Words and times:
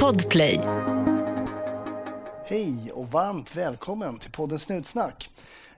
Podplay. 0.00 0.60
Hej 2.44 2.92
och 2.92 3.10
varmt 3.10 3.56
välkommen 3.56 4.18
till 4.18 4.30
podden 4.30 4.58
Snutsnack. 4.58 5.30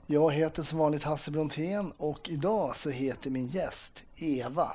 Jag 0.06 0.32
heter 0.32 0.62
som 0.62 0.78
vanligt 0.78 1.02
Hasse 1.02 1.30
Brontén 1.30 1.92
och 1.96 2.28
idag 2.28 2.76
så 2.76 2.90
heter 2.90 3.30
min 3.30 3.46
gäst 3.46 4.04
Eva. 4.16 4.72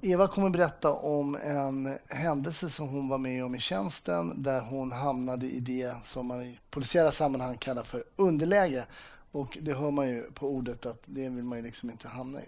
Eva 0.00 0.28
kommer 0.28 0.50
berätta 0.50 0.92
om 0.92 1.34
en 1.34 1.98
händelse 2.08 2.70
som 2.70 2.88
hon 2.88 3.08
var 3.08 3.18
med 3.18 3.44
om 3.44 3.54
i 3.54 3.60
tjänsten 3.60 4.42
där 4.42 4.60
hon 4.60 4.92
hamnade 4.92 5.46
i 5.46 5.60
det 5.60 5.94
som 6.04 6.26
man 6.26 6.42
i 6.42 6.58
polisiära 6.70 7.10
sammanhang 7.10 7.56
kallar 7.56 7.84
för 7.84 8.04
underläge. 8.16 8.84
Och 9.32 9.58
det 9.60 9.74
hör 9.74 9.90
man 9.90 10.08
ju 10.08 10.22
på 10.22 10.48
ordet 10.48 10.86
att 10.86 11.02
det 11.04 11.28
vill 11.28 11.44
man 11.44 11.58
ju 11.58 11.64
liksom 11.64 11.90
inte 11.90 12.08
hamna 12.08 12.42
i. 12.42 12.46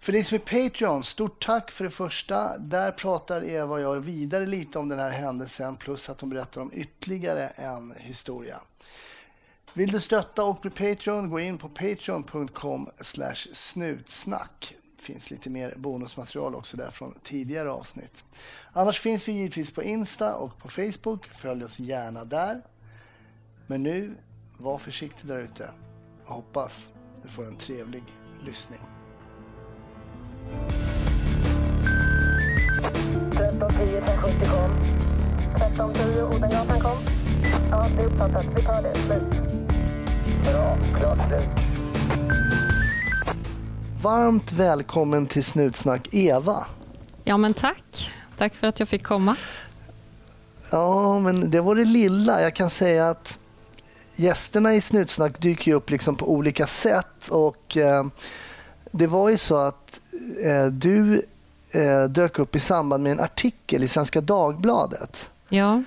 För 0.00 0.12
dig 0.12 0.24
som 0.24 0.34
är 0.34 0.68
Patreon, 0.68 1.04
stort 1.04 1.44
tack 1.44 1.70
för 1.70 1.84
det 1.84 1.90
första. 1.90 2.58
Där 2.58 2.92
pratar 2.92 3.44
Eva 3.44 3.74
och 3.74 3.80
jag 3.80 4.00
vidare 4.00 4.46
lite 4.46 4.78
om 4.78 4.88
den 4.88 4.98
här 4.98 5.10
händelsen 5.10 5.76
plus 5.76 6.08
att 6.08 6.20
hon 6.20 6.30
berättar 6.30 6.60
om 6.60 6.70
ytterligare 6.74 7.48
en 7.48 7.94
historia. 7.96 8.60
Vill 9.72 9.92
du 9.92 10.00
stötta 10.00 10.44
och 10.44 10.60
bli 10.60 10.70
Patreon, 10.70 11.30
gå 11.30 11.40
in 11.40 11.58
på 11.58 11.68
patreon.com 11.68 12.90
snutsnack. 13.52 14.76
Det 14.96 15.02
finns 15.02 15.30
lite 15.30 15.50
mer 15.50 15.74
bonusmaterial 15.76 16.54
också 16.54 16.76
där 16.76 16.90
från 16.90 17.14
tidigare 17.22 17.70
avsnitt. 17.70 18.24
Annars 18.72 19.00
finns 19.00 19.28
vi 19.28 19.32
givetvis 19.32 19.70
på 19.70 19.82
Insta 19.82 20.34
och 20.34 20.58
på 20.58 20.68
Facebook. 20.68 21.26
Följ 21.26 21.64
oss 21.64 21.78
gärna 21.78 22.24
där. 22.24 22.62
Men 23.66 23.82
nu, 23.82 24.16
var 24.58 24.78
försiktig 24.78 25.28
där 25.28 25.40
ute. 25.40 25.70
Hoppas 26.24 26.90
du 27.22 27.28
får 27.28 27.46
en 27.46 27.56
trevlig 27.56 28.04
lyssning. 28.44 28.97
1310 33.32 33.96
1070 33.96 34.46
kom. 34.46 34.70
1310 35.56 36.22
Odengatan 36.22 36.80
kom. 36.80 36.98
Ja, 37.70 37.88
det 37.96 38.02
är 38.02 38.06
uppfattat. 38.06 38.46
Vi 38.56 38.62
tar 38.62 38.82
det. 38.82 38.94
Slut. 38.94 39.22
Bra. 40.44 40.78
Klart 40.98 41.18
slut. 41.28 41.48
Varmt 44.02 44.52
välkommen 44.52 45.26
till 45.26 45.44
Snutsnack 45.44 46.08
Eva. 46.12 46.66
Ja, 47.24 47.36
men 47.36 47.54
tack. 47.54 48.12
Tack 48.36 48.54
för 48.54 48.66
att 48.66 48.78
jag 48.78 48.88
fick 48.88 49.04
komma. 49.04 49.36
Ja, 50.70 51.20
men 51.20 51.50
det 51.50 51.60
var 51.60 51.74
det 51.74 51.84
lilla. 51.84 52.42
Jag 52.42 52.54
kan 52.54 52.70
säga 52.70 53.10
att 53.10 53.38
gästerna 54.16 54.74
i 54.74 54.80
Snutsnack 54.80 55.40
dyker 55.40 55.74
upp 55.74 55.90
liksom 55.90 56.16
på 56.16 56.32
olika 56.32 56.66
sätt. 56.66 57.28
Och 57.28 57.76
eh, 57.76 58.06
Det 58.98 59.06
var 59.06 59.28
ju 59.28 59.38
så 59.38 59.56
att 59.56 60.00
eh, 60.42 60.66
du 60.66 61.22
eh, 61.70 62.04
dök 62.04 62.38
upp 62.38 62.56
i 62.56 62.60
samband 62.60 63.02
med 63.02 63.12
en 63.12 63.20
artikel 63.20 63.84
i 63.84 63.88
Svenska 63.88 64.20
Dagbladet. 64.20 65.30
Ja. 65.48 65.82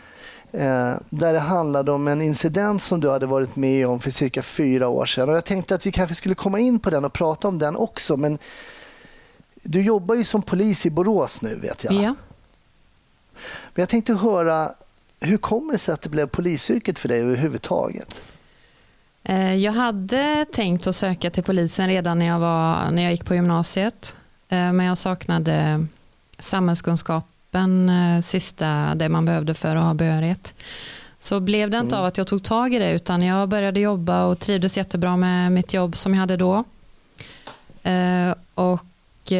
Eh, 0.52 0.94
där 1.10 1.34
det 1.34 1.40
handlade 1.40 1.92
om 1.92 2.08
en 2.08 2.22
incident 2.22 2.84
som 2.84 3.00
du 3.00 3.10
hade 3.10 3.26
varit 3.26 3.56
med 3.56 3.88
om 3.88 4.00
för 4.00 4.12
cirka 4.12 4.42
fyra 4.42 4.88
år 4.88 5.06
sedan. 5.06 5.30
Och 5.30 5.36
jag 5.36 5.46
tänkte 5.46 5.76
att 5.76 5.86
vi 5.86 5.92
kanske 5.92 6.16
skulle 6.16 6.36
komma 6.36 6.60
in 6.60 6.80
på 6.80 6.90
den 6.90 7.06
och 7.06 7.14
prata 7.14 7.48
om 7.48 7.60
den 7.60 7.76
också. 7.76 8.18
Men 8.18 8.38
du 9.64 9.82
jobbar 9.82 10.16
ju 10.16 10.24
som 10.24 10.42
polis 10.42 10.86
i 10.86 10.90
Borås 10.90 11.42
nu 11.42 11.56
vet 11.56 11.84
jag. 11.84 11.94
ja. 11.94 12.16
Men 13.74 13.82
jag 13.82 13.90
tänkte 13.90 14.14
höra, 14.14 14.72
hur 15.20 15.38
kommer 15.38 15.74
det 15.74 15.80
sig 15.80 15.94
att 15.94 16.02
det 16.02 16.10
blev 16.10 16.28
polisyrket 16.28 17.00
för 17.00 17.10
dig 17.10 17.22
överhuvudtaget? 17.22 18.22
Eh, 19.24 19.56
Jag 19.56 19.72
hade 19.72 20.46
tänkt 20.52 20.88
att 20.88 20.96
söka 20.96 21.30
till 21.30 21.44
polisen 21.44 21.88
redan 21.88 22.20
när 22.20 22.26
jag, 22.26 22.40
var, 22.40 22.92
när 22.92 23.04
jag 23.04 23.12
gick 23.12 23.26
på 23.26 23.36
gymnasiet. 23.36 24.16
Eh, 24.50 24.74
Men 24.74 24.86
jag 24.86 24.98
saknade 24.98 25.86
samhällskunskapen, 26.40 27.90
eh, 27.90 28.22
sista 28.22 28.96
det 28.96 29.10
man 29.10 29.26
behövde 29.26 29.54
för 29.54 29.76
att 29.76 29.84
ha 29.84 29.94
behörighet. 29.94 30.54
Så 31.20 31.40
blev 31.40 31.70
det 31.70 31.78
inte 31.78 31.98
av 31.98 32.06
att 32.06 32.18
jag 32.18 32.28
tog 32.28 32.44
tag 32.44 32.74
i 32.74 32.80
det 32.80 32.92
utan 32.92 33.22
jag 33.22 33.50
började 33.50 33.80
jobba 33.80 34.26
och 34.26 34.40
trivdes 34.40 34.78
jättebra 34.78 35.18
med 35.18 35.52
mitt 35.52 35.74
jobb 35.74 35.96
som 35.96 36.14
jag 36.14 36.20
hade 36.20 36.38
då. 36.38 36.64
Och 38.56 39.32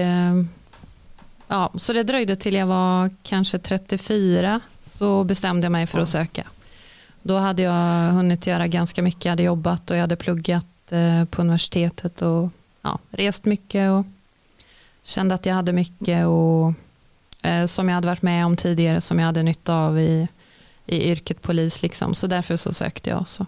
ja, 1.48 1.72
Så 1.76 1.94
det 1.94 2.04
dröjde 2.04 2.36
till 2.36 2.54
jag 2.54 2.66
var 2.68 3.10
kanske 3.24 3.60
34 3.60 4.60
så 4.86 5.24
bestämde 5.24 5.66
jag 5.66 5.72
mig 5.72 5.88
för 5.88 6.00
att 6.00 6.10
söka. 6.10 6.48
Då 7.24 7.38
hade 7.38 7.62
jag 7.62 8.12
hunnit 8.12 8.48
göra 8.48 8.68
ganska 8.68 9.02
mycket. 9.02 9.26
Jag 9.26 9.32
hade 9.32 9.44
jobbat 9.44 9.92
och 9.92 9.98
jag 9.98 10.02
hade 10.02 10.16
pluggat 10.16 10.66
eh, 10.90 11.26
på 11.26 11.42
universitetet 11.42 12.22
och 12.22 12.50
ja, 12.82 13.00
rest 13.10 13.46
mycket 13.46 13.92
och 13.92 14.06
kände 15.04 15.36
att 15.36 15.46
jag 15.46 15.54
hade 15.54 15.74
mycket 15.74 16.28
och, 16.28 16.74
eh, 17.42 17.66
som 17.66 17.90
jag 17.90 17.96
hade 17.96 18.08
varit 18.08 18.22
med 18.22 18.46
om 18.46 18.58
tidigare 18.58 19.02
som 19.02 19.20
jag 19.20 19.26
hade 19.26 19.44
nytta 19.44 19.76
av 19.76 20.00
i, 20.00 20.28
i 20.86 21.12
yrket 21.12 21.42
polis. 21.42 21.82
Liksom. 21.82 22.14
Så 22.14 22.28
därför 22.28 22.58
så 22.58 22.74
sökte 22.74 23.10
jag. 23.10 23.28
Så. 23.28 23.46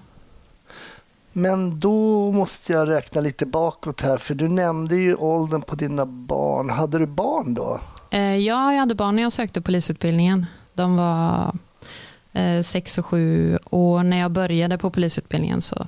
Men 1.31 1.79
då 1.79 2.31
måste 2.31 2.73
jag 2.73 2.89
räkna 2.89 3.21
lite 3.21 3.45
bakåt 3.45 4.01
här, 4.01 4.17
för 4.17 4.35
du 4.35 4.47
nämnde 4.47 4.95
ju 4.95 5.15
åldern 5.15 5.61
på 5.61 5.75
dina 5.75 6.05
barn. 6.05 6.69
Hade 6.69 6.99
du 6.99 7.05
barn 7.05 7.53
då? 7.53 7.79
Eh, 8.09 8.21
ja, 8.21 8.73
jag 8.73 8.79
hade 8.79 8.95
barn 8.95 9.15
när 9.15 9.23
jag 9.23 9.33
sökte 9.33 9.61
polisutbildningen. 9.61 10.45
De 10.73 10.97
var 10.97 11.55
sex 12.63 12.97
och 12.97 13.05
sju 13.05 13.57
och 13.57 14.05
när 14.05 14.17
jag 14.17 14.31
började 14.31 14.77
på 14.77 14.89
polisutbildningen 14.89 15.61
så 15.61 15.87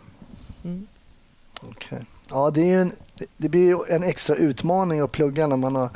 Okej. 1.61 2.05
Ja, 2.29 2.51
det, 2.51 2.61
är 2.61 2.65
ju 2.65 2.81
en, 2.81 2.91
det 3.37 3.49
blir 3.49 3.61
ju 3.61 3.95
en 3.95 4.03
extra 4.03 4.35
utmaning 4.35 4.99
att 4.99 5.11
plugga 5.11 5.47
när 5.47 5.57
man 5.57 5.75
har, 5.75 5.89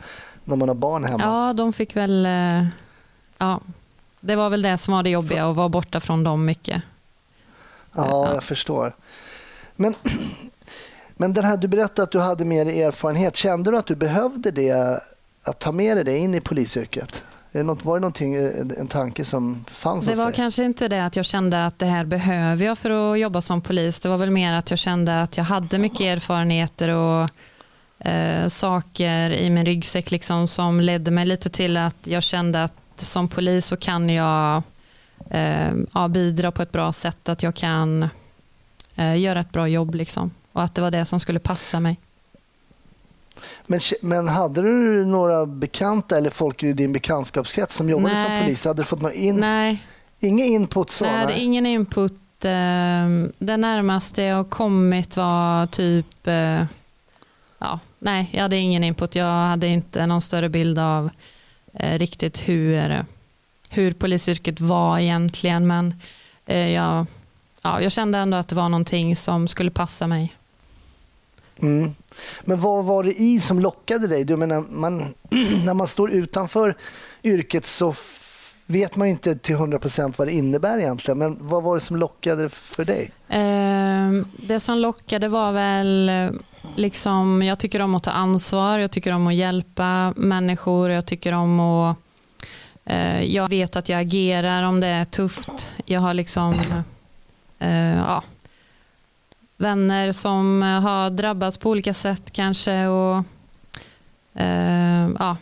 när 0.43 0.55
man 0.55 0.67
har 0.67 0.75
barn 0.75 1.03
hemma. 1.03 1.23
Ja, 1.23 1.53
de 1.53 1.73
fick 1.73 1.95
väl... 1.95 2.25
eh, 2.25 2.65
Ja, 3.41 3.61
det 4.19 4.35
var 4.35 4.49
väl 4.49 4.61
det 4.61 4.77
som 4.77 4.93
var 4.93 5.03
det 5.03 5.09
jobbiga, 5.09 5.45
att 5.49 5.55
vara 5.55 5.69
borta 5.69 5.99
från 5.99 6.23
dem 6.23 6.45
mycket. 6.45 6.81
Ja, 7.95 8.33
jag 8.33 8.43
förstår. 8.43 8.95
Men, 9.75 9.95
men 11.17 11.33
den 11.33 11.45
här, 11.45 11.57
du 11.57 11.67
berättade 11.67 12.03
att 12.03 12.11
du 12.11 12.19
hade 12.19 12.45
mer 12.45 12.65
erfarenhet. 12.65 13.35
Kände 13.35 13.71
du 13.71 13.77
att 13.77 13.85
du 13.85 13.95
behövde 13.95 14.51
det, 14.51 15.01
att 15.43 15.59
ta 15.59 15.71
med 15.71 15.97
dig 15.97 16.03
det 16.03 16.17
in 16.17 16.35
i 16.35 16.41
polisyrket? 16.41 17.23
Är 17.51 17.57
det 17.59 17.63
något, 17.63 17.85
var 17.85 17.95
det 17.95 17.99
någonting, 17.99 18.35
en 18.35 18.87
tanke 18.87 19.25
som 19.25 19.65
fanns 19.71 20.05
Det 20.05 20.11
hos 20.11 20.17
var 20.17 20.25
dig? 20.25 20.35
kanske 20.35 20.63
inte 20.63 20.87
det 20.87 21.05
att 21.05 21.15
jag 21.15 21.25
kände 21.25 21.65
att 21.65 21.79
det 21.79 21.85
här 21.85 22.05
behöver 22.05 22.65
jag 22.65 22.77
för 22.77 23.13
att 23.13 23.19
jobba 23.19 23.41
som 23.41 23.61
polis. 23.61 23.99
Det 23.99 24.09
var 24.09 24.17
väl 24.17 24.31
mer 24.31 24.53
att 24.53 24.69
jag 24.69 24.79
kände 24.79 25.21
att 25.21 25.37
jag 25.37 25.43
hade 25.43 25.77
mycket 25.77 26.01
erfarenheter 26.01 26.89
och 26.89 27.29
eh, 28.07 28.47
saker 28.47 29.29
i 29.29 29.49
min 29.49 29.65
ryggsäck 29.65 30.11
liksom, 30.11 30.47
som 30.47 30.81
ledde 30.81 31.11
mig 31.11 31.25
lite 31.25 31.49
till 31.49 31.77
att 31.77 31.97
jag 32.03 32.23
kände 32.23 32.63
att 32.63 32.73
som 32.95 33.27
polis 33.27 33.65
så 33.65 33.77
kan 33.77 34.09
jag 34.09 34.63
eh, 35.29 35.71
ja, 35.93 36.07
bidra 36.07 36.51
på 36.51 36.61
ett 36.61 36.71
bra 36.71 36.91
sätt. 36.93 37.29
Att 37.29 37.43
jag 37.43 37.55
kan 37.55 38.09
eh, 38.95 39.19
göra 39.19 39.39
ett 39.39 39.51
bra 39.51 39.67
jobb. 39.67 39.95
Liksom. 39.95 40.31
Och 40.51 40.63
att 40.63 40.75
det 40.75 40.81
var 40.81 40.91
det 40.91 41.05
som 41.05 41.19
skulle 41.19 41.39
passa 41.39 41.79
mig. 41.79 41.99
Men, 43.65 43.79
men 44.01 44.27
hade 44.27 44.61
du 44.61 45.05
några 45.05 45.45
bekanta 45.45 46.17
eller 46.17 46.29
folk 46.29 46.63
i 46.63 46.73
din 46.73 46.93
bekantskapskrets 46.93 47.75
som 47.75 47.89
jobbade 47.89 48.15
som 48.15 48.23
Nej. 48.23 48.43
polis? 48.43 48.65
Hade 48.65 48.81
du 48.81 48.85
fått 48.85 49.01
någon 49.01 49.13
in, 49.13 49.35
Nej, 49.35 49.83
ingen 50.19 50.45
input 50.45 50.89
så? 50.89 51.05
Nej, 51.05 51.33
ingen 51.43 51.65
input. 51.65 52.13
Eh, 52.45 52.49
Det 53.39 53.57
närmaste 53.57 54.23
jag 54.23 54.49
kommit 54.49 55.17
var 55.17 55.67
typ... 55.67 56.27
eh, 56.27 56.63
Ja, 57.61 57.79
nej, 57.99 58.29
jag 58.33 58.41
hade 58.41 58.57
ingen 58.57 58.83
input. 58.83 59.15
Jag 59.15 59.25
hade 59.47 59.67
inte 59.67 60.05
någon 60.05 60.21
större 60.21 60.49
bild 60.49 60.79
av 60.79 61.09
eh, 61.73 61.99
riktigt 61.99 62.49
hur, 62.49 63.05
hur 63.69 63.91
polisyrket 63.93 64.59
var 64.59 64.99
egentligen. 64.99 65.67
Men 65.67 65.93
eh, 66.45 66.71
jag, 66.71 67.05
ja, 67.61 67.81
jag 67.81 67.91
kände 67.91 68.17
ändå 68.17 68.37
att 68.37 68.47
det 68.47 68.55
var 68.55 68.69
någonting 68.69 69.15
som 69.15 69.47
skulle 69.47 69.71
passa 69.71 70.07
mig. 70.07 70.33
Mm. 71.61 71.95
Men 72.43 72.59
vad 72.59 72.85
var 72.85 73.03
det 73.03 73.21
i 73.21 73.39
som 73.39 73.59
lockade 73.59 74.07
dig? 74.07 74.23
Du 74.23 74.37
menar, 74.37 74.63
man, 74.69 74.99
när 75.65 75.73
man 75.73 75.87
står 75.87 76.11
utanför 76.11 76.75
yrket 77.23 77.65
så 77.65 77.95
vet 78.65 78.95
man 78.95 79.07
inte 79.07 79.35
till 79.35 79.55
100% 79.55 80.13
vad 80.17 80.27
det 80.27 80.31
innebär 80.31 80.77
egentligen. 80.77 81.17
Men 81.17 81.37
vad 81.41 81.63
var 81.63 81.75
det 81.75 81.81
som 81.81 81.95
lockade 81.95 82.49
för 82.49 82.85
dig? 82.85 83.11
Eh, 83.29 84.25
Det 84.47 84.59
som 84.59 84.77
lockade 84.77 85.27
var 85.27 85.51
väl 85.51 86.09
eh, 86.09 86.29
liksom, 86.75 87.41
jag 87.43 87.59
tycker 87.59 87.81
om 87.81 87.95
att 87.95 88.03
ta 88.03 88.11
ansvar, 88.11 88.77
jag 88.79 88.91
tycker 88.91 89.13
om 89.13 89.27
att 89.27 89.33
hjälpa 89.35 90.13
människor, 90.15 90.89
jag 90.91 91.05
tycker 91.05 91.33
om 91.33 91.59
att 91.59 91.97
eh, 92.85 93.23
jag 93.23 93.49
vet 93.49 93.75
att 93.75 93.89
jag 93.89 93.99
agerar 94.01 94.63
om 94.63 94.79
det 94.79 94.87
är 94.87 95.05
tufft. 95.05 95.73
Jag 95.85 95.99
har 95.99 96.13
liksom 96.13 96.53
eh, 97.59 97.97
ja, 97.97 98.23
vänner 99.59 100.11
som 100.11 100.63
eh, 100.63 100.81
har 100.81 101.09
drabbats 101.09 101.57
på 101.57 101.69
olika 101.69 101.93
sätt 101.93 102.31
kanske 102.31 102.87
och 102.87 103.23
eh, 104.33 105.09
ja, 105.19 105.37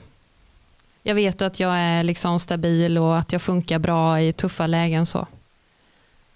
jag 1.04 1.16
vet 1.16 1.42
att 1.42 1.60
jag 1.60 1.78
är 1.78 2.04
liksom 2.04 2.40
stabil 2.40 2.98
och 2.98 3.18
att 3.18 3.32
jag 3.32 3.42
funkar 3.42 3.80
bra 3.80 4.22
i 4.22 4.34
tuffa 4.34 4.68
lägen 4.68 5.06
så. 5.06 5.28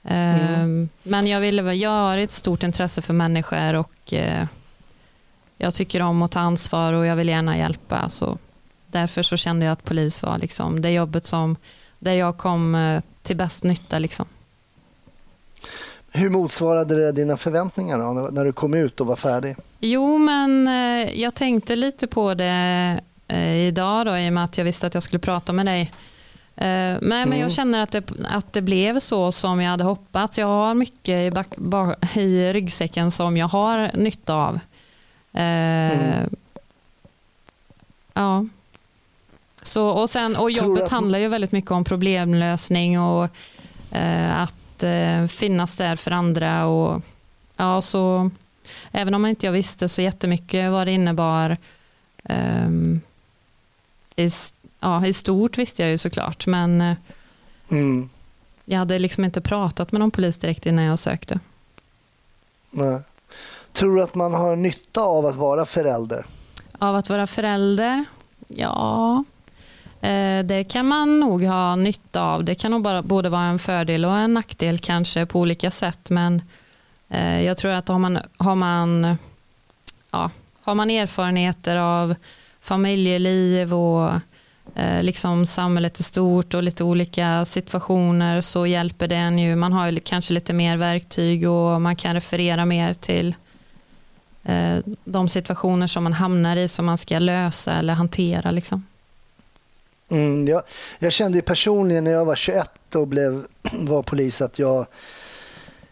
Mm. 0.04 0.84
Eh, 0.84 0.88
Men 1.04 1.28
jag, 1.28 1.40
vill, 1.40 1.82
jag 1.82 1.90
har 1.90 2.18
ett 2.18 2.32
stort 2.32 2.64
intresse 2.64 3.02
för 3.02 3.14
människor 3.14 3.74
och 3.74 4.14
eh, 4.14 4.48
jag 5.58 5.74
tycker 5.74 6.02
om 6.02 6.22
att 6.22 6.32
ta 6.32 6.40
ansvar 6.40 6.94
och 6.94 7.06
jag 7.06 7.16
vill 7.16 7.30
gärna 7.30 7.58
hjälpa. 7.58 8.10
Så 8.10 8.38
därför 8.88 9.24
så 9.24 9.38
kände 9.38 9.66
jag 9.66 9.74
att 9.74 9.84
polis 9.84 10.24
var 10.24 10.38
liksom 10.38 10.82
det 10.82 10.92
jobbet 10.92 11.26
som, 11.26 11.56
där 12.00 12.14
jag 12.14 12.38
kom 12.38 12.76
eh, 12.76 13.04
till 13.24 13.38
bäst 13.38 13.64
nytta. 13.64 14.00
Liksom. 14.00 14.26
Hur 16.14 16.30
motsvarade 16.30 16.96
det 17.06 17.12
dina 17.12 17.38
förväntningar 17.38 17.98
då, 17.98 18.30
när 18.32 18.46
du 18.46 18.52
kom 18.54 18.74
ut 18.74 19.02
och 19.02 19.08
var 19.08 19.16
färdig? 19.16 19.56
Jo, 19.80 20.18
men 20.18 20.68
eh, 20.68 21.20
jag 21.22 21.36
tänkte 21.36 21.76
lite 21.76 22.08
på 22.08 22.34
det 22.34 23.00
eh, 23.28 23.56
idag 23.56 24.06
då, 24.06 24.18
i 24.18 24.30
och 24.30 24.34
med 24.34 24.44
att 24.44 24.58
jag 24.58 24.66
visste 24.66 24.88
att 24.88 24.94
jag 24.94 25.04
skulle 25.04 25.20
prata 25.20 25.54
med 25.54 25.66
dig. 25.66 25.82
Eh, 26.56 26.66
nej, 26.66 26.98
men 27.02 27.24
Mm. 27.24 27.40
jag 27.40 27.52
känner 27.52 27.84
att 27.84 27.92
det, 27.92 28.04
att 28.32 28.54
det 28.54 28.62
blev 28.62 29.00
så 29.00 29.32
som 29.32 29.62
jag 29.62 29.72
hade 29.72 29.84
hoppats. 29.84 30.38
Jag 30.38 30.48
har 30.48 30.74
mycket 30.74 31.28
i, 31.28 31.32
back, 31.32 31.48
ba, 31.58 31.94
i 32.16 32.54
ryggsäcken 32.54 33.12
som 33.12 33.38
jag 33.38 33.48
har 33.48 33.92
nytta 33.94 34.34
av. 34.36 34.60
Mm. 35.34 36.30
Ja. 38.14 38.46
Så, 39.64 39.88
och, 39.88 40.10
sen, 40.10 40.36
och 40.36 40.52
jobbet 40.52 40.84
att- 40.84 40.90
handlar 40.92 41.20
ju 41.20 41.28
väldigt 41.28 41.52
mycket 41.52 41.72
om 41.72 41.84
problemlösning 41.84 43.00
och 43.02 43.28
eh, 43.92 44.42
att 44.42 44.56
eh, 44.84 45.26
finnas 45.28 45.76
där 45.76 45.96
för 45.96 46.12
andra. 46.12 46.66
Och, 46.66 47.02
ja, 47.58 47.82
så, 47.82 48.30
även 48.92 49.14
om 49.14 49.26
inte 49.26 49.46
jag 49.46 49.54
visste 49.54 49.90
så 49.90 50.02
jättemycket 50.02 50.72
vad 50.72 50.88
det 50.88 50.92
innebar 50.92 51.58
ehm, 52.24 53.02
i, 54.16 54.30
ja, 54.80 55.06
i 55.06 55.14
stort 55.14 55.58
visste 55.58 55.82
jag 55.82 55.92
ju 55.92 55.98
såklart, 55.98 56.48
men 56.48 56.82
eh, 56.82 56.96
Mm. 57.72 58.10
jag 58.66 58.80
hade 58.80 59.00
liksom 59.00 59.26
inte 59.26 59.42
pratat 59.42 59.92
med 59.92 60.00
någon 60.00 60.12
polis 60.12 60.38
direkt 60.38 60.66
innan 60.66 60.86
jag 60.86 61.00
sökte. 61.00 61.40
Nej. 62.72 63.00
Tror 63.74 63.96
du 63.96 64.04
att 64.04 64.16
man 64.16 64.34
har 64.34 64.56
nytta 64.56 65.02
av 65.02 65.26
att 65.26 65.36
vara 65.36 65.66
förälder? 65.66 66.26
Av 66.80 66.96
att 66.96 67.10
vara 67.10 67.28
förälder? 67.28 68.06
Ja, 68.48 69.16
eh, 69.18 69.24
Eh, 70.02 70.46
det 70.46 70.64
kan 70.64 70.86
man 70.86 71.20
nog 71.20 71.44
ha 71.44 71.76
nytta 71.76 72.22
av. 72.22 72.44
Det 72.44 72.56
kan 72.56 72.72
nog 72.72 72.82
bara 72.82 73.02
både 73.02 73.30
vara 73.30 73.44
en 73.44 73.60
fördel 73.60 74.06
och 74.06 74.18
en 74.18 74.34
nackdel 74.34 74.80
kanske 74.80 75.26
på 75.26 75.40
olika 75.40 75.72
sätt. 75.72 76.10
Men 76.10 76.42
eh, 77.10 77.42
jag 77.42 77.58
tror 77.58 77.72
att 77.72 77.88
har 77.88 78.00
man, 78.00 78.20
har 78.38 78.56
man, 78.56 79.18
ja, 80.12 80.32
har 80.62 80.76
man 80.76 80.90
erfarenheter 80.90 81.78
av 81.78 82.16
familjeliv 82.62 83.74
och 83.74 84.12
eh, 84.76 85.04
liksom 85.04 85.46
samhället 85.46 86.00
i 86.00 86.04
stort 86.04 86.54
och 86.54 86.64
lite 86.64 86.84
olika 86.84 87.46
situationer 87.46 88.42
så 88.42 88.68
hjälper 88.68 89.08
det 89.08 89.16
en 89.16 89.40
ju. 89.40 89.56
Man 89.56 89.74
har 89.74 89.92
ju 89.92 90.00
kanske 90.00 90.34
lite 90.34 90.54
mer 90.54 90.78
verktyg 90.78 91.50
och 91.50 91.82
man 91.82 91.96
kan 91.96 92.14
referera 92.14 92.66
mer 92.66 92.94
till 92.94 93.36
de 95.04 95.30
situationer 95.30 95.88
som 95.88 96.04
man 96.04 96.14
hamnar 96.14 96.58
i 96.58 96.68
som 96.68 96.86
man 96.86 96.98
ska 96.98 97.20
lösa 97.20 97.74
eller 97.74 97.94
hantera. 97.94 98.52
Liksom. 98.52 98.84
Mm, 100.12 100.48
jag, 100.48 100.64
jag 101.00 101.12
kände 101.12 101.38
ju 101.38 101.42
personligen 101.42 102.04
när 102.04 102.12
jag 102.12 102.26
var 102.26 102.36
21 102.36 102.96
och 102.96 103.08
blev, 103.08 103.46
var 103.72 104.04
polis 104.04 104.42
att 104.42 104.60
jag 104.60 104.86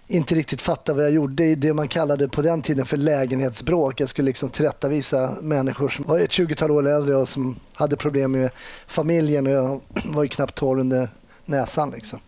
inte 0.07 0.36
riktigt 0.36 0.62
fattade 0.62 0.95
vad 0.95 1.06
jag 1.06 1.12
gjorde 1.12 1.45
i 1.45 1.56
det 1.56 1.74
man 1.74 1.88
kallade 1.88 2.27
på 2.27 2.42
den 2.42 2.62
tiden 2.62 2.86
för 2.86 2.98
lägenhetsbråk. 2.98 4.00
Jag 4.00 4.10
skulle 4.10 4.25
liksom 4.25 4.50
tillrättavisa 4.50 5.38
människor 5.42 5.89
som 5.89 6.06
var 6.06 6.19
ett 6.19 6.31
20-tal 6.31 6.71
år 6.71 6.88
äldre 6.88 7.16
och 7.16 7.30
som 7.30 7.60
hade 7.74 7.95
problem 7.95 8.31
med 8.31 8.50
familjen 8.88 9.48
och 9.48 9.54
jag 9.54 9.81
var 10.06 10.24
ju 10.24 10.30
knappt 10.30 10.56
torr 10.56 10.80
under 10.80 11.10
näsan. 11.45 11.92
Liksom. 11.92 12.19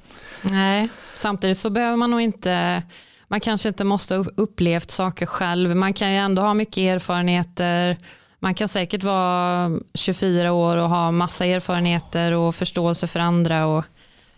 Nej, 0.41 0.89
samtidigt 1.15 1.57
så 1.57 1.69
behöver 1.69 1.97
man 1.97 2.11
nog 2.11 2.21
inte, 2.21 2.83
man 3.27 3.39
kanske 3.39 3.69
inte 3.69 3.83
måste 3.83 4.15
ha 4.15 4.25
upplevt 4.37 4.91
saker 4.91 5.25
själv. 5.25 5.75
Man 5.75 5.94
kan 5.94 6.11
ju 6.11 6.17
ändå 6.17 6.41
ha 6.41 6.53
mycket 6.53 6.77
erfarenheter. 6.77 7.97
Man 8.43 8.53
kan 8.53 8.67
säkert 8.67 9.03
vara 9.03 9.71
24 9.93 10.51
år 10.51 10.77
och 10.77 10.89
ha 10.89 11.11
massa 11.11 11.45
erfarenheter 11.45 12.31
och 12.31 12.55
förståelse 12.55 13.07
för 13.07 13.19
andra. 13.19 13.65
Och 13.65 13.85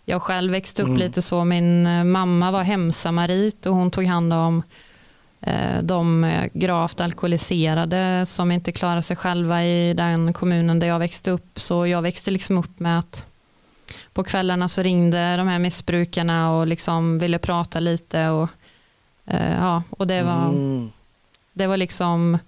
jag 0.04 0.22
själv 0.22 0.52
växte 0.52 0.82
upp 0.82 0.88
Mm. 0.88 0.98
lite 1.00 1.22
så. 1.22 1.44
Min 1.44 1.86
eh, 1.86 2.04
mamma 2.04 2.50
var 2.50 2.62
hemsamarit 2.62 3.66
och 3.66 3.74
hon 3.74 3.90
tog 3.90 4.04
hand 4.06 4.32
om 4.32 4.62
eh, 5.40 5.82
de 5.82 6.24
eh, 6.24 6.44
gravt 6.52 7.00
alkoholiserade 7.00 8.26
som 8.26 8.50
inte 8.52 8.72
klarar 8.72 9.00
sig 9.00 9.16
själva 9.16 9.64
i 9.64 9.94
den 9.94 10.32
kommunen 10.32 10.78
där 10.78 10.86
jag 10.86 10.98
växte 10.98 11.30
upp. 11.30 11.60
Så 11.60 11.86
jag 11.86 12.02
växte 12.02 12.30
liksom 12.30 12.58
upp 12.58 12.80
med 12.80 12.98
att 12.98 13.24
på 14.12 14.24
kvällarna 14.24 14.68
så 14.68 14.82
ringde 14.82 15.36
de 15.36 15.48
här 15.48 15.58
missbrukarna 15.58 16.50
och 16.52 16.66
liksom 16.66 17.18
ville 17.18 17.38
prata 17.38 17.80
lite. 17.80 18.28
Och, 18.28 18.48
ja, 19.60 19.82
och 19.90 20.06
det 20.06 20.22
var, 20.22 20.48
Mm. 20.48 20.90
det 21.52 21.66
var 21.66 21.76
liksom 21.76 22.38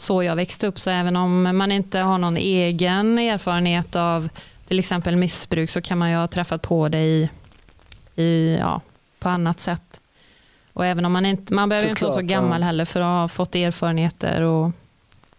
så 0.00 0.22
jag 0.22 0.36
växte 0.36 0.66
upp. 0.66 0.78
Så 0.78 0.90
även 0.90 1.16
om 1.16 1.56
man 1.56 1.72
inte 1.72 1.98
har 1.98 2.18
någon 2.18 2.36
egen 2.36 3.18
erfarenhet 3.18 3.96
av 3.96 4.28
till 4.66 4.78
exempel 4.78 5.16
missbruk 5.16 5.70
så 5.70 5.82
kan 5.82 5.98
man 5.98 6.10
ju 6.10 6.16
ha 6.16 6.26
träffat 6.26 6.62
på 6.62 6.88
det 6.88 6.98
i, 6.98 7.30
i, 8.16 8.56
ja, 8.60 8.80
på 9.18 9.28
annat 9.28 9.60
sätt. 9.60 10.00
Och 10.72 10.86
även 10.86 11.04
om 11.04 11.12
man 11.12 11.26
inte, 11.26 11.54
man 11.54 11.68
behöver 11.68 11.86
ju 11.86 11.90
inte 11.90 12.04
vara 12.04 12.12
så 12.12 12.20
Såklart, 12.20 12.30
gammal 12.30 12.60
ja. 12.60 12.66
heller 12.66 12.84
för 12.84 13.00
att 13.00 13.06
ha 13.06 13.28
fått 13.28 13.54
erfarenheter. 13.54 14.42
Och, 14.42 14.70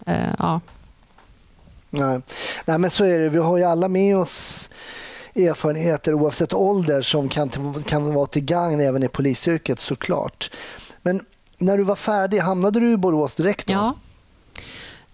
eh, 0.05 0.33
ja. 0.39 0.61
Nej. 1.89 2.21
Nej, 2.65 2.77
men 2.77 2.89
så 2.89 3.03
är 3.03 3.19
det. 3.19 3.29
Vi 3.29 3.37
har 3.37 3.57
ju 3.57 3.63
alla 3.63 3.87
med 3.87 4.17
oss 4.17 4.69
erfarenheter 5.35 6.13
oavsett 6.13 6.53
ålder 6.53 7.01
som 7.01 7.29
kan, 7.29 7.49
kan 7.83 8.13
vara 8.13 8.27
till 8.27 8.45
gagn 8.45 8.81
även 8.81 9.03
i 9.03 9.07
polisyrket 9.07 9.79
såklart. 9.79 10.51
Men 11.01 11.25
när 11.57 11.77
du 11.77 11.83
var 11.83 11.95
färdig, 11.95 12.39
hamnade 12.39 12.79
du 12.79 12.91
i 12.91 12.97
Borås 12.97 13.35
direkt 13.35 13.67
då? 13.67 13.73
Ja. 13.73 13.93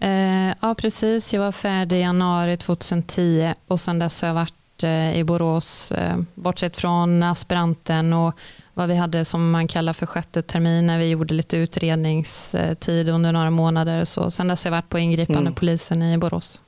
Eh, 0.00 0.54
ja, 0.60 0.74
precis. 0.78 1.34
Jag 1.34 1.40
var 1.40 1.52
färdig 1.52 1.96
i 1.96 2.00
januari 2.00 2.56
2010 2.56 3.54
och 3.66 3.80
sen 3.80 3.98
dess 3.98 4.22
har 4.22 4.28
jag 4.28 4.34
varit 4.34 4.82
eh, 4.82 5.18
i 5.18 5.24
Borås, 5.24 5.92
eh, 5.92 6.16
bortsett 6.34 6.76
från 6.76 7.22
aspiranten 7.22 8.12
och 8.12 8.34
vad 8.74 8.88
vi 8.88 8.94
hade 8.96 9.24
som 9.24 9.50
man 9.50 9.68
kallar 9.68 9.92
för 9.92 10.06
sjätte 10.06 10.42
termin 10.42 10.86
när 10.86 10.98
vi 10.98 11.10
gjorde 11.10 11.34
lite 11.34 11.56
utredningstid 11.56 13.08
under 13.08 13.32
några 13.32 13.50
månader. 13.50 14.04
Så 14.04 14.30
sen 14.30 14.48
dess 14.48 14.64
har 14.64 14.70
jag 14.70 14.76
varit 14.76 14.88
på 14.88 14.98
ingripande 14.98 15.40
Mm. 15.40 15.54
polisen 15.54 16.02
i 16.02 16.18
Borås. 16.18 16.60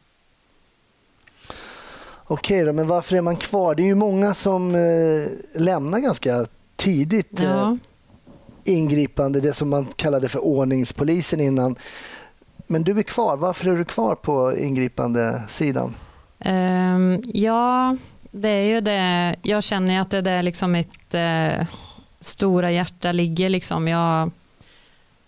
Okej 2.24 2.64
då, 2.64 2.72
men 2.72 2.86
varför 2.88 3.16
är 3.16 3.20
man 3.20 3.36
kvar? 3.36 3.74
Det 3.74 3.82
är 3.82 3.86
ju 3.86 3.94
många 3.94 4.34
som 4.34 4.74
eh, 4.74 5.26
lämnar 5.60 5.98
ganska 5.98 6.46
tidigt 6.76 7.40
eh, 7.40 7.44
Ja. 7.46 7.76
ingripande, 8.64 9.40
det 9.40 9.52
som 9.52 9.68
man 9.70 9.86
kallade 9.96 10.28
för 10.28 10.38
ordningspolisen 10.44 11.40
innan. 11.40 11.76
Men 12.70 12.84
du 12.84 12.98
är 12.98 13.02
kvar. 13.02 13.36
Varför 13.36 13.66
är 13.66 13.76
du 13.76 13.84
kvar 13.84 14.14
på 14.14 14.56
ingripande 14.58 15.42
sidan? 15.48 15.94
Um, 16.44 17.22
ja, 17.24 17.96
det 18.30 18.48
är 18.48 18.64
ju 18.64 18.80
det. 18.80 19.36
Jag 19.42 19.62
känner 19.62 20.00
att 20.00 20.10
det 20.10 20.18
är 20.18 20.22
där 20.22 20.42
liksom 20.42 20.72
mitt 20.72 21.14
eh, 21.14 21.66
stora 22.20 22.70
hjärta 22.70 23.12
ligger. 23.12 23.48
Liksom. 23.48 23.88
Jag, 23.88 24.30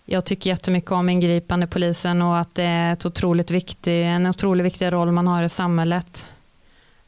jag 0.05 0.25
tycker 0.25 0.49
jättemycket 0.49 0.91
om 0.91 1.09
ingripande 1.09 1.67
polisen 1.67 2.21
och 2.21 2.37
att 2.37 2.55
det 2.55 2.63
är 2.63 2.93
ett 2.93 3.05
otroligt 3.05 3.51
viktig, 3.51 4.05
en 4.05 4.27
otroligt 4.27 4.65
viktig 4.65 4.93
roll 4.93 5.11
man 5.11 5.27
har 5.27 5.43
i 5.43 5.49
samhället. 5.49 6.25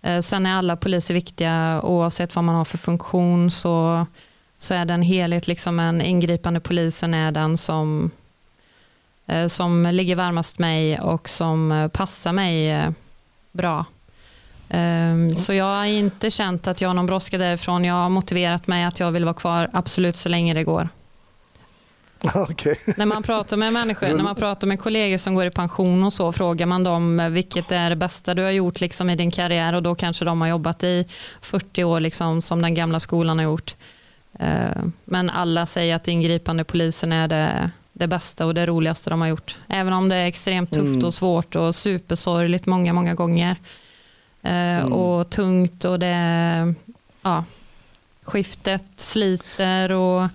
Eh, 0.01 0.20
sen 0.20 0.46
är 0.46 0.58
alla 0.58 0.75
poliser 0.75 1.13
viktiga 1.13 1.82
oavsett 1.84 2.36
vad 2.36 2.44
man 2.44 2.56
har 2.56 2.65
för 2.65 2.77
funktion 2.77 3.51
så, 3.51 4.06
så 4.58 4.74
är 4.74 4.86
den 4.86 5.01
helhet, 5.01 5.48
liksom 5.48 5.80
en 5.80 6.01
ingripande 6.01 6.60
polisen 6.60 7.13
är 7.13 7.32
den 7.32 7.58
som, 7.58 8.12
som 9.48 9.84
ligger 9.91 10.15
varmast 10.15 10.60
mig 10.60 11.00
och 11.00 11.29
som 11.29 11.72
eh, 11.72 11.88
passar 11.88 12.32
mig 12.34 12.72
eh, 12.72 12.89
bra. 13.51 13.86
Ehm, 14.70 15.36
Så 15.36 15.53
jag 15.53 15.65
har 15.65 15.86
inte 15.86 16.32
känt 16.32 16.67
att 16.67 16.82
jag 16.82 16.89
har 16.89 16.94
någon 16.94 17.05
brådska 17.05 17.38
därifrån. 17.38 17.86
Jag 17.86 17.94
har 17.96 18.10
motiverat 18.10 18.67
mig 18.67 18.84
att 18.84 19.00
jag 19.00 19.12
vill 19.12 19.25
vara 19.25 19.34
kvar 19.34 19.70
absolut 19.74 20.15
så 20.15 20.29
länge 20.29 20.53
det 20.53 20.63
går. 20.63 20.89
Okej. 22.34 22.79
När 22.98 23.05
man 23.05 23.24
pratar 23.24 23.58
med 23.58 23.74
människor, 23.74 24.08
när 24.08 24.24
man 24.24 24.36
pratar 24.36 24.67
med 24.67 24.79
kollegor 24.79 25.17
som 25.17 25.36
går 25.36 25.46
i 25.46 25.51
pension 25.51 26.03
och 26.03 26.13
så 26.13 26.32
frågar 26.32 26.65
man 26.65 26.84
dem 26.84 27.20
eh, 27.20 27.29
vilket 27.29 27.72
är 27.72 27.89
det 27.89 27.96
bästa 27.96 28.34
du 28.34 28.44
har 28.44 28.51
gjort 28.51 28.82
liksom 28.82 29.10
i 29.10 29.15
din 29.15 29.32
karriär 29.32 29.74
och 29.74 29.84
då 29.84 29.96
kanske 29.96 30.25
de 30.25 30.41
har 30.41 30.48
jobbat 30.48 30.84
i 30.84 31.05
40 31.41 31.84
år 31.84 32.00
liksom, 32.00 32.41
som 32.41 32.62
den 32.62 32.74
gamla 32.74 33.00
skolan 33.00 33.38
har 33.39 33.44
gjort. 33.44 33.75
Eh, 34.39 34.84
Men 35.05 35.29
alla 35.29 35.65
säger 35.65 35.96
att 35.96 36.08
ingripande 36.08 36.63
polisen 36.63 37.12
är 37.12 37.27
det, 37.27 37.72
det 37.98 38.08
bästa 38.08 38.46
och 38.46 38.54
det 38.54 38.66
roligaste 38.66 39.10
de 39.10 39.22
har 39.22 39.28
gjort. 39.28 39.58
Även 39.68 39.94
om 39.94 40.10
det 40.10 40.16
är 40.16 40.25
extremt 40.25 40.70
tufft 40.72 40.86
Mm. 40.88 41.06
och 41.06 41.14
svårt 41.14 41.56
och 41.56 41.75
supersorgligt 41.75 42.66
många, 42.66 42.94
många 42.94 43.14
gånger. 43.14 43.56
Eh, 44.42 44.86
Och 44.86 45.30
tungt 45.30 45.86
och 45.86 46.00
det, 46.00 46.74
ja, 47.22 47.44
skiftet 48.24 48.84
sliter 48.96 49.92
och 49.92 50.28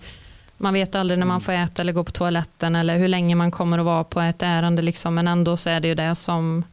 man 0.57 0.75
vet 0.75 0.95
aldrig 0.95 1.19
när 1.19 1.27
man 1.27 1.41
får 1.41 1.53
äta 1.53 1.83
eller 1.83 1.93
gå 1.93 2.05
på 2.05 2.11
toaletten 2.13 2.77
eller 2.77 2.99
hur 2.99 3.09
länge 3.09 3.35
man 3.35 3.51
kommer 3.51 3.79
att 3.79 3.85
vara 3.85 4.05
på 4.05 4.21
ett 4.21 4.43
ärende. 4.43 4.83
Liksom. 4.83 5.15
Men 5.15 5.29
ändå 5.29 5.57
så 5.57 5.71
är 5.71 5.81
det 5.81 5.89
ju 5.89 5.95
det 5.95 6.15
som 6.15 6.65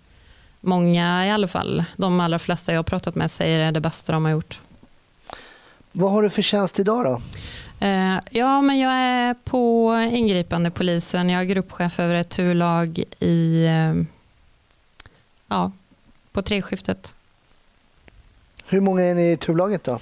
många 0.62 1.26
i 1.28 1.32
alla 1.32 1.48
fall, 1.48 1.84
de 1.98 2.20
allra 2.20 2.40
flesta 2.40 2.72
jag 2.72 2.80
har 2.80 2.84
pratat 2.84 3.16
med 3.16 3.32
säger 3.32 3.60
är 3.60 3.72
det 3.72 3.80
bästa 3.82 4.12
de 4.14 4.26
har 4.26 4.32
gjort. 4.32 4.60
Vad 5.92 6.12
har 6.12 6.22
du 6.22 6.30
för 6.30 6.42
tjänst 6.42 6.80
idag 6.80 7.06
då? 7.06 7.22
Eh, 7.80 8.20
ja, 8.32 8.62
men 8.62 8.80
jag 8.80 8.94
är 8.94 9.34
på 9.34 9.94
ingripande 10.12 10.72
polisen. 10.72 11.30
Jag 11.30 11.42
är 11.42 11.46
gruppchef 11.46 12.00
över 12.00 12.16
ett 12.16 12.30
turlag 12.30 13.04
i, 13.20 13.66
eh, 13.66 13.94
ja, 15.48 15.72
på 16.32 16.42
treskiftet. 16.42 17.14
Hur 18.68 18.82
många 18.82 19.04
är 19.04 19.16
ni 19.16 19.32
i 19.32 19.38
turlaget 19.38 19.84
då? 19.84 20.00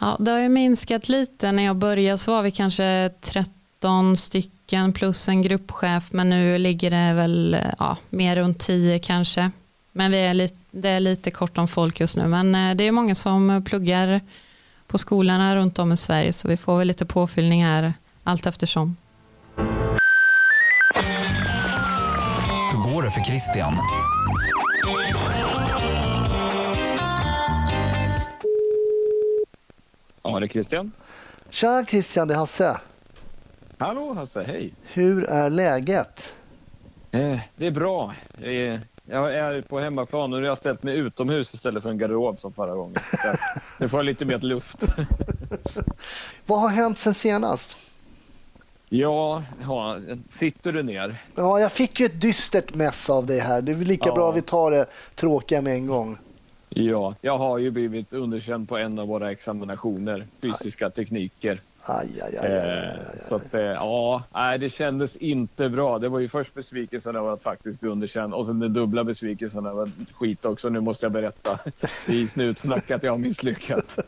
Ja, 0.00 0.16
det 0.20 0.30
har 0.30 0.38
ju 0.38 0.48
minskat 0.48 1.08
lite. 1.08 1.52
När 1.52 1.62
jag 1.62 1.76
började 1.76 2.18
så 2.18 2.32
var 2.32 2.42
vi 2.42 2.50
kanske 2.50 3.10
13 3.20 4.16
stycken 4.16 4.92
plus 4.92 5.28
en 5.28 5.42
gruppchef 5.42 6.12
men 6.12 6.30
nu 6.30 6.58
ligger 6.58 6.90
det 6.90 7.12
väl 7.12 7.56
ja, 7.78 7.96
mer 8.10 8.36
runt 8.36 8.58
10 8.58 8.98
kanske. 8.98 9.50
Men 9.92 10.10
vi 10.10 10.18
är 10.18 10.34
lite, 10.34 10.56
det 10.70 10.88
är 10.88 11.00
lite 11.00 11.30
kort 11.30 11.58
om 11.58 11.68
folk 11.68 12.00
just 12.00 12.16
nu 12.16 12.26
men 12.28 12.54
eh, 12.54 12.76
det 12.76 12.84
är 12.84 12.92
många 12.92 13.14
som 13.14 13.64
pluggar 13.66 14.20
på 14.90 14.98
skolorna 14.98 15.56
runt 15.56 15.78
om 15.78 15.92
i 15.92 15.96
Sverige 15.96 16.32
så 16.32 16.48
vi 16.48 16.56
får 16.56 16.78
väl 16.78 16.88
lite 16.88 17.06
påfyllning 17.06 17.64
här 17.64 17.94
allt 18.24 18.46
eftersom. 18.46 18.96
Hur 22.72 22.92
går 22.92 23.02
det 23.02 23.10
för 23.10 23.20
Christian? 23.20 23.74
Ja, 30.22 30.40
det 30.40 30.46
är 30.46 30.48
Christian. 30.48 30.92
Tja 31.50 31.84
Christian, 31.88 32.28
det 32.28 32.34
är 32.34 32.38
Hasse. 32.38 32.80
Hallå 33.78 34.14
Hasse, 34.14 34.42
hej. 34.42 34.72
Hur 34.82 35.24
är 35.24 35.50
läget? 35.50 36.34
Eh, 37.10 37.40
det 37.56 37.66
är 37.66 37.70
bra. 37.70 38.14
Eh, 38.42 38.80
jag 39.10 39.34
är 39.34 39.62
på 39.62 39.78
hemmaplan 39.80 40.22
och 40.22 40.30
nu 40.30 40.36
har 40.36 40.42
jag 40.50 40.58
ställt 40.58 40.82
mig 40.82 40.96
utomhus 40.96 41.54
istället 41.54 41.82
för 41.82 41.90
en 41.90 41.98
garderob 41.98 42.40
som 42.40 42.52
förra 42.52 42.74
gången. 42.74 42.96
Nu 43.80 43.88
får 43.88 43.98
jag 43.98 44.04
lite 44.06 44.24
mer 44.24 44.38
luft. 44.38 44.84
Vad 46.46 46.60
har 46.60 46.68
hänt 46.68 46.98
sen 46.98 47.14
senast? 47.14 47.76
Ja, 48.88 49.42
ja, 49.62 49.96
sitter 50.28 50.72
du 50.72 50.82
ner? 50.82 51.16
Ja, 51.34 51.60
jag 51.60 51.72
fick 51.72 52.00
ju 52.00 52.06
ett 52.06 52.20
dystert 52.20 52.74
mess 52.74 53.10
av 53.10 53.26
dig 53.26 53.38
här. 53.38 53.62
Det 53.62 53.72
är 53.72 53.76
väl 53.76 53.88
lika 53.88 54.08
Ja. 54.08 54.14
bra 54.14 54.32
vi 54.32 54.42
tar 54.42 54.70
det 54.70 54.86
tråkiga 55.14 55.60
med 55.60 55.74
en 55.74 55.86
gång. 55.86 56.18
Ja, 56.68 57.14
jag 57.20 57.38
har 57.38 57.58
ju 57.58 57.70
blivit 57.70 58.12
underkänd 58.12 58.68
på 58.68 58.76
en 58.78 58.98
av 58.98 59.08
våra 59.08 59.30
examinationer, 59.30 60.26
fysiska 60.42 60.90
tekniker. 60.90 61.50
Aj, 61.50 61.58
aj, 61.58 61.60
aj, 61.86 62.20
aj, 62.22 62.36
aj, 62.38 62.46
Eh, 62.52 62.88
aj. 62.88 63.18
så 63.28 63.34
att, 63.36 63.54
eh, 63.54 63.60
ja, 63.60 64.22
nej, 64.34 64.58
det 64.58 64.70
kändes 64.70 65.16
inte 65.16 65.68
bra. 65.68 65.98
Det 65.98 66.08
var 66.08 66.18
ju 66.18 66.28
först 66.28 66.54
besvikelsen 66.54 67.16
över 67.16 67.32
att 67.32 67.42
faktiskt 67.42 67.80
bli 67.80 67.88
underkänd 67.90 68.34
och 68.34 68.46
sen 68.46 68.58
den 68.60 68.72
dubbla 68.72 69.04
besvikelsen 69.04 69.66
över 69.66 69.82
att 69.82 69.88
skit 70.14 70.44
också. 70.44 70.68
Nu 70.68 70.80
måste 70.80 71.04
jag 71.04 71.12
berätta 71.12 71.58
i 72.06 72.26
snutsnack 72.26 72.90
att 72.90 73.02
jag 73.02 73.12
har 73.12 73.18
misslyckats. 73.18 73.98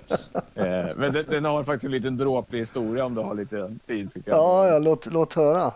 Eh, 0.55 0.87
men 0.97 1.12
det, 1.12 1.23
den 1.23 1.45
har 1.45 1.64
faktiskt 1.64 1.85
en 1.85 1.91
liten 1.91 2.17
dråplig 2.17 2.59
historia 2.59 3.05
om 3.05 3.14
du 3.14 3.21
har 3.21 3.35
lite 3.35 3.76
tid. 3.87 4.23
Ja, 4.25 4.69
ja 4.69 4.79
låt, 4.79 5.07
låt 5.07 5.33
höra. 5.35 5.73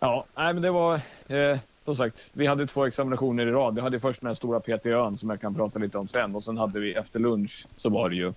Ja, 0.00 0.24
nej, 0.36 0.52
men 0.54 0.62
det 0.62 0.70
var 0.70 0.94
eh, 1.28 1.58
som 1.96 2.06
sagt, 2.06 2.30
vi 2.32 2.46
hade 2.46 2.66
två 2.66 2.86
examinationer 2.86 3.46
i 3.46 3.50
rad. 3.50 3.74
Vi 3.74 3.80
hade 3.80 4.00
först 4.00 4.20
den 4.20 4.26
här 4.26 4.34
stora 4.34 4.60
PTÖn 4.60 5.16
som 5.16 5.30
jag 5.30 5.40
kan 5.40 5.54
prata 5.54 5.78
lite 5.78 5.98
om 5.98 6.08
sen 6.08 6.34
och 6.34 6.44
sen 6.44 6.58
hade 6.58 6.80
vi 6.80 6.94
efter 6.94 7.20
lunch 7.20 7.66
så 7.76 7.90
var 7.90 8.10
det 8.10 8.16
ju 8.16 8.32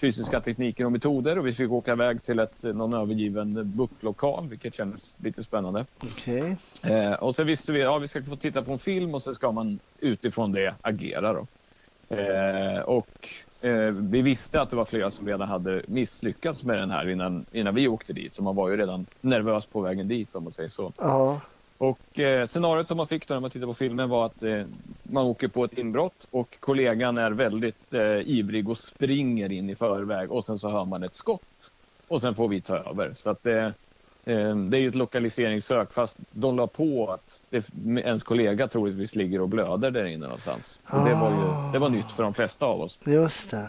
fysiska 0.00 0.40
tekniker 0.40 0.84
och 0.84 0.92
metoder 0.92 1.38
och 1.38 1.46
vi 1.46 1.52
fick 1.52 1.70
åka 1.70 1.92
iväg 1.92 2.22
till 2.22 2.38
ett, 2.38 2.62
någon 2.62 2.94
övergiven 2.94 3.76
bucklokal 3.76 4.48
vilket 4.48 4.74
kändes 4.74 5.14
lite 5.18 5.42
spännande. 5.42 5.86
Okej. 6.02 6.56
Eh, 6.82 7.12
och 7.12 7.34
sen 7.34 7.46
visste 7.46 7.72
vi 7.72 7.82
att 7.82 7.84
ja, 7.84 7.98
vi 7.98 8.08
ska 8.08 8.22
få 8.22 8.36
titta 8.36 8.62
på 8.62 8.72
en 8.72 8.78
film 8.78 9.14
och 9.14 9.22
så 9.22 9.34
ska 9.34 9.52
man 9.52 9.80
utifrån 9.98 10.52
det 10.52 10.74
agera. 10.80 11.32
Då. 11.32 11.46
Eh, 12.16 12.80
och 12.80 13.08
eh, 13.60 13.92
vi 13.92 14.22
visste 14.22 14.60
att 14.60 14.70
det 14.70 14.76
var 14.76 14.84
flera 14.84 15.10
som 15.10 15.26
redan 15.26 15.48
hade 15.48 15.82
misslyckats 15.88 16.64
med 16.64 16.78
den 16.78 16.90
här 16.90 17.08
innan, 17.08 17.46
innan 17.52 17.74
vi 17.74 17.88
åkte 17.88 18.12
dit. 18.12 18.34
Så 18.34 18.42
man 18.42 18.56
var 18.56 18.70
ju 18.70 18.76
redan 18.76 19.06
nervös 19.20 19.66
på 19.66 19.80
vägen 19.80 20.08
dit 20.08 20.34
om 20.34 20.44
man 20.44 20.52
säger 20.52 20.68
så. 20.68 20.92
Ja. 20.96 21.40
Och 21.78 22.18
eh, 22.18 22.46
scenariot 22.46 22.88
som 22.88 22.96
man 22.96 23.06
fick 23.06 23.28
när 23.28 23.40
man 23.40 23.50
tittade 23.50 23.66
på 23.66 23.74
filmen 23.74 24.08
var 24.08 24.26
att 24.26 24.42
eh, 24.42 24.62
man 25.02 25.24
åker 25.24 25.48
på 25.48 25.64
ett 25.64 25.78
inbrott 25.78 26.28
och 26.30 26.56
kollegan 26.60 27.18
är 27.18 27.30
väldigt 27.30 27.94
eh, 27.94 28.28
ivrig 28.28 28.68
och 28.68 28.78
springer 28.78 29.52
in 29.52 29.70
i 29.70 29.74
förväg 29.74 30.32
och 30.32 30.44
sen 30.44 30.58
så 30.58 30.68
hör 30.70 30.84
man 30.84 31.02
ett 31.02 31.14
skott 31.14 31.70
och 32.08 32.20
sen 32.20 32.34
får 32.34 32.48
vi 32.48 32.60
ta 32.60 32.76
över. 32.76 33.12
Så 33.14 33.30
att 33.30 33.46
eh, 33.46 33.66
eh, 34.24 34.56
det 34.56 34.76
är 34.76 34.80
ju 34.80 34.88
ett 34.88 34.94
lokaliseringssök 34.94 35.92
fast 35.92 36.16
de 36.30 36.56
la 36.56 36.66
på 36.66 37.12
att 37.12 37.40
det, 37.50 37.70
ens 37.84 38.22
kollega 38.22 38.68
troligtvis 38.68 39.14
ligger 39.14 39.40
och 39.40 39.48
blöder 39.48 39.90
där 39.90 40.04
inne 40.04 40.26
någonstans. 40.26 40.78
Så 40.86 40.96
det 40.96 41.14
var 41.14 41.30
ju 41.30 41.72
det 41.72 41.78
var 41.78 41.88
nytt 41.88 42.10
för 42.10 42.22
de 42.22 42.34
flesta 42.34 42.66
av 42.66 42.80
oss. 42.80 42.98
Just 43.06 43.50
det. 43.50 43.68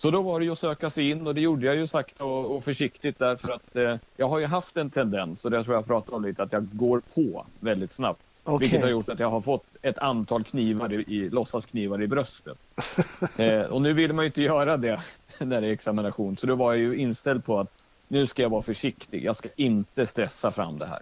Så 0.00 0.10
då 0.10 0.22
var 0.22 0.38
det 0.38 0.44
ju 0.44 0.52
att 0.52 0.58
söka 0.58 0.90
sig 0.90 1.10
in 1.10 1.26
och 1.26 1.34
det 1.34 1.40
gjorde 1.40 1.66
jag 1.66 1.76
ju 1.76 1.86
sakta 1.86 2.24
och, 2.24 2.56
och 2.56 2.64
försiktigt 2.64 3.18
därför 3.18 3.48
att 3.48 3.76
eh, 3.76 3.96
jag 4.16 4.28
har 4.28 4.38
ju 4.38 4.46
haft 4.46 4.76
en 4.76 4.90
tendens 4.90 5.44
och 5.44 5.50
det 5.50 5.64
tror 5.64 5.76
jag 5.76 5.86
pratade 5.86 6.16
om 6.16 6.24
lite 6.24 6.42
att 6.42 6.52
jag 6.52 6.68
går 6.72 7.02
på 7.14 7.46
väldigt 7.60 7.92
snabbt. 7.92 8.22
Okej. 8.44 8.58
Vilket 8.58 8.82
har 8.82 8.90
gjort 8.90 9.08
att 9.08 9.20
jag 9.20 9.30
har 9.30 9.40
fått 9.40 9.64
ett 9.82 9.98
antal 9.98 10.44
knivar 10.44 10.92
i, 10.92 10.96
i 10.96 11.30
låtsasknivar 11.30 12.02
i 12.02 12.06
bröstet. 12.06 12.58
eh, 13.36 13.60
och 13.60 13.82
nu 13.82 13.92
vill 13.92 14.12
man 14.12 14.24
ju 14.24 14.26
inte 14.26 14.42
göra 14.42 14.76
det 14.76 15.00
när 15.38 15.60
det 15.60 15.66
är 15.66 15.72
examination 15.72 16.36
så 16.36 16.46
då 16.46 16.54
var 16.54 16.72
jag 16.72 16.80
ju 16.80 16.96
inställd 16.96 17.44
på 17.44 17.58
att 17.58 17.68
nu 18.08 18.26
ska 18.26 18.42
jag 18.42 18.50
vara 18.50 18.62
försiktig. 18.62 19.24
Jag 19.24 19.36
ska 19.36 19.48
inte 19.56 20.06
stressa 20.06 20.50
fram 20.50 20.78
det 20.78 20.86
här. 20.86 21.00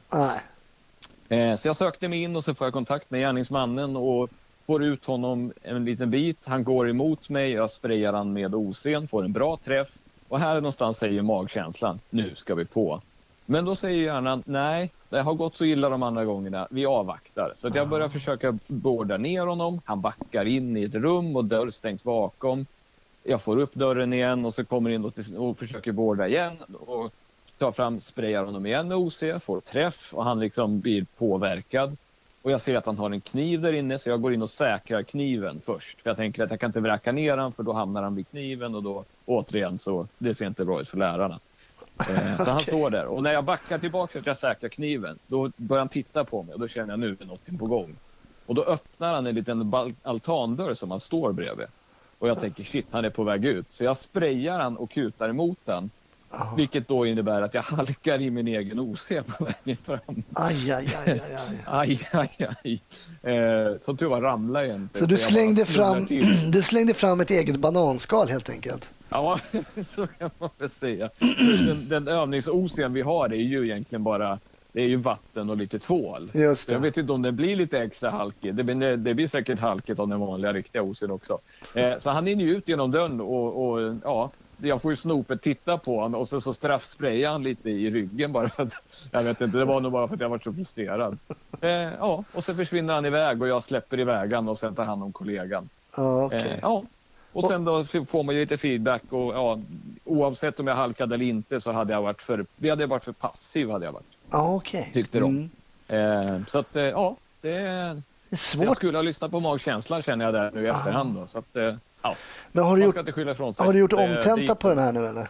Nej. 1.28 1.50
Eh, 1.50 1.57
så 1.57 1.69
jag 1.69 1.76
sökte 1.76 2.09
mig 2.09 2.23
in 2.23 2.37
och 2.37 2.45
så 2.45 2.55
får 2.55 2.67
jag 2.67 2.75
kontakt 2.75 3.11
med 3.11 3.21
gärningsmannen 3.21 3.97
och 3.97 4.31
får 4.68 4.84
ut 4.84 5.06
honom 5.06 5.52
en 5.62 5.84
liten 5.84 6.10
bit. 6.10 6.46
Han 6.46 6.64
går 6.64 6.90
emot 6.90 7.28
mig, 7.28 7.52
jag 7.52 7.70
sprayar 7.70 8.12
han 8.12 8.32
med 8.32 8.54
OC'n, 8.54 9.06
får 9.06 9.25
en 9.25 9.32
bra 9.32 9.56
träff. 9.56 9.88
Och 10.28 10.38
här 10.38 10.54
någonstans 10.54 10.98
säger 10.98 11.22
magkänslan, 11.22 12.00
nu 12.10 12.34
ska 12.34 12.54
vi 12.54 12.64
på. 12.64 13.02
Men 13.46 13.64
då 13.64 13.76
säger 13.76 14.04
hjärnan, 14.04 14.42
nej, 14.46 14.92
det 15.08 15.20
har 15.20 15.34
gått 15.34 15.56
så 15.56 15.64
illa 15.64 15.88
de 15.88 16.02
andra 16.02 16.25
gångerna, 16.25 16.68
vi 16.70 16.87
avvaktar. 16.87 17.52
Så 17.56 17.70
jag 17.75 17.88
börjar 17.88 18.08
försöka 18.08 18.58
borda 18.68 19.16
ner 19.16 19.46
honom, 19.46 19.80
han 19.84 20.00
backar 20.00 20.44
in 20.44 20.76
i 20.76 20.84
ett 20.84 20.94
rum 20.94 21.37
och 21.37 21.44
dörr 21.44 21.70
stängs 21.70 22.02
bakom. 22.02 22.66
Jag 23.22 23.42
får 23.42 23.56
upp 23.56 23.75
dörren 23.75 24.12
igen 24.12 24.44
och 24.44 24.54
så 24.54 24.64
kommer 24.64 24.90
in 24.90 25.12
och 25.37 25.58
försöker 25.58 25.92
borda 25.92 26.28
igen. 26.28 26.56
Och 26.87 27.12
tar 27.58 27.72
fram, 27.72 28.00
sprayar 28.00 28.44
honom 28.44 28.66
igen 28.66 28.88
med 28.88 28.96
OC, 28.96 29.22
får 29.40 29.60
träff 29.60 30.14
och 30.14 30.25
han 30.25 30.40
liksom 30.40 30.80
blir 30.80 31.06
påverkad. 31.18 31.96
Och 32.42 32.50
jag 32.50 32.61
ser 32.61 32.76
att 32.76 32.87
han 32.87 32.99
har 32.99 33.11
en 33.11 33.21
kniv 33.21 33.61
där 33.61 33.73
inne 33.73 33.99
så 33.99 34.09
jag 34.09 34.23
går 34.23 34.35
in 34.35 34.42
och 34.42 34.50
säkrar 34.50 35.02
kniven 35.02 35.61
först. 35.64 36.00
För 36.00 36.11
jag 36.11 36.16
tänker 36.16 36.45
att 36.45 36.50
jag 36.50 36.61
kan 36.61 36.68
inte 36.68 36.80
vräka 36.80 37.12
ner 37.12 37.37
han 37.37 37.52
för 37.52 37.62
då 37.62 37.73
hamnar 37.73 38.02
han 38.02 38.14
vid 38.14 38.28
kniven 38.28 38.75
och 38.75 38.83
då 38.83 39.04
återigen 39.26 39.78
så 39.78 40.09
det 40.18 40.35
ser 40.35 40.47
inte 40.47 40.64
bra 40.64 40.80
ut 40.80 40.88
för 40.88 40.99
lärarna. 40.99 41.40
Eh, 42.00 42.45
så 42.45 42.50
han 42.50 42.61
står 42.71 42.90
där 42.90 43.07
och 43.07 43.23
när 43.23 43.33
jag 43.33 43.45
backar 43.45 43.78
tillbaka 43.78 44.12
så 44.12 44.18
att 44.18 44.26
jag 44.26 44.37
säkrar 44.37 44.68
kniven 44.68 45.18
då 45.26 45.50
börjar 45.57 45.80
han 45.80 45.88
titta 45.88 46.25
på 46.25 46.42
mig 46.42 46.54
och 46.54 46.61
då 46.61 46.68
känner 46.68 46.92
jag 46.92 47.00
nu 47.00 47.16
är 47.21 47.25
någonting 47.25 47.59
på 47.59 47.66
gång. 47.66 47.97
Och 48.47 48.54
då 48.54 48.64
öppnar 48.64 49.14
han 49.14 49.26
en 49.26 49.35
liten 49.35 49.73
altandörr 50.02 50.75
som 50.75 50.90
han 50.90 51.00
står 51.00 51.33
bredvid. 51.33 51.66
Och 52.18 52.28
jag 52.28 52.40
tänker 52.40 52.64
shit 52.64 52.87
han 52.90 53.04
är 53.04 53.11
på 53.11 53.25
väg 53.25 53.45
ut. 53.45 53.73
Så 53.73 53.85
jag 53.85 53.97
sprayar 53.97 54.61
han 54.61 54.76
och 54.76 54.90
kutar 54.90 55.28
emot 55.28 55.59
den. 55.64 55.90
Vilket 56.56 56.88
då 56.88 57.06
innebär 57.06 57.42
att 57.42 57.54
jag 57.54 57.62
halkar 57.62 58.23
i 58.23 58.30
min 58.30 58.49
egen 58.49 58.78
OC 58.78 59.08
på 59.08 59.44
vägen 59.44 59.76
fram. 59.85 60.23
Aj, 60.32 60.73
aj, 60.73 60.97
aj, 61.06 61.11
aj, 61.11 61.20
aj. 61.37 61.58
Aj, 61.66 62.08
aj, 62.12 62.49
aj. 62.64 62.80
Eh, 63.32 63.78
som 63.80 63.97
tur 63.97 64.06
var 64.06 64.20
ramlade 64.20 64.66
jag 64.66 64.76
inte. 64.76 64.99
Så 64.99 65.06
du 65.06 65.16
slängde, 65.16 65.64
fram, 65.64 66.06
du 66.52 66.62
slängde 66.62 66.94
fram 66.94 67.20
ett 67.20 67.30
eget 67.30 67.56
bananskal 67.56 68.28
helt 68.28 68.50
enkelt? 68.50 68.90
Ja, 69.08 69.40
så 69.88 70.06
kan 70.06 70.30
man 70.38 70.50
väl 70.58 70.70
säga. 70.70 71.11
Den, 71.66 71.88
den 71.88 72.08
övnings-OC'n 72.08 72.92
vi 72.92 73.02
har 73.02 73.28
är 73.28 73.37
ju 73.37 73.64
egentligen 73.64 74.04
bara 74.04 74.38
det 74.73 74.82
är 74.82 74.87
ju 74.88 74.97
vatten 74.97 75.50
och 75.50 75.56
lite 75.56 75.78
tvål. 75.78 76.30
Jag 76.68 76.80
vet 76.80 76.97
inte 76.97 77.12
om 77.12 77.23
det 77.23 77.32
blir 77.32 77.56
lite 77.56 77.78
extra 77.78 78.11
halkigt. 78.11 78.56
Det 78.56 78.64
blir, 78.64 78.97
det 78.97 79.14
blir 79.14 79.26
säkert 79.26 79.58
halkigt 79.58 80.00
av 80.00 80.08
den 80.08 80.20
vanliga 80.20 80.52
riktiga 80.52 80.82
OC'n 80.82 81.11
också. 81.11 81.38
Eh, 81.75 81.99
så 81.99 82.11
han 82.11 82.26
hinner 82.26 82.44
ju 82.44 82.56
ut 82.56 82.68
genom 82.68 82.90
dörren 82.90 83.20
och, 83.20 83.70
och 83.70 83.97
ja, 84.04 84.30
jag 84.61 84.83
får 84.83 84.93
ju 84.93 84.97
snopet 84.97 85.43
titta 85.43 85.79
på 85.79 86.00
honom 86.00 86.21
och 86.21 86.29
så, 86.29 86.41
så 86.41 86.55
straffsprayar 86.55 87.31
han 87.33 87.43
lite 87.43 87.71
i 87.71 87.91
ryggen 87.91 88.33
bara 88.33 88.49
för 88.49 88.62
att, 88.62 88.75
jag 89.11 89.23
vet 89.23 89.41
inte, 89.41 89.59
det 89.59 89.65
var 89.65 89.81
nog 89.81 89.93
bara 89.93 90.09
för 90.09 90.15
att 90.15 90.21
jag 90.21 90.29
var 90.29 90.38
så 90.38 90.53
frustrerad. 90.53 91.19
Eh, 91.61 91.71
ja, 91.71 92.25
och 92.33 92.45
så 92.45 92.55
försvinner 92.55 92.95
han 92.95 93.07
iväg 93.07 93.43
och 93.43 93.49
jag 93.49 93.65
släpper 93.65 94.00
iväg 94.00 94.33
han 94.33 94.49
och 94.49 94.59
sen 94.59 94.75
tar 94.75 94.85
hand 94.85 95.03
om 95.03 95.12
kollegan. 95.12 95.69
Ja, 95.97 96.03
Eh, 96.21 96.25
okej. 96.27 96.59
ja. 96.62 96.83
Och 97.33 97.45
sen 97.45 97.65
då 97.65 97.85
får 97.85 98.23
man 98.23 98.35
ju 98.35 98.41
lite 98.41 98.57
feedback 98.57 99.03
och 99.11 99.35
ja, 99.35 99.59
oavsett 100.05 100.61
om 100.61 100.67
jag 100.67 100.75
halkade 100.75 101.15
eller 101.15 101.25
inte 101.25 101.61
så 101.61 101.73
hade 101.73 101.93
jag 101.93 102.03
varit 102.03 102.23
för, 102.23 102.47
vi 102.57 102.71
hade 102.71 102.87
varit 102.87 103.05
för 103.05 103.12
passiv 103.12 103.71
hade 103.71 103.85
jag 103.85 103.93
varit. 103.93 104.07
Ja, 104.31 104.55
okej. 104.55 104.91
tyckte 104.95 105.21
de. 105.21 105.50
Mm. 105.88 106.35
Eh, 106.35 106.47
så 106.49 106.59
att 106.59 106.77
eh, 106.77 106.83
ja, 106.83 107.17
det, 107.41 107.49
Det 107.50 107.57
är 107.59 108.03
jag 108.31 108.38
svårt. 108.38 108.77
skulle 108.77 108.99
ha 108.99 109.03
lyssnat 109.03 109.31
på 109.31 109.41
magkänslan 109.41 110.03
känner 110.03 110.25
jag 110.25 110.35
där 110.35 110.50
nu 110.55 110.62
i 110.65 110.67
efterhand 110.67 111.15
då. 111.17 111.27
Så 111.27 111.38
att, 111.38 111.57
eh, 111.57 111.75
ja, 112.09 112.17
Men 112.53 112.65
har 112.65 112.77
du 112.77 112.83
gjort, 112.85 112.97
har 113.59 113.73
du 113.73 113.79
gjort 113.79 113.91
Det- 113.91 113.97
det 113.97 114.17
omtenta 114.17 114.55
på 114.55 114.69
den 114.69 114.79
här 114.79 114.93
nu 114.93 115.07
eller? 115.07 115.29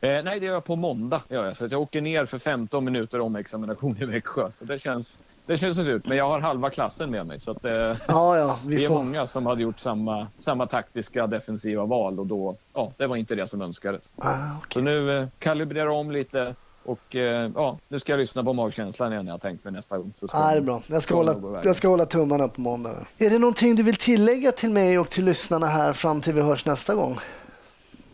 Eh, 0.00 0.22
nej, 0.24 0.40
det 0.40 0.46
gör 0.46 0.52
jag 0.54 0.64
på 0.64 0.76
måndag. 0.76 1.22
Gör 1.28 1.44
jag. 1.44 1.56
Så 1.56 1.64
att 1.64 1.72
jag 1.72 1.80
åker 1.80 2.00
ner 2.00 2.24
för 2.24 2.38
15 2.38 2.84
minuter 2.84 3.20
om 3.20 3.36
examination 3.36 3.96
i 4.00 4.04
Växjö. 4.04 4.50
Så 4.50 4.64
det 4.64 4.78
känns, 4.78 5.20
det 5.46 5.56
känns 5.58 5.78
ut. 5.78 6.06
Men 6.06 6.16
jag 6.16 6.28
har 6.28 6.40
halva 6.40 6.70
klassen 6.70 7.10
med 7.10 7.26
mig. 7.26 7.40
Så 7.40 7.50
att, 7.50 7.64
eh, 7.64 7.72
Ja, 7.72 7.96
ja. 8.08 8.58
vi 8.66 8.76
Vi 8.76 8.84
är 8.84 8.88
får... 8.88 8.94
många 8.94 9.26
som 9.26 9.46
hade 9.46 9.62
gjort 9.62 9.78
samma, 9.80 10.26
samma 10.38 10.66
taktiska 10.66 11.26
defensiva 11.26 11.84
val 11.84 12.20
och 12.20 12.26
då, 12.26 12.56
ja, 12.74 12.92
det 12.96 13.06
var 13.06 13.16
inte 13.16 13.34
det 13.34 13.48
som 13.48 13.62
önskades. 13.62 14.12
Ah, 14.18 14.32
Så 14.32 14.56
okej. 14.64 14.82
nu 14.82 15.18
eh, 15.18 15.26
kalibrerar 15.38 15.88
om 15.88 16.10
lite, 16.10 16.54
Och 16.84 17.16
eh, 17.16 17.50
ja, 17.54 17.78
nu 17.88 17.98
ska 17.98 18.12
jag 18.12 18.18
lyssna 18.18 18.44
på 18.44 18.52
magkänslan 18.52 19.12
igen 19.12 19.26
jag 19.26 19.40
tänkt 19.40 19.64
mig 19.64 19.72
nästa 19.72 19.98
gång. 19.98 20.12
Så 20.20 20.28
ska 20.28 20.38
Ja, 20.38 20.50
det 20.50 20.56
är 20.56 20.60
bra. 20.60 20.82
Jag 20.86 21.02
ska, 21.02 21.14
hålla, 21.14 21.60
jag 21.64 21.76
ska 21.76 21.88
hålla 21.88 22.06
tummarna 22.06 22.48
på 22.48 22.60
måndag. 22.60 23.06
Är 23.18 23.30
det 23.30 23.38
någonting 23.38 23.74
du 23.74 23.82
vill 23.82 23.96
tillägga 23.96 24.52
till 24.52 24.70
mig 24.70 24.98
och 24.98 25.10
till 25.10 25.24
lyssnarna 25.24 25.66
här 25.66 25.92
fram 25.92 26.20
till 26.20 26.34
vi 26.34 26.40
hörs 26.40 26.66
nästa 26.66 26.94
gång? 26.94 27.18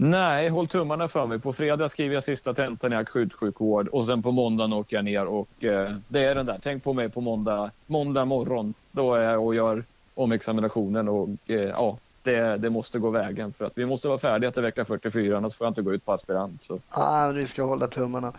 Nej, 0.01 0.49
håll 0.49 0.69
tummarna 0.69 1.09
för 1.09 1.27
mig. 1.27 1.39
På 1.39 1.53
fredag 1.53 1.89
skriver 1.89 2.15
jag 2.15 2.25
sista 2.25 2.55
tentan 2.55 2.93
i 2.93 2.97
akutsjukvård 2.97 3.89
och 3.89 4.07
sen 4.07 4.23
på 4.23 4.33
måndagen 4.33 4.73
åker 4.73 4.97
jag 4.97 5.05
ner 5.05 5.27
och 5.27 5.65
eh, 5.65 5.93
det 6.09 6.25
är 6.25 6.35
den 6.35 6.47
där. 6.47 6.59
Tänk 6.63 6.85
på 6.85 6.93
mig 6.93 7.09
på 7.09 7.21
måndag, 7.21 7.71
måndag 7.87 8.25
morgon. 8.25 8.75
Då 8.93 9.15
är 9.15 9.23
jag 9.23 9.45
och 9.47 9.55
gör 9.55 9.85
omexaminationen 10.15 11.09
och 11.09 11.29
eh, 11.47 11.57
ja, 11.57 11.99
det, 12.29 12.57
det 12.59 12.71
måste 12.71 12.99
gå 12.99 13.11
vägen 13.11 13.53
för 13.53 13.65
att 13.65 13.73
vi 13.75 13.87
måste 13.87 14.09
vara 14.09 14.19
färdiga 14.19 14.51
till 14.51 14.63
vecka 14.63 14.85
44 14.85 15.37
annars 15.37 15.55
får 15.55 15.65
jag 15.65 15.71
inte 15.71 15.83
gå 15.83 15.95
ut 15.95 16.05
på 16.05 16.13
aspirant. 16.13 16.63
Så. 16.63 16.81
Ja, 16.95 17.33
vi 17.35 17.47
ska 17.47 17.63
hålla 17.63 17.87
tummarna. 17.87 18.33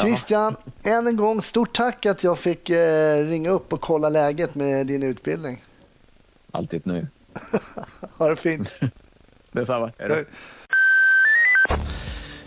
Christian, 0.00 0.56
än 0.82 1.06
en 1.06 1.16
gång 1.16 1.42
stort 1.42 1.76
tack 1.76 2.06
att 2.06 2.24
jag 2.24 2.38
fick 2.38 2.70
eh, 2.70 3.16
ringa 3.26 3.50
upp 3.50 3.72
och 3.72 3.80
kolla 3.80 4.08
läget 4.08 4.54
med 4.54 4.86
din 4.86 5.02
utbildning. 5.02 5.64
Alltid 6.50 6.86
nu. 6.86 7.06
Ha 8.16 8.28
det 8.28 8.36
fint. 8.36 8.74
Detsamma. 9.52 9.92
Hej 9.98 10.08
då. 10.08 10.14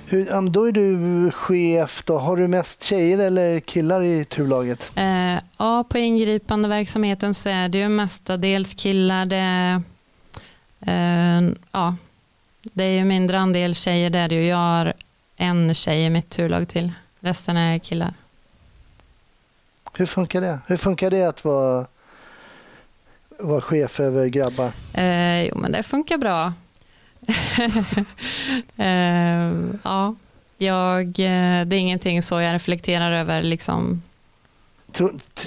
Hur, 0.05 0.25
ja, 0.25 0.41
då 0.41 0.63
är 0.63 0.71
du 0.71 1.31
chef. 1.31 2.03
Då. 2.05 2.17
Har 2.17 2.37
du 2.37 2.47
mest 2.47 2.83
tjejer 2.83 3.19
eller 3.19 3.59
killar 3.59 4.01
i 4.03 4.25
turlaget? 4.25 4.91
Eh, 4.95 5.39
ja, 5.57 5.85
på 5.89 5.97
ingripande 5.97 6.67
verksamheten 6.67 7.33
så 7.33 7.49
är 7.49 7.69
det 7.69 7.77
ju 7.77 7.89
mestadels 7.89 8.73
killar. 8.73 9.25
Det, 9.25 9.35
är, 9.35 9.81
ja, 11.71 11.95
det 12.63 12.83
är 12.83 12.97
ju 12.97 13.05
mindre 13.05 13.39
andel 13.39 13.75
tjejer 13.75 14.09
där. 14.09 14.29
det 14.29 14.35
är 14.35 14.39
ju. 14.39 14.45
Jag 14.45 14.57
har 14.57 14.93
en 15.37 15.73
tjej 15.73 16.05
i 16.05 16.09
mitt 16.09 16.29
turlag 16.29 16.67
till. 16.67 16.91
Resten 17.19 17.57
är 17.57 17.77
killar. 17.77 18.13
Hur 19.93 20.05
funkar 20.05 20.41
det? 20.41 20.59
Hur 20.67 20.77
funkar 20.77 21.09
det 21.09 21.23
att 21.23 21.45
vara, 21.45 21.85
vara 23.39 23.61
chef 23.61 23.99
över 23.99 24.27
grabbar? 24.27 24.71
Eh, 24.93 25.43
jo, 25.43 25.57
men 25.57 25.71
det 25.71 25.83
funkar 25.83 26.17
bra. 26.17 26.53
eh, 28.77 29.51
ja, 29.83 30.15
jag, 30.57 31.07
eh, 31.07 31.65
det 31.65 31.75
är 31.75 31.79
ingenting 31.79 32.21
så 32.21 32.41
jag 32.41 32.53
reflekterar 32.53 33.11
över. 33.11 33.43
Liksom. 33.43 34.01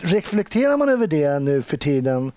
Reflekterar 0.03 0.77
man 0.77 0.89
över 0.89 1.07
det 1.07 1.39
nu 1.39 1.63
för 1.63 1.77
tiden 1.77 2.33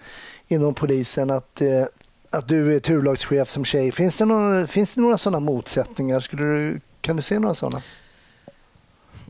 inom 0.48 0.74
polisen 0.74 1.30
att, 1.30 1.62
eh, 1.62 1.86
att 2.30 2.48
du 2.48 2.76
är 2.76 2.80
turlagschef 2.80 3.50
som 3.50 3.66
tjej? 3.66 3.92
Finns 3.92 4.18
det, 4.18 4.26
några, 4.26 4.68
finns 4.68 4.96
det 4.96 5.02
några 5.02 5.18
sådana 5.18 5.40
motsättningar? 5.40 6.20
Skulle 6.20 6.44
du, 6.44 6.82
kan 7.02 7.16
du 7.16 7.22
se 7.22 7.40
några 7.40 7.56
sådana? 7.56 7.82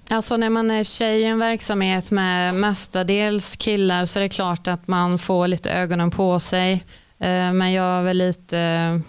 Alltså 0.10 0.38
när 0.38 0.50
man 0.50 0.72
är 0.72 0.84
tjej 0.84 1.22
i 1.22 1.24
en 1.24 1.40
verksamhet 1.40 2.12
med 2.12 2.56
mestadels 2.56 3.56
killar 3.56 4.06
så 4.06 4.20
är 4.20 4.24
det 4.24 4.30
klart 4.30 4.68
att 4.68 4.88
man 4.88 5.20
får 5.20 5.48
lite 5.48 5.72
ögonen 5.72 6.12
på 6.12 6.40
sig. 6.40 6.74
Eh, 7.20 7.54
men 7.54 7.74
jag 7.74 8.00
är 8.00 8.04
väl 8.04 8.18
lite... 8.18 9.02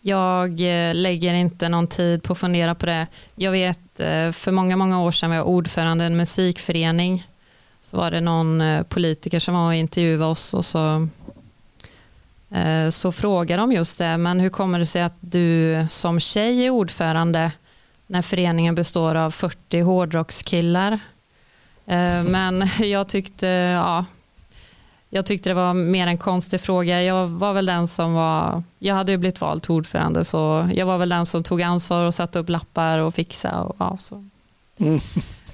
Jag 0.00 0.50
eh, 0.50 0.94
lägger 0.94 1.34
inte 1.34 1.68
någon 1.68 1.86
tid 1.86 2.22
på 2.22 2.32
att 2.32 2.38
fundera 2.38 2.74
på 2.74 2.86
det. 2.86 3.06
Jag 3.34 3.52
vet 3.52 4.00
eh, 4.00 4.32
för 4.32 4.50
många, 4.50 4.76
många 4.76 5.00
år 5.00 5.12
sedan 5.12 5.30
var 5.30 5.36
jag 5.36 5.48
ordförande 5.48 6.04
i 6.04 6.06
en 6.06 6.16
musikförening. 6.16 7.26
Så 7.82 7.96
var 7.96 8.10
det 8.10 8.20
någon 8.20 8.62
politiker 8.88 9.38
som 9.38 9.54
var 9.54 9.66
och 9.66 9.74
intervjuade 9.74 10.24
oss 10.24 10.54
och 10.54 10.64
så, 10.64 11.08
så 12.90 13.12
frågade 13.12 13.62
de 13.62 13.72
just 13.72 13.98
det. 13.98 14.16
Men 14.16 14.40
hur 14.40 14.48
kommer 14.50 14.78
det 14.78 14.86
sig 14.86 15.02
att 15.02 15.16
du 15.20 15.86
som 15.88 16.20
tjej 16.20 16.66
är 16.66 16.70
ordförande 16.70 17.52
när 18.06 18.22
föreningen 18.22 18.74
består 18.74 19.14
av 19.14 19.30
40 19.30 19.80
hårdrockskillar. 19.80 20.92
Eh, 21.86 22.22
Men 22.22 22.68
jag 22.78 23.08
tyckte, 23.08 23.46
ja, 23.46 24.04
jag 25.10 25.26
tyckte 25.26 25.50
det 25.50 25.54
var 25.54 25.74
mer 25.74 26.06
en 26.06 26.18
konstig 26.18 26.60
fråga. 26.60 27.02
Jag 27.02 27.26
var 27.26 27.52
väl 27.52 27.66
den 27.66 27.88
som 27.88 28.14
var, 28.14 28.62
jag 28.78 28.94
hade 28.94 29.12
ju 29.12 29.18
blivit 29.18 29.40
vald 29.40 29.62
till 29.62 29.70
ordförande 29.72 30.24
så 30.24 30.68
jag 30.74 30.86
var 30.86 30.98
väl 30.98 31.08
den 31.08 31.26
som 31.26 31.42
tog 31.42 31.62
ansvar 31.62 32.04
och 32.04 32.14
satte 32.14 32.38
upp 32.38 32.48
lappar 32.48 32.98
och 32.98 33.14
fixa. 33.14 33.60
Och, 33.62 33.76
ja, 33.78 33.96
så. 34.00 34.24
Mm. 34.78 35.00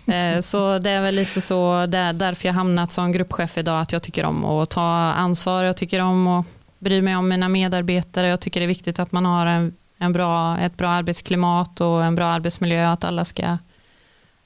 Eh, 0.06 0.42
Så 0.42 0.78
det 0.78 0.90
är 0.90 1.02
väl 1.02 1.14
lite 1.14 1.40
så 1.40 1.86
där, 1.86 2.12
därför 2.12 2.46
jag 2.48 2.54
hamnat 2.54 2.92
som 2.92 3.12
gruppchef 3.12 3.58
idag, 3.58 3.80
att 3.80 3.92
jag 3.92 4.02
tycker 4.02 4.24
om 4.24 4.44
att 4.44 4.70
ta 4.70 4.82
ansvar, 5.12 5.62
jag 5.62 5.76
tycker 5.76 6.00
om 6.00 6.26
att 6.26 6.46
bryr 6.78 7.02
mig 7.02 7.16
om 7.16 7.28
mina 7.28 7.48
medarbetare, 7.48 8.26
jag 8.26 8.40
tycker 8.40 8.60
det 8.60 8.64
är 8.64 8.68
viktigt 8.68 8.98
att 8.98 9.12
man 9.12 9.26
har 9.26 9.46
en, 9.46 9.74
en 9.98 10.12
bra, 10.12 10.58
ett 10.58 10.76
bra 10.76 10.88
arbetsklimat 10.88 11.80
och 11.80 12.04
en 12.04 12.14
bra 12.14 12.26
arbetsmiljö, 12.26 12.88
att 12.88 13.04
alla 13.04 13.24
ska 13.24 13.58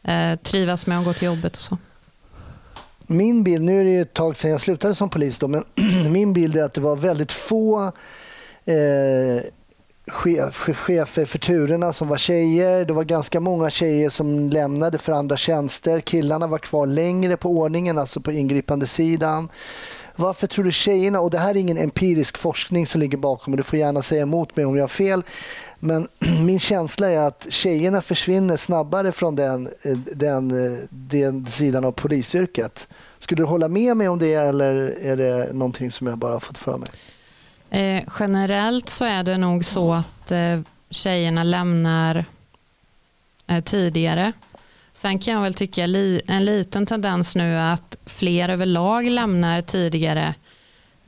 eh, 0.02 0.36
trivas 0.42 0.86
med 0.86 0.98
att 0.98 1.04
gå 1.04 1.12
till 1.12 1.26
jobbet 1.26 1.56
och 1.56 1.62
så. 1.62 1.78
Min 3.06 3.42
bild, 3.42 3.64
nu 3.64 3.80
är 3.80 3.84
det 3.84 3.90
ju 3.90 4.02
ett 4.02 4.14
tag 4.14 4.36
sedan 4.36 4.50
jag 4.50 4.60
slutade 4.60 4.94
som 4.94 5.10
polis 5.10 5.38
då, 5.38 5.48
men 5.48 5.64
min 6.12 6.32
bild 6.32 6.56
är 6.56 6.62
att 6.62 6.74
det 6.74 6.80
var 6.80 6.96
väldigt 6.96 7.32
få 7.32 7.92
eh, 8.64 9.44
chef, 10.10 10.68
chefer 10.76 11.24
för 11.24 11.38
turerna 11.38 11.92
som 11.92 12.08
var 12.08 12.16
tjejer. 12.16 12.84
Det 12.84 12.92
var 12.92 13.04
ganska 13.04 13.40
många 13.40 13.70
tjejer 13.70 14.10
som 14.10 14.48
lämnade 14.48 14.98
för 14.98 15.12
andra 15.12 15.36
tjänster. 15.36 16.00
Killarna 16.00 16.46
var 16.46 16.58
kvar 16.58 16.86
längre 16.86 17.36
på 17.36 17.48
ordningen, 17.50 17.98
alltså 17.98 18.20
på 18.20 18.32
ingripande 18.32 18.86
sidan. 18.86 19.48
Varför 20.20 20.46
tror 20.46 20.64
du 20.64 20.72
tjejerna, 20.72 21.20
och 21.20 21.30
det 21.30 21.38
här 21.38 21.50
är 21.50 21.56
ingen 21.56 21.78
empirisk 21.78 22.38
forskning 22.38 22.86
som 22.86 23.00
ligger 23.00 23.18
bakom, 23.18 23.52
och 23.52 23.56
du 23.56 23.62
får 23.62 23.78
gärna 23.78 24.02
säga 24.02 24.22
emot 24.22 24.56
mig 24.56 24.64
om 24.64 24.76
jag 24.76 24.82
har 24.82 24.88
fel, 24.88 25.22
men 25.78 26.08
min 26.46 26.60
känsla 26.60 27.10
är 27.10 27.18
att 27.18 27.46
tjejerna 27.50 28.02
försvinner 28.02 28.56
snabbare 28.56 29.12
från 29.12 29.36
den, 29.36 29.66
eh, 29.82 29.98
den, 30.14 30.72
eh, 30.72 30.78
den 30.90 31.46
sidan 31.46 31.84
av 31.84 31.92
polisyrket. 31.92 32.88
Skulle 33.18 33.42
du 33.42 33.46
hålla 33.46 33.68
med 33.68 33.96
mig 33.96 34.08
om 34.08 34.18
det 34.18 34.34
eller 34.34 34.74
är 35.02 35.16
det 35.16 35.52
någonting 35.52 35.90
som 35.90 36.06
jag 36.06 36.18
bara 36.18 36.32
har 36.32 36.40
fått 36.40 36.58
för 36.58 36.78
mig? 36.78 36.88
Eh, 37.70 38.02
generellt 38.20 38.88
så 38.88 39.04
är 39.04 39.22
det 39.22 39.36
nog 39.36 39.64
så 39.64 39.92
att 39.92 40.30
eh, 40.30 40.60
tjejerna 40.90 41.42
lämnar 41.42 42.24
eh, 43.46 43.64
tidigare. 43.64 44.32
Sen 45.00 45.18
kan 45.18 45.34
jag 45.34 45.40
väl 45.40 45.54
tycka 45.54 45.84
en 46.26 46.44
liten 46.44 46.86
tendens 46.86 47.36
nu 47.36 47.58
att 47.58 47.96
fler 48.06 48.48
överlag 48.48 49.10
lämnar 49.10 49.62
tidigare 49.62 50.34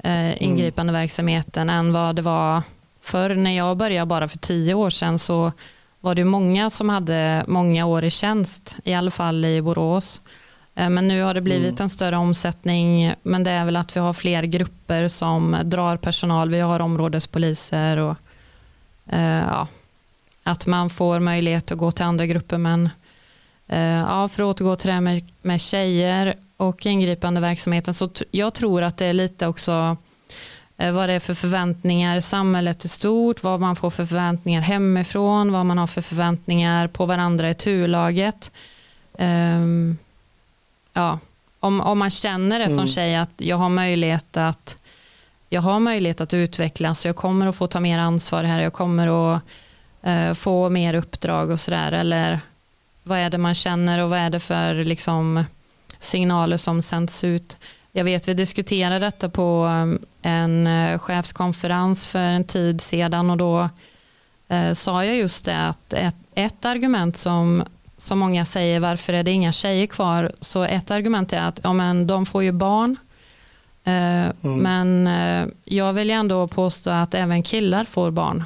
eh, 0.05 0.43
ingripande 0.43 0.93
verksamheten 0.93 1.71
än 1.71 1.93
vad 1.93 2.17
det 2.17 2.23
var 2.23 2.63
förr. 3.03 3.35
När 3.35 3.57
jag 3.57 3.77
började 3.77 4.07
bara 4.07 4.29
för 4.29 4.39
tio 4.39 4.75
år 4.75 4.91
sedan 4.91 5.19
så 5.19 5.53
var 6.01 6.15
det 6.15 6.25
många 6.25 6.71
som 6.71 6.89
hade 6.89 7.45
många 7.49 7.87
år 7.87 8.05
i 8.05 8.11
tjänst, 8.11 8.77
i 8.85 8.95
alla 8.95 9.11
fall 9.11 9.45
i 9.45 9.63
Borås. 9.63 10.21
Eh, 10.75 10.89
Men 10.89 11.09
nu 11.09 11.23
har 11.23 11.35
det 11.35 11.41
blivit 11.41 11.81
en 11.81 11.89
större 11.89 12.17
omsättning, 12.17 13.15
men 13.23 13.45
det 13.45 13.51
är 13.51 13.65
väl 13.65 13.77
att 13.77 13.97
vi 13.97 14.01
har 14.01 14.13
fler 14.13 14.43
grupper 14.43 15.09
som 15.09 15.57
drar 15.65 15.97
personal. 15.97 16.51
Vi 16.51 16.61
har 16.61 16.81
områdespoliser 16.81 17.97
och 17.97 18.17
eh, 19.09 19.45
ja, 19.49 19.69
att 20.43 20.67
man 20.67 20.91
får 20.91 21.21
möjlighet 21.21 21.73
att 21.73 21.79
gå 21.79 21.93
till 21.93 22.05
andra 22.05 22.27
grupper. 22.27 22.59
Men 22.59 22.91
ja, 23.79 24.29
för 24.29 24.43
att 24.43 24.47
återgå 24.47 24.77
till 24.77 24.87
det 24.87 24.93
här 24.93 25.01
med, 25.01 25.23
med 25.43 25.61
tjejer 25.61 26.35
och 26.57 26.87
ingripande 26.87 27.41
verksamheten 27.41 27.95
så 27.95 28.11
jag 28.31 28.55
tror 28.55 28.83
att 28.83 28.97
det 28.97 29.07
är 29.07 29.13
lite 29.13 29.47
också 29.47 29.97
eh, 30.77 30.93
vad 30.93 31.09
det 31.09 31.13
är 31.13 31.21
för 31.21 31.35
förväntningar 31.35 32.21
samhället 32.21 32.85
i 32.85 32.89
stort, 32.89 33.43
vad 33.43 33.61
man 33.61 33.77
får 33.77 33.91
för 33.91 34.07
förväntningar 34.07 34.61
hemifrån, 34.61 35.53
vad 35.53 35.67
man 35.67 35.79
har 35.79 35.87
för 35.87 36.03
förväntningar 36.03 36.89
på 36.89 37.07
varandra 37.07 37.51
i 37.51 37.55
turlaget. 37.55 38.51
Ehm, 39.19 39.99
ja, 40.93 41.19
om, 41.61 41.81
om 41.81 41.99
man 41.99 42.11
känner 42.11 42.59
det 42.59 42.69
som 42.69 42.79
Mm. 42.79 42.89
tjej 42.89 43.17
att 43.17 43.33
jag 43.37 43.57
har 43.57 43.69
möjlighet 43.69 44.37
att 44.37 44.77
jag 45.49 45.63
har 45.63 45.81
möjlighet 45.81 46.21
att 46.21 46.35
utvecklas, 46.35 47.07
jag 47.07 47.17
kommer 47.17 47.47
att 47.47 47.57
få 47.57 47.67
ta 47.67 47.81
mer 47.81 47.99
ansvar 47.99 48.45
här, 48.45 48.63
jag 48.63 48.73
kommer 48.73 49.35
att 49.35 49.43
eh, 50.03 50.35
få 50.35 50.69
mer 50.69 50.95
uppdrag 50.95 51.51
och 51.51 51.61
sådär, 51.61 51.93
eller 51.93 52.41
vad 53.03 53.19
är 53.19 53.31
det 53.31 53.39
man 53.39 53.55
känner 53.55 54.03
och 54.03 54.11
vad 54.11 54.19
är 54.19 54.31
det 54.31 54.41
för 54.41 54.75
liksom, 54.75 55.45
signaler 55.99 56.57
som 56.57 56.83
sänds 56.83 57.25
ut. 57.25 57.57
Jag 57.93 58.05
vet 58.05 58.29
vi 58.29 58.35
diskuterade 58.35 58.99
detta 58.99 59.29
på 59.29 59.65
um, 59.65 59.99
en 60.23 60.67
eh, 60.67 60.99
chefskonferens 60.99 62.07
för 62.07 62.19
en 62.19 62.45
tid 62.45 62.81
sedan 62.81 63.31
och 63.31 63.37
då 63.37 63.69
eh, 64.49 64.73
sa 64.73 65.05
jag 65.05 65.17
just 65.17 65.45
det 65.45 65.57
att 65.57 65.93
ett, 65.93 66.17
ett 66.35 66.65
argument 66.65 67.17
som, 67.17 67.65
som 67.97 68.19
många 68.19 68.45
säger 68.45 68.81
varför 68.81 69.13
är 69.13 69.23
det 69.23 69.31
inga 69.31 69.53
tjejer 69.53 69.87
kvar 69.87 70.33
så 70.41 70.63
ett 70.63 70.91
argument 70.91 71.33
är 71.33 71.41
att 71.41 71.61
ja, 71.63 71.73
men 71.73 72.07
de 72.07 72.27
får 72.27 72.43
ju 72.43 72.53
barn 72.53 72.97
eh, 73.85 74.27
men 74.41 75.07
eh, 75.07 75.47
jag 75.65 75.93
vill 75.93 76.09
ju 76.09 76.15
ändå 76.15 76.47
påstå 76.47 76.91
att 76.91 77.15
även 77.15 77.43
killar 77.43 77.85
får 77.85 78.11
barn. 78.11 78.45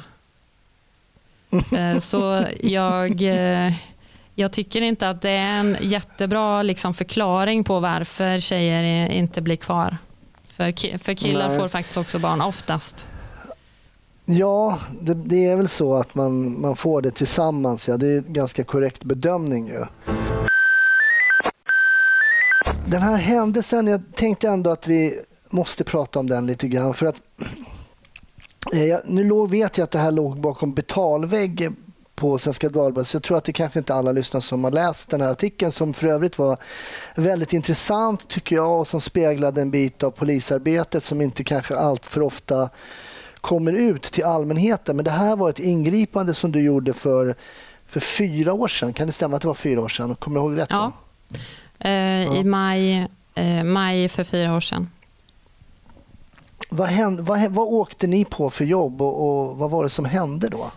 Eh, 1.71 1.99
så 1.99 2.45
jag, 2.59 3.21
eh, 3.21 3.73
jag 4.39 4.51
tycker 4.51 4.81
inte 4.81 5.09
att 5.09 5.21
det 5.21 5.29
är 5.29 5.59
en 5.59 5.77
jättebra 5.81 6.63
liksom, 6.63 6.93
förklaring 6.93 7.63
på 7.63 7.79
varför 7.79 8.39
tjejer 8.39 9.09
inte 9.11 9.41
blir 9.41 9.55
kvar. 9.55 9.97
För, 10.47 10.63
ki- 10.63 10.97
för 10.97 11.13
killar 11.13 11.49
Nej. 11.49 11.59
får 11.59 11.67
faktiskt 11.67 11.97
också 11.97 12.19
barn, 12.19 12.41
oftast. 12.41 13.07
Ja, 14.25 14.79
det, 15.01 15.13
det 15.13 15.45
är 15.45 15.55
väl 15.55 15.67
så 15.67 15.95
att 15.95 16.15
man, 16.15 16.61
man 16.61 16.75
får 16.75 17.01
det 17.01 17.11
tillsammans. 17.11 17.87
Ja. 17.87 17.97
Det 17.97 18.07
är 18.07 18.17
en 18.17 18.33
ganska 18.33 18.63
korrekt 18.63 19.03
bedömning. 19.03 19.67
Ju. 19.67 19.85
Den 22.87 23.01
här 23.01 23.17
händelsen, 23.17 23.87
jag 23.87 24.01
tänkte 24.15 24.47
ändå 24.49 24.69
att 24.69 24.87
vi 24.87 25.19
måste 25.49 25.83
prata 25.83 26.19
om 26.19 26.29
den 26.29 26.45
lite 26.45 26.67
grann. 26.67 26.93
För 26.93 27.05
att, 27.05 27.21
eh, 28.73 28.97
nu 29.05 29.47
vet 29.47 29.77
jag 29.77 29.83
att 29.83 29.91
det 29.91 29.99
här 29.99 30.11
låg 30.11 30.39
bakom 30.39 30.73
betalvägg 30.73 31.71
på 32.17 32.37
Svenska 32.37 32.69
Dagbladet. 32.69 33.07
Så 33.07 33.15
jag 33.15 33.23
tror 33.23 33.37
att 33.37 33.43
det 33.43 33.53
kanske 33.53 33.79
inte 33.79 33.93
alla 33.93 34.11
lyssnare 34.11 34.41
som 34.41 34.63
har 34.63 34.71
läst 34.71 35.09
den 35.09 35.21
här 35.21 35.29
artikeln 35.29 35.71
som 35.71 35.93
för 35.93 36.07
övrigt 36.07 36.37
var 36.37 36.57
väldigt 37.15 37.53
intressant 37.53 38.27
tycker 38.27 38.55
jag 38.55 38.79
och 38.79 38.87
som 38.87 39.01
speglade 39.01 39.61
en 39.61 39.71
bit 39.71 40.03
av 40.03 40.11
polisarbetet 40.11 41.03
som 41.03 41.21
inte 41.21 41.43
kanske 41.43 41.75
allt 41.75 42.05
för 42.05 42.21
ofta 42.21 42.69
kommer 43.41 43.73
ut 43.73 44.03
till 44.03 44.23
allmänheten. 44.23 44.95
Men 44.95 45.05
det 45.05 45.11
här 45.11 45.35
var 45.35 45.49
ett 45.49 45.59
ingripande 45.59 46.33
som 46.33 46.51
du 46.51 46.59
gjorde 46.59 46.93
för, 46.93 47.35
för 47.87 47.99
fyra 47.99 48.53
år 48.53 48.67
sedan. 48.67 48.93
Kan 48.93 49.07
det 49.07 49.13
stämma 49.13 49.35
att 49.35 49.41
det 49.41 49.47
var 49.47 49.55
fyra 49.55 49.81
år 49.81 49.89
sedan? 49.89 50.15
Kommer 50.15 50.39
jag 50.39 50.49
ihåg 50.49 50.59
rätt? 50.59 50.69
Ja. 50.71 50.91
Eh, 51.79 52.37
I 52.37 52.43
maj, 52.43 53.07
eh, 53.35 53.63
maj 53.63 54.09
för 54.09 54.23
fyra 54.23 54.55
år 54.55 54.61
sedan. 54.61 54.89
Vad, 56.69 56.87
hände, 56.87 57.21
vad, 57.21 57.51
vad 57.51 57.67
åkte 57.67 58.07
ni 58.07 58.25
på 58.25 58.49
för 58.49 58.65
jobb 58.65 59.01
och, 59.01 59.47
och 59.49 59.57
vad 59.57 59.69
var 59.69 59.83
det 59.83 59.89
som 59.89 60.05
hände 60.05 60.47
då? 60.47 60.71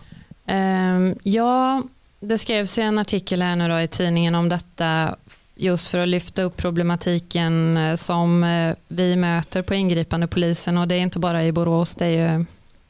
Ehm, 0.53 1.15
ja, 1.23 1.83
det 2.19 2.37
skrevs 2.37 2.77
en 2.77 2.99
artikel 2.99 3.41
här 3.41 3.55
nu 3.55 3.69
då 3.69 3.79
i 3.79 3.87
tidningen 3.87 4.35
om 4.35 4.49
detta 4.49 5.15
just 5.55 5.87
för 5.87 5.97
att 5.97 6.07
lyfta 6.07 6.41
upp 6.41 6.57
problematiken 6.57 7.77
eh, 7.77 7.95
som 7.95 8.43
eh, 8.43 8.75
vi 8.87 9.15
möter 9.15 9.61
på 9.61 9.73
ingripande 9.73 10.27
polisen 10.27 10.77
och 10.77 10.87
det 10.87 10.95
är 10.95 10.99
inte 10.99 11.19
bara 11.19 11.45
i 11.45 11.51
Borås, 11.51 11.95
det 11.95 12.05
är 12.05 12.09
ju 12.37 12.45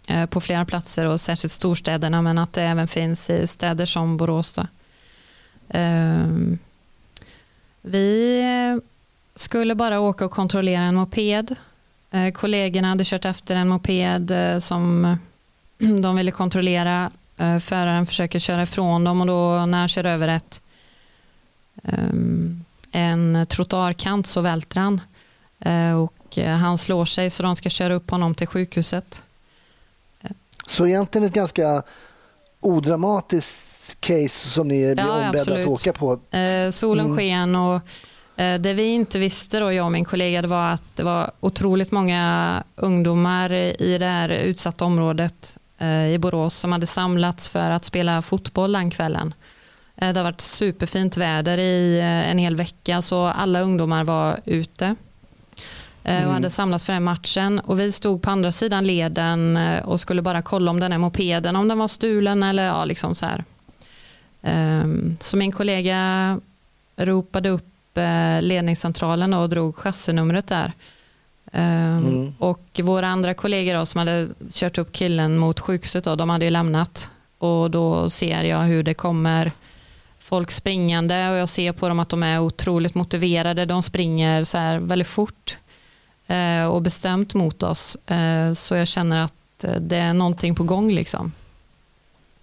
eh, 0.08 0.26
på 0.26 0.42
flera 0.42 0.66
platser 0.66 1.06
och 1.06 1.22
särskilt 1.22 1.54
storstäderna 1.54 2.22
men 2.22 2.38
att 2.38 2.54
det 2.54 2.64
även 2.64 2.88
finns 2.88 3.30
i 3.30 3.48
städer 3.48 3.86
som 3.86 4.18
Borås. 4.18 4.54
Då. 4.54 4.68
Ehm, 5.70 6.58
vi 7.82 8.80
skulle 9.36 9.76
bara 9.76 10.00
åka 10.00 10.26
och 10.26 10.32
kontrollera 10.32 10.82
en 10.82 10.96
moped. 10.96 11.56
Kollegorna 12.34 12.88
hade 12.88 13.04
kört 13.06 13.26
efter 13.26 13.56
en 13.56 13.68
moped 13.68 14.32
som 14.60 15.18
de 16.02 16.16
ville 16.16 16.32
kontrollera. 16.32 17.12
Föraren 17.62 18.06
försöker 18.06 18.40
köra 18.40 18.64
ifrån 18.64 19.04
dem 19.04 19.22
och 19.22 19.28
då 19.28 19.66
när 19.66 19.78
han 19.78 19.88
kör 19.88 20.06
över 20.06 20.28
ett 20.28 20.62
Ehm, 21.84 22.64
en 22.92 23.46
trottoarkant 23.50 24.28
så 24.28 24.42
välter 24.42 24.80
han 24.80 25.02
eh, 25.60 26.02
och 26.02 26.38
eh, 26.38 26.56
han 26.58 26.78
slår 26.78 27.06
sig 27.06 27.30
så 27.30 27.44
de 27.44 27.56
ska 27.56 27.70
köra 27.70 27.94
upp 27.94 28.12
honom 28.12 28.36
till 28.36 28.48
sjukhuset. 28.48 29.24
Så 30.68 30.88
egentligen 30.88 31.28
ett 31.28 31.34
ganska 31.34 31.84
odramatiskt 32.60 33.98
case 34.00 34.50
som 34.50 34.68
ni 34.68 34.96
blir 34.96 35.06
ja, 35.06 35.26
ombedda 35.26 35.62
att 35.62 35.68
åka 35.68 35.94
på? 35.94 36.20
Eh, 36.32 36.70
solen 36.72 37.06
mm. 37.06 37.18
sken 37.18 37.56
och 37.56 37.82
det 38.36 38.74
vi 38.74 38.84
inte 38.86 39.20
visste, 39.20 39.60
då, 39.60 39.72
jag 39.72 39.86
och 39.86 39.92
min 39.92 40.06
kollega, 40.06 40.42
det 40.42 40.48
var 40.48 40.72
att 40.72 40.96
det 40.96 41.04
var 41.04 41.32
otroligt 41.40 41.92
många 41.92 42.64
ungdomar 42.76 43.52
i 43.52 43.98
det 44.00 44.06
här 44.06 44.30
utsatta 44.30 44.86
området 44.86 45.58
i 46.14 46.18
Borås 46.18 46.56
som 46.56 46.72
hade 46.72 46.88
samlats 46.88 47.50
för 47.50 47.70
att 47.72 47.86
spela 47.86 48.22
fotboll 48.22 48.72
den 48.72 48.90
kvällen. 48.90 49.34
Eh, 50.02 50.14
det 50.14 50.20
har 50.20 50.24
varit 50.24 50.42
superfint 50.42 51.18
väder 51.18 51.58
i 51.58 52.00
eh, 52.00 52.30
en 52.32 52.38
hel 52.38 52.56
vecka 52.56 53.02
så 53.02 53.26
alla 53.26 53.62
ungdomar 53.62 54.04
var 54.04 54.40
ute 54.46 54.86
eh, 56.04 56.16
och 56.16 56.22
mm. 56.22 56.34
hade 56.34 56.50
samlats 56.50 56.86
för 56.86 56.94
den 56.94 57.04
matchen. 57.04 57.60
Och 57.60 57.80
vi 57.80 57.92
stod 57.92 58.22
på 58.22 58.32
andra 58.32 58.52
sidan 58.52 58.88
leden 58.88 59.58
och 59.84 60.00
skulle 60.00 60.22
bara 60.22 60.42
kolla 60.42 60.72
om 60.72 60.80
den 60.80 60.92
här 60.92 61.00
mopeden, 61.00 61.56
om 61.56 61.68
den 61.68 61.78
var 61.78 61.88
stulen 61.88 62.44
eller 62.44 62.66
ja, 62.66 62.86
liksom 62.86 63.16
så 63.16 63.26
här. 63.26 63.44
Ehm, 64.42 65.18
så 65.20 65.38
min 65.38 65.52
kollega 65.52 66.40
ropade 66.96 67.50
upp 67.50 67.68
ledningscentralen 68.42 69.34
och 69.34 69.50
drog 69.50 69.76
chassinumret 69.76 70.48
där. 70.48 70.74
Ehm, 71.52 72.08
mm. 72.08 72.34
Och 72.40 72.80
våra 72.84 73.08
andra 73.08 73.34
kollegor 73.34 73.74
då, 73.74 73.86
som 73.86 74.00
hade 74.00 74.28
kört 74.52 74.78
upp 74.78 74.92
killen 74.92 75.38
mot 75.38 75.60
sjukhuset, 75.60 76.04
då, 76.04 76.16
de 76.16 76.30
hade 76.30 76.46
ju 76.46 76.52
lämnat. 76.52 77.12
Och 77.38 77.72
då 77.72 78.10
ser 78.10 78.44
jag 78.44 78.60
hur 78.60 78.84
det 78.84 78.94
kommer 78.94 79.52
folk 80.20 80.52
springande 80.52 81.30
och 81.30 81.38
jag 81.38 81.50
ser 81.50 81.72
på 81.72 81.88
dem 81.88 82.00
att 82.00 82.10
de 82.10 82.24
är 82.24 82.40
otroligt 82.40 82.96
motiverade. 82.96 83.66
De 83.66 83.84
springer 83.84 84.44
så 84.44 84.58
här 84.58 84.80
väldigt 84.80 85.08
fort 85.08 85.58
eh, 86.28 86.66
och 86.66 86.82
bestämt 86.82 87.34
mot 87.34 87.64
oss. 87.64 87.96
Eh, 87.96 88.54
så 88.54 88.76
jag 88.76 88.88
känner 88.88 89.24
att 89.24 89.64
eh, 89.64 89.76
det 89.76 89.98
är 89.98 90.14
någonting 90.14 90.56
på 90.56 90.64
gång. 90.64 90.92
liksom. 90.92 91.32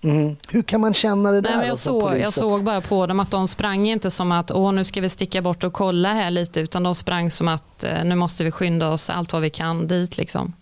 Mm. 0.02 0.37
Hur 0.48 0.62
kan 0.62 0.80
man 0.80 0.94
känna 0.94 1.30
det 1.30 1.40
där? 1.40 1.56
Nej, 1.56 1.68
jag, 1.68 1.78
såg, 1.78 2.18
jag 2.18 2.32
såg 2.32 2.64
bara 2.64 2.80
på 2.80 3.06
dem 3.06 3.20
att 3.20 3.30
de 3.30 3.48
sprang 3.48 3.88
inte 3.88 4.11
som 4.11 4.32
att 4.32 4.50
Åh, 4.50 4.72
nu 4.72 4.84
ska 4.84 5.00
vi 5.00 5.08
sticka 5.08 5.42
bort 5.42 5.64
och 5.64 5.72
kolla 5.72 6.14
här 6.14 6.30
lite 6.30 6.61
utan 6.61 6.82
de 6.82 6.94
sprang 6.94 7.30
som 7.30 7.48
att 7.48 7.84
nu 8.04 8.14
måste 8.14 8.44
vi 8.44 8.50
skynda 8.50 8.88
oss 8.88 9.11
allt 9.11 9.32
vad 9.32 9.42
vi 9.42 9.50
kan 9.50 9.87
dit. 9.87 10.16
Liksom. 10.16 10.52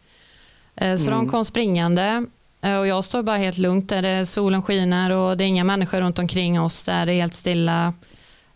Så 0.79 0.85
mm. 0.85 1.11
de 1.11 1.29
kom 1.29 1.45
springande 1.45 2.27
Eh, 2.67 2.79
och 2.79 2.87
jag 2.87 3.05
står 3.05 3.23
bara 3.23 3.37
helt 3.37 3.59
lugnt 3.59 3.89
där 3.89 4.25
solen 4.25 4.63
skiner 4.63 5.11
och 5.11 5.37
det 5.37 5.45
är 5.45 5.49
inga 5.49 5.65
människor 5.65 6.01
runt 6.01 6.19
omkring 6.19 6.61
oss 6.61 6.83
där 6.83 7.07
det 7.07 7.13
är 7.13 7.21
helt 7.21 7.35
stilla 7.35 7.95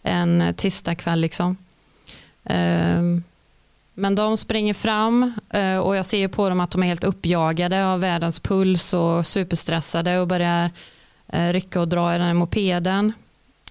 en 0.02 0.54
tisdagkväll. 0.56 1.20
Liksom. 1.20 1.56
Ehm, 2.44 3.22
men 4.00 4.14
de 4.14 4.36
springer 4.36 4.74
fram 4.74 5.32
eh, 5.50 5.78
och 5.78 5.96
jag 5.96 6.06
ser 6.06 6.28
på 6.28 6.48
dem 6.48 6.60
att 6.60 6.70
de 6.70 6.82
är 6.82 6.86
helt 6.86 7.04
uppjagade 7.04 7.86
av 7.86 8.00
världens 8.00 8.40
puls 8.40 8.94
och 8.94 9.26
superstressade 9.26 10.18
och 10.18 10.26
börjar 10.26 10.70
eh, 11.28 11.52
rycka 11.52 11.80
och 11.80 11.88
dra 11.88 12.14
i 12.14 12.18
den 12.18 12.26
här 12.26 12.34
mopeden. 12.34 13.12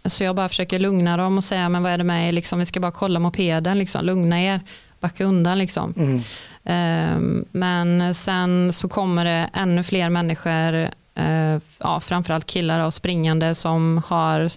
Så 0.06 0.24
jag 0.24 0.36
bara 0.36 0.50
försöker 0.50 0.80
lugna 0.80 1.18
dem 1.18 1.38
och 1.38 1.44
säga 1.44 1.70
men 1.70 1.84
vad 1.84 1.92
är 1.92 1.98
det 1.98 2.04
med 2.04 2.28
er? 2.28 2.32
Liksom, 2.32 2.60
vi 2.60 2.66
ska 2.66 2.80
bara 2.80 2.92
kolla 2.92 3.20
mopeden, 3.20 3.80
liksom. 3.80 4.06
lugna 4.06 4.42
er, 4.42 4.62
backa 5.00 5.26
undan. 5.26 5.58
Liksom. 5.58 5.94
Mm. 5.98 6.22
Ehm, 6.64 7.46
men 7.52 8.16
sen 8.16 8.74
så 8.74 8.90
kommer 8.90 9.26
det 9.26 9.50
ännu 9.54 9.84
fler 9.84 10.10
människor, 10.10 10.90
eh, 11.16 11.62
ja, 11.78 12.00
framförallt 12.00 12.46
killar 12.46 12.86
och 12.86 12.94
springande 12.94 13.56
som 13.56 14.02
har 14.08 14.50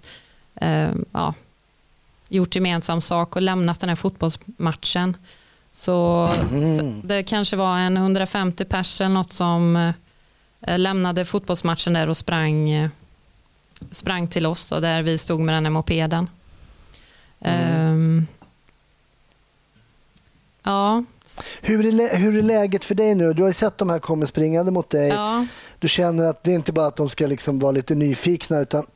ja, 1.12 1.34
gjort 2.28 2.54
gemensam 2.54 3.00
sak 3.00 3.36
och 3.36 3.42
lämnat 3.42 3.80
den 3.80 3.88
här 3.88 3.96
fotbollsmatchen. 3.96 5.16
Så 5.72 6.28
mm. 6.52 7.00
det 7.04 7.22
kanske 7.22 7.56
var 7.56 7.78
en 7.78 7.96
150 7.96 8.64
pers 8.64 9.00
eller 9.00 9.14
något 9.14 9.32
som 9.32 9.76
eh, 10.60 10.78
lämnade 10.78 11.24
fotbollsmatchen 11.24 11.92
där 11.92 12.08
och 12.08 12.16
sprang, 12.16 12.70
eh, 12.70 12.90
sprang 13.90 14.28
till 14.28 14.46
oss 14.46 14.72
och 14.72 14.80
där 14.80 15.02
vi 15.02 15.18
stod 15.18 15.40
med 15.40 15.54
den 15.54 15.64
här 15.64 15.70
mopeden. 15.70 16.30
Mm. 17.40 17.92
Um, 17.92 18.26
ja, 20.62 21.04
hur 21.60 22.00
är, 22.00 22.16
hur 22.16 22.38
är 22.38 22.42
läget 22.42 22.84
för 22.84 22.94
dig 22.94 23.14
nu? 23.14 23.32
Du 23.32 23.42
har 23.42 23.48
ju 23.48 23.54
sett 23.54 23.78
de 23.78 23.90
här 23.90 23.98
komma 23.98 24.26
springande 24.26 24.72
mot 24.72 24.90
dig. 24.90 25.08
Ja. 25.08 25.46
Du 25.78 25.88
känner 25.88 26.24
att 26.24 26.44
det 26.44 26.50
är 26.50 26.54
inte 26.54 26.72
bara 26.72 26.86
att 26.86 26.96
de 26.96 27.08
ska 27.08 27.26
liksom 27.26 27.58
vara 27.58 27.72
lite 27.72 27.94
nyfikna 27.94 28.60
utan 28.60 28.86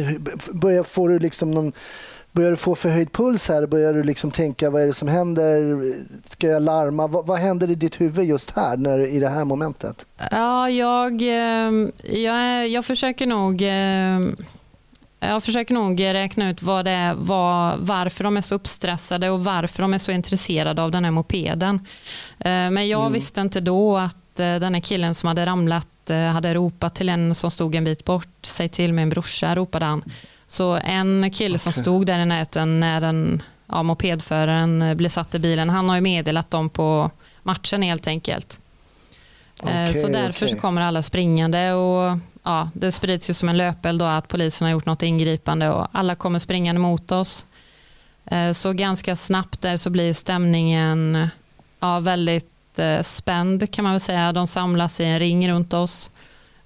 börjar, 0.52 0.82
får 0.82 1.08
du 1.08 1.18
liksom 1.18 1.50
någon, 1.50 1.72
börjar 2.32 2.50
du 2.50 2.56
få 2.56 2.74
förhöjd 2.74 3.12
puls 3.12 3.48
här? 3.48 3.66
Börjar 3.66 3.92
du 3.92 4.02
liksom 4.02 4.30
tänka 4.30 4.70
vad 4.70 4.82
är 4.82 4.86
det 4.86 4.94
som 4.94 5.08
händer? 5.08 5.94
Ska 6.28 6.46
jag 6.46 6.62
larma? 6.62 7.06
Vad, 7.06 7.26
vad 7.26 7.38
händer 7.38 7.70
i 7.70 7.74
ditt 7.74 8.00
huvud 8.00 8.24
just 8.24 8.50
här 8.50 8.76
när, 8.76 8.98
i 8.98 9.20
det 9.20 9.28
här 9.28 9.44
momentet? 9.44 10.06
Ja, 10.30 10.70
jag, 10.70 11.22
ehm, 11.22 11.92
jag, 12.04 12.68
jag 12.68 12.84
försöker 12.84 13.26
nog 13.26 13.62
ehm, 13.62 14.36
jag 15.20 15.42
försöker 15.42 15.74
nog 15.74 16.00
räkna 16.00 16.50
ut 16.50 16.62
vad 16.62 16.84
det 16.84 16.90
är, 16.90 17.14
vad, 17.14 17.78
varför 17.78 18.24
de 18.24 18.36
är 18.36 18.40
så 18.40 18.54
uppstressade 18.54 19.30
och 19.30 19.44
varför 19.44 19.82
de 19.82 19.94
är 19.94 19.98
så 19.98 20.12
intresserade 20.12 20.82
av 20.82 20.90
den 20.90 21.04
här 21.04 21.10
mopeden. 21.10 21.74
Eh, 22.38 22.70
men 22.70 22.88
jag 22.88 23.00
mm. 23.00 23.12
visste 23.12 23.40
inte 23.40 23.60
då 23.60 23.96
att 23.96 24.40
eh, 24.40 24.54
den 24.54 24.74
här 24.74 24.80
killen 24.80 25.14
som 25.14 25.26
hade 25.26 25.46
ramlat 25.46 26.10
eh, 26.10 26.18
hade 26.18 26.54
ropat 26.54 26.94
till 26.94 27.08
en 27.08 27.34
som 27.34 27.50
stod 27.50 27.74
en 27.74 27.84
bit 27.84 28.04
bort. 28.04 28.28
Säg 28.42 28.68
till 28.68 28.92
min 28.92 29.08
brorsa, 29.08 29.54
ropade 29.54 29.84
han. 29.84 30.04
Så 30.50 30.80
en 30.84 31.30
kille 31.30 31.58
som 31.58 31.72
stod 31.72 32.06
där 32.06 32.18
i 32.18 32.26
näten 32.26 32.80
när 32.80 33.00
den, 33.00 33.42
ja, 33.66 33.82
mopedföraren 33.82 34.96
blev 34.96 35.08
satt 35.08 35.34
i 35.34 35.38
bilen, 35.38 35.70
han 35.70 35.88
har 35.88 35.96
ju 35.96 36.00
meddelat 36.00 36.50
dem 36.50 36.68
på 36.68 37.10
matchen 37.42 37.82
helt 37.82 38.06
enkelt. 38.06 38.60
Okay, 39.62 39.94
så 39.94 40.08
därför 40.08 40.46
okay. 40.46 40.56
så 40.56 40.60
kommer 40.60 40.82
alla 40.82 41.02
springande 41.02 41.72
och 41.72 42.18
ja, 42.42 42.70
det 42.74 42.92
sprids 42.92 43.30
ju 43.30 43.34
som 43.34 43.48
en 43.48 43.56
löpeld 43.56 44.02
att 44.02 44.28
polisen 44.28 44.64
har 44.64 44.72
gjort 44.72 44.86
något 44.86 45.02
ingripande 45.02 45.70
och 45.70 45.86
alla 45.92 46.14
kommer 46.14 46.38
springande 46.38 46.80
mot 46.80 47.12
oss. 47.12 47.46
Eh, 48.24 48.52
så 48.52 48.72
ganska 48.72 49.16
snabbt 49.16 49.60
där 49.60 49.76
så 49.76 49.90
blir 49.90 50.12
stämningen 50.12 51.28
ja, 51.80 52.00
väldigt 52.00 52.78
eh, 52.78 53.02
spänd 53.02 53.72
kan 53.72 53.82
man 53.82 53.92
väl 53.92 54.00
säga. 54.00 54.32
De 54.32 54.46
samlas 54.46 55.00
i 55.00 55.04
en 55.04 55.18
ring 55.18 55.50
runt 55.50 55.74
oss 55.74 56.10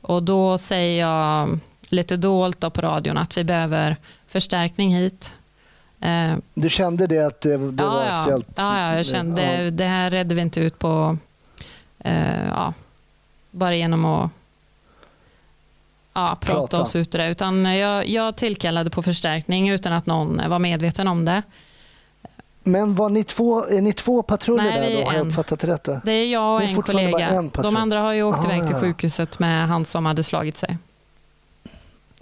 och 0.00 0.22
då 0.22 0.58
säger 0.58 1.00
jag 1.00 1.58
lite 1.94 2.16
dolt 2.16 2.60
på 2.60 2.80
radion 2.80 3.16
att 3.18 3.36
vi 3.36 3.44
behöver 3.44 3.96
förstärkning 4.26 4.94
hit. 4.94 5.32
Eh, 6.00 6.34
du 6.54 6.70
kände 6.70 7.06
det 7.06 7.26
att 7.26 7.40
det, 7.40 7.56
det 7.56 7.82
ja, 7.82 7.90
var 7.90 8.04
aktuellt? 8.04 8.48
Ja, 8.56 8.80
ja, 8.80 8.96
jag 8.96 9.06
kände 9.06 9.64
ja. 9.64 9.70
det 9.70 9.84
här 9.84 10.10
redde 10.10 10.34
vi 10.34 10.40
inte 10.40 10.60
ut 10.60 10.78
på 10.78 11.16
ja, 12.50 12.74
bara 13.50 13.74
genom 13.74 14.04
att 14.04 14.30
ja, 16.12 16.36
prata, 16.40 16.60
prata 16.60 16.80
oss 16.80 16.96
ut 16.96 17.14
ur 17.14 17.18
det. 17.18 17.28
Utan 17.28 17.76
jag, 17.76 18.08
jag 18.08 18.36
tillkallade 18.36 18.90
på 18.90 19.02
förstärkning 19.02 19.68
utan 19.68 19.92
att 19.92 20.06
någon 20.06 20.50
var 20.50 20.58
medveten 20.58 21.08
om 21.08 21.24
det. 21.24 21.42
Men 22.66 22.94
var 22.94 23.08
ni 23.08 23.24
två, 23.24 23.64
är 23.66 23.82
ni 23.82 23.92
två 23.92 24.22
patruller 24.22 24.64
Nej, 24.64 24.80
där 24.80 24.98
är 24.98 25.02
då? 25.02 25.10
Har 25.10 25.14
jag 25.14 25.26
uppfattat 25.26 25.64
rätt? 25.64 25.84
Då? 25.84 26.00
Det 26.04 26.12
är 26.12 26.32
jag 26.32 26.54
och 26.54 26.60
Det 26.60 26.66
är 26.66 26.68
en 26.68 26.82
kollega. 26.82 27.28
en 27.28 27.48
patrull. 27.48 27.74
De 27.74 27.80
andra 27.80 28.00
har 28.00 28.12
ju 28.12 28.22
åkt 28.22 28.38
Ah, 28.38 28.44
iväg 28.44 28.62
till 28.66 28.74
ja. 28.74 28.80
sjukhuset 28.80 29.38
med 29.38 29.68
han 29.68 29.84
som 29.84 30.06
hade 30.06 30.22
slagit 30.22 30.56
sig. 30.56 30.78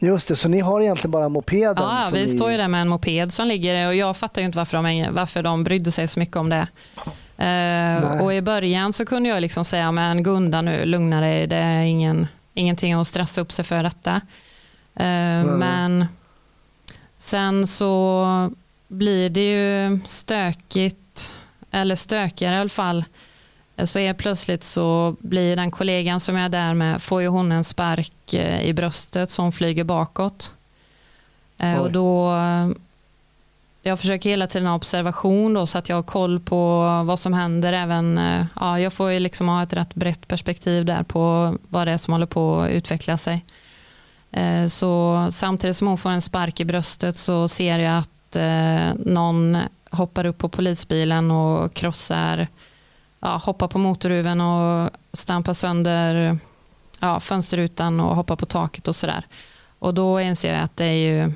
Just 0.02 0.28
det, 0.28 0.36
så 0.36 0.48
ni 0.48 0.60
har 0.60 0.80
egentligen 0.80 1.10
bara 1.10 1.28
mopeden? 1.28 1.84
Ja, 1.84 2.08
vi 2.12 2.20
ni... 2.20 2.28
står 2.28 2.50
ju 2.50 2.56
där 2.56 2.68
med 2.68 2.80
en 2.80 2.88
moped 2.88 3.32
som 3.32 3.46
ligger 3.46 3.86
och 3.86 3.94
jag 3.94 4.16
fattar 4.16 4.40
ju 4.40 4.46
inte 4.46 4.58
varför 4.58 4.82
de, 4.82 5.06
varför 5.10 5.42
de 5.42 5.64
brydde 5.64 5.90
sig 5.92 6.08
så 6.08 6.20
mycket 6.20 6.36
om 6.36 6.48
det. 6.48 6.66
Eh, 7.44 8.22
och 8.22 8.34
I 8.34 8.42
början 8.42 8.92
så 8.92 9.04
kunde 9.04 9.28
jag 9.28 9.40
liksom 9.40 9.64
säga, 9.64 9.92
men 9.92 10.22
Gunda 10.22 10.62
nu, 10.62 10.84
lugna 10.84 11.20
dig, 11.20 11.46
det 11.46 11.56
är 11.56 11.82
ingen, 11.82 12.26
ingenting 12.54 12.92
att 12.92 13.06
stressa 13.06 13.40
upp 13.40 13.52
sig 13.52 13.64
för 13.64 13.82
detta. 13.82 14.20
Eh, 14.94 15.44
Men 15.44 16.06
sen 17.18 17.66
så 17.66 18.26
blir 18.88 19.30
det 19.30 19.52
ju 19.52 20.00
stökigt, 20.06 21.34
eller 21.70 21.94
stökigare 21.94 22.54
i 22.54 22.58
alla 22.58 22.68
fall. 22.68 23.04
Så 23.78 23.98
är 23.98 24.14
plötsligt 24.14 24.64
så 24.64 25.16
blir 25.18 25.56
den 25.56 25.70
kollegan 25.70 26.20
som 26.20 26.36
jag 26.36 26.44
är 26.44 26.48
där 26.48 26.74
med, 26.74 27.02
får 27.02 27.22
ju 27.22 27.28
hon 27.28 27.52
en 27.52 27.64
spark 27.64 28.34
eh, 28.34 28.62
i 28.62 28.72
bröstet 28.72 29.30
som 29.30 29.52
flyger 29.52 29.84
bakåt. 29.84 30.54
Eh, 31.58 31.72
Oj. 31.72 31.78
Och 31.78 31.92
då, 31.92 32.34
eh, 32.34 32.68
jag 33.82 33.98
försöker 34.00 34.30
hela 34.30 34.46
tiden 34.46 34.68
ha 34.68 34.74
observation 34.74 35.54
då, 35.54 35.66
så 35.66 35.78
att 35.78 35.88
jag 35.88 35.96
har 35.96 36.02
koll 36.02 36.40
på 36.40 36.80
vad 37.04 37.18
som 37.18 37.32
händer. 37.32 37.72
Även, 37.72 38.20
ja, 38.60 38.80
jag 38.80 38.92
får 38.92 39.10
ju 39.10 39.20
liksom 39.20 39.48
ha 39.48 39.62
ett 39.62 39.72
rätt 39.72 39.94
brett 39.94 40.28
perspektiv 40.28 40.84
där 40.84 41.02
på 41.02 41.54
vad 41.68 41.86
det 41.86 41.92
är 41.92 41.98
som 41.98 42.12
håller 42.12 42.26
på 42.26 42.60
att 42.60 42.70
utveckla 42.70 43.18
sig. 43.18 43.44
Så 44.68 45.26
samtidigt 45.30 45.76
som 45.76 45.88
hon 45.88 45.98
får 45.98 46.10
en 46.10 46.22
spark 46.22 46.60
i 46.60 46.64
bröstet 46.64 47.16
så 47.16 47.48
ser 47.48 47.78
jag 47.78 47.98
att 47.98 48.36
någon 49.06 49.58
hoppar 49.90 50.26
upp 50.26 50.38
på 50.38 50.48
polisbilen 50.48 51.30
och 51.30 51.74
krossar, 51.74 52.48
ja, 53.22 53.36
hoppar 53.36 53.68
på 53.68 53.78
motorhuven 53.78 54.40
och 54.40 54.90
stampar 55.12 55.52
sönder 55.52 56.38
ja, 57.00 57.20
fönsterrutan 57.20 58.00
och 58.00 58.16
hoppar 58.16 58.36
på 58.36 58.46
taket 58.46 58.88
och 58.88 58.96
sådär. 58.96 59.24
Och 59.78 59.94
då 59.94 60.20
inser 60.20 60.54
jag 60.54 60.62
att 60.62 60.76
det 60.76 60.84
är 60.84 60.92
ju, 60.92 61.32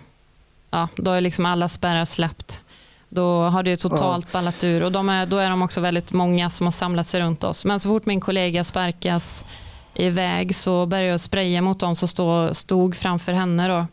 ja, 0.70 0.88
då 0.96 1.10
är 1.10 1.20
liksom 1.20 1.46
alla 1.46 1.68
spärrar 1.68 2.04
släppt. 2.04 2.60
Då 3.08 3.42
har 3.42 3.62
det 3.62 3.70
ju 3.70 3.76
totalt 3.76 4.32
ballat 4.32 4.64
ur 4.64 4.82
och 4.82 4.92
är, 5.10 5.26
då 5.26 5.38
är 5.38 5.50
de 5.50 5.62
också 5.62 5.80
väldigt 5.80 6.12
många 6.12 6.50
som 6.50 6.66
har 6.66 6.72
samlat 6.72 7.06
sig 7.06 7.20
runt 7.20 7.44
oss. 7.44 7.64
Men 7.64 7.80
så 7.80 7.88
fort 7.88 8.06
min 8.06 8.20
kollega 8.20 8.64
sparkas 8.64 9.44
iväg 9.94 10.56
så 10.56 10.86
börjar 10.86 11.04
jag 11.04 11.20
spraya 11.20 11.62
mot 11.62 11.80
dem 11.80 11.96
som 11.96 12.08
stod 12.54 12.96
framför 12.96 13.32
henne. 13.32 13.68
Då. 13.68 13.86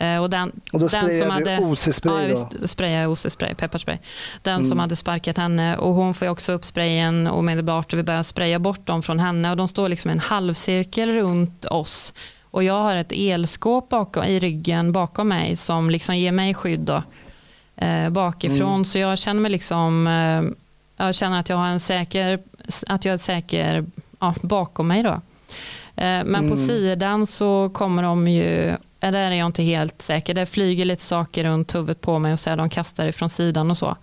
Eh, 0.00 0.22
Och 0.22 0.30
den, 0.30 0.52
Och 0.72 0.80
då 0.80 0.88
den 0.88 1.18
som 1.18 1.30
hade, 1.30 1.56
du 1.56 1.62
OC-spray 1.64 2.22
ja, 2.22 2.28
visst, 2.28 2.68
sprayar 2.70 3.06
OC-spray, 3.06 3.54
pepparspray. 3.54 3.98
Den 4.42 4.60
som 4.62 4.66
Mm. 4.72 4.78
hade 4.78 4.96
sparkat 4.96 5.36
henne 5.36 5.76
och 5.76 5.94
hon 5.94 6.14
får 6.14 6.28
också 6.28 6.52
upp 6.52 6.64
sprayen 6.64 7.26
omedelbart 7.26 7.92
och 7.92 7.98
vi 7.98 8.02
börjar 8.02 8.22
spraya 8.22 8.58
bort 8.58 8.86
dem 8.86 9.02
från 9.02 9.18
henne 9.20 9.50
och 9.50 9.56
de 9.56 9.68
står 9.68 9.88
liksom 9.88 10.10
i 10.10 10.12
en 10.14 10.20
halvcirkel 10.20 11.12
runt 11.12 11.64
oss. 11.64 12.12
Och 12.52 12.64
jag 12.64 12.82
har 12.82 12.96
ett 12.96 13.12
elskåp 13.12 13.88
bakom, 13.88 14.24
i 14.24 14.38
ryggen 14.38 14.92
bakom 14.92 15.28
mig 15.28 15.56
som 15.56 15.90
liksom 15.90 16.16
ger 16.16 16.32
mig 16.32 16.54
skydd 16.54 16.80
då, 16.80 17.02
eh, 17.76 18.10
bakifrån. 18.10 18.74
Mm. 18.74 18.84
Så 18.84 18.98
jag 18.98 19.18
känner 19.18 19.40
mig 19.40 19.50
liksom, 19.50 20.06
eh, 20.06 20.42
jag 21.06 21.14
känner 21.14 21.40
att 21.40 21.48
jag 21.48 21.56
har 21.56 21.66
en 21.66 21.80
säker, 21.80 22.38
att 22.86 23.04
jag 23.04 23.12
är 23.12 23.18
säker 23.18 23.84
ja, 24.20 24.34
bakom 24.42 24.88
mig 24.88 25.02
då. 25.02 25.12
Eh, 25.96 26.24
men 26.24 26.34
på 26.48 26.54
Mm. 26.54 26.66
sidan 26.66 27.26
så 27.26 27.70
kommer 27.74 28.02
de 28.02 28.28
ju, 28.28 28.76
där 29.00 29.14
är 29.14 29.30
jag 29.30 29.46
inte 29.46 29.62
helt 29.62 30.02
säker, 30.02 30.34
det 30.34 30.46
flyger 30.46 30.84
lite 30.84 31.02
saker 31.02 31.44
runt 31.44 31.74
huvudet 31.74 32.00
på 32.00 32.18
mig 32.18 32.32
och 32.32 32.38
så 32.38 32.50
här, 32.50 32.56
de 32.56 32.68
kastar 32.68 33.06
ifrån 33.06 33.28
sidan 33.30 33.70
och 33.70 33.78
så. 33.78 33.96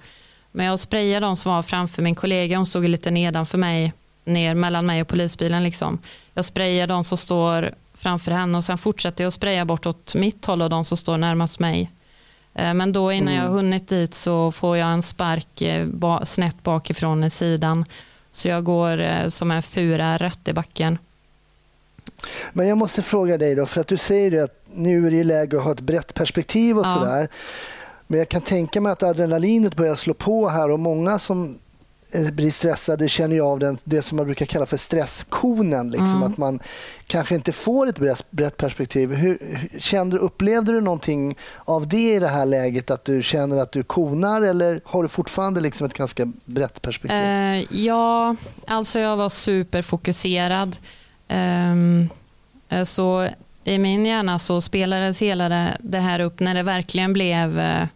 Men 0.51 0.65
jag 0.65 0.79
sprayar 0.79 1.21
de 1.21 1.35
som 1.35 1.51
var 1.51 1.63
framför 1.63 2.01
min 2.01 2.15
kollega, 2.15 2.57
hon 2.57 2.65
stod 2.65 2.89
lite 2.89 3.11
nedanför 3.11 3.57
mig, 3.57 3.93
ner 4.25 4.55
mellan 4.55 4.85
mig 4.85 5.01
och 5.01 5.07
polisbilen. 5.07 5.63
Liksom. 5.63 5.99
Jag 6.33 6.45
sprayar 6.45 6.87
de 6.87 7.03
som 7.03 7.17
står 7.17 7.71
framför 7.93 8.31
henne 8.31 8.57
och 8.57 8.63
sen 8.63 8.77
fortsätter 8.77 9.23
jag 9.23 9.27
att 9.27 9.33
spraya 9.33 9.65
bort 9.65 9.85
åt 9.85 10.15
mitt 10.15 10.45
håll 10.45 10.61
och 10.61 10.69
de 10.69 10.85
som 10.85 10.97
står 10.97 11.17
närmast 11.17 11.59
mig. 11.59 11.91
Eh, 12.53 12.73
Men 12.73 12.93
då 12.93 13.11
innan 13.11 13.33
jag 13.33 13.41
har 13.43 13.49
hunnit 13.49 13.87
dit 13.87 14.13
så 14.13 14.51
får 14.51 14.77
jag 14.77 14.89
en 14.89 15.01
spark 15.01 15.61
eh, 15.61 16.23
snett 16.23 16.63
bakifrån 16.63 17.23
i 17.23 17.29
sidan. 17.29 17.85
Så 18.31 18.47
jag 18.47 18.63
går 18.63 19.01
eh, 19.01 19.27
som 19.27 19.51
en 19.51 19.63
fura 19.63 20.17
rätt 20.17 20.47
i 20.47 20.53
backen. 20.53 20.97
Men 22.53 22.67
jag 22.67 22.77
måste 22.77 23.01
fråga 23.01 23.37
dig 23.37 23.55
då, 23.55 23.65
för 23.65 23.81
att 23.81 23.87
du 23.87 23.97
säger 23.97 24.43
att 24.43 24.56
nu 24.77 25.07
är 25.07 25.11
det 25.11 25.23
läge 25.23 25.57
att 25.57 25.63
ha 25.63 25.71
ett 25.71 25.81
brett 25.81 26.13
perspektiv 26.13 26.77
och 26.77 26.85
Ja. 26.85 26.93
sådär. 26.93 27.27
Men 28.07 28.19
jag 28.19 28.29
kan 28.29 28.41
tänka 28.41 28.81
mig 28.81 28.91
att 28.91 29.03
adrenalinet 29.03 29.75
börjar 29.75 29.95
slå 29.95 30.13
på 30.13 30.47
här 30.49 30.69
och 30.71 30.79
många 30.79 31.19
som 31.19 31.57
eh, 32.11 32.31
blir 32.31 32.51
stressade 32.51 33.09
känner 33.09 33.35
ju 33.35 33.41
av 33.41 33.59
den, 33.59 33.77
det 33.83 34.01
som 34.01 34.15
man 34.15 34.25
brukar 34.25 34.45
kalla 34.45 34.65
för 34.65 34.77
stresskonen. 34.77 35.89
Liksom, 35.89 36.07
Mm. 36.15 36.23
Att 36.23 36.37
man 36.37 36.59
kanske 37.07 37.35
inte 37.35 37.51
får 37.51 37.87
ett 37.87 37.99
brett, 37.99 38.31
brett 38.31 38.57
perspektiv. 38.57 39.13
Hur, 39.13 39.39
kände, 39.79 40.17
upplevde 40.17 40.71
du 40.71 40.81
någonting 40.81 41.37
av 41.65 41.87
det 41.87 42.15
i 42.15 42.19
det 42.19 42.27
här 42.27 42.45
läget? 42.45 42.91
Att 42.91 43.05
du 43.05 43.23
känner 43.23 43.57
att 43.57 43.71
du 43.71 43.83
konar 43.83 44.41
eller 44.41 44.81
har 44.85 45.03
du 45.03 45.09
fortfarande 45.09 45.61
liksom 45.61 45.87
ett 45.87 45.93
ganska 45.93 46.31
brett 46.45 46.81
perspektiv? 46.81 47.19
Eh, 47.19 47.63
ja, 47.85 48.35
alltså 48.67 48.99
jag 48.99 49.17
var 49.17 49.29
superfokuserad. 49.29 50.77
Eh, 51.27 52.83
så 52.83 53.27
i 53.67 53.77
min 53.77 54.05
hjärna 54.05 54.39
så 54.39 54.61
spelades 54.61 55.21
hela 55.21 55.49
det, 55.49 55.77
det 55.79 55.99
här 55.99 56.19
upp 56.19 56.39
när 56.39 56.53
det 56.53 56.63
verkligen 56.63 57.13
blev 57.13 57.59
eh, 57.59 57.87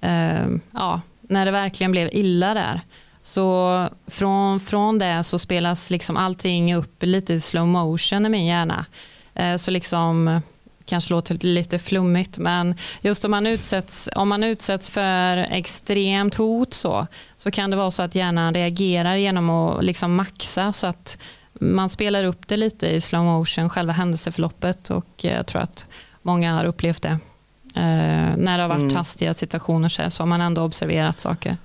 eh, 0.00 0.48
ja, 0.72 1.00
när 1.20 1.44
det 1.44 1.50
verkligen 1.50 1.92
blev 1.92 2.08
illa 2.12 2.54
där. 2.54 2.80
Så 3.22 3.88
från, 4.06 4.60
från 4.60 4.98
det 4.98 5.24
så 5.24 5.38
spelas 5.38 5.90
liksom 5.90 6.16
allting 6.16 6.74
upp 6.74 7.02
lite 7.02 7.34
i 7.34 7.40
slow 7.40 7.66
motion 7.66 8.26
i 8.26 8.28
min 8.28 8.46
hjärna. 8.46 8.86
Eh, 9.34 9.56
så 9.56 9.70
liksom 9.70 10.40
kanske 10.84 11.14
låter 11.14 11.46
lite 11.46 11.78
flummigt, 11.78 12.38
men 12.38 12.74
just 13.00 13.24
om 13.24 13.30
man 13.30 13.46
utsätts, 13.46 14.08
om 14.14 14.28
man 14.28 14.42
utsätts 14.42 14.90
för 14.90 15.36
extremt 15.36 16.34
hot 16.34 16.74
så, 16.74 17.06
så 17.36 17.50
kan 17.50 17.70
det 17.70 17.76
vara 17.76 17.90
så 17.90 18.02
att 18.02 18.14
hjärnan 18.14 18.54
reagerar 18.54 19.14
genom 19.14 19.50
att 19.50 19.84
liksom 19.84 20.14
maxa 20.14 20.72
så 20.72 20.86
att 20.86 21.18
man 21.60 21.88
spelar 21.88 22.24
upp 22.24 22.48
det 22.48 22.56
lite 22.56 22.86
i 22.88 23.00
slow 23.00 23.24
motion, 23.24 23.68
själva 23.70 23.92
händelseförloppet 23.92 24.90
och 24.90 25.06
jag 25.16 25.46
tror 25.46 25.62
att 25.62 25.86
många 26.22 26.54
har 26.54 26.64
upplevt 26.64 27.02
det. 27.02 27.18
Eh, 27.74 28.36
när 28.36 28.56
det 28.56 28.62
har 28.62 28.68
varit 28.68 28.80
Mm. 28.82 28.96
hastiga 28.96 29.34
situationer 29.34 29.88
så, 29.88 30.02
här, 30.02 30.08
så 30.10 30.22
har 30.22 30.28
man 30.28 30.40
ändå 30.40 30.62
observerat 30.62 31.18
saker. 31.18 31.56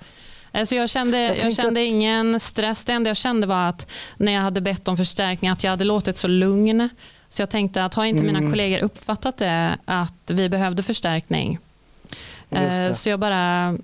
Eh, 0.51 0.63
Så 0.63 0.75
jag 0.75 0.89
kände, 0.89 1.19
jag 1.21 1.39
tänkte 1.39 1.61
kände 1.61 1.81
ingen 1.85 2.39
stress. 2.39 2.85
Det 2.85 2.93
enda 2.93 3.09
jag 3.09 3.17
kände 3.17 3.47
var 3.47 3.69
att 3.69 3.91
när 4.17 4.31
jag 4.31 4.41
hade 4.41 4.61
bett 4.61 4.87
om 4.87 4.97
förstärkning 4.97 5.51
att 5.51 5.63
jag 5.63 5.71
hade 5.71 5.83
låtit 5.85 6.17
så 6.17 6.27
lugn. 6.27 6.89
Så 7.29 7.41
jag 7.41 7.49
tänkte 7.49 7.85
att 7.85 7.93
har 7.93 8.05
inte 8.05 8.23
mina 8.23 8.39
Mm. 8.39 8.51
kollegor 8.51 8.79
uppfattat 8.79 9.37
det 9.37 9.77
att 9.85 10.13
vi 10.31 10.49
behövde 10.49 10.83
förstärkning. 10.83 11.59
Eh. 12.49 12.91
Så 12.93 13.09
jag 13.09 13.19
bara, 13.19 13.77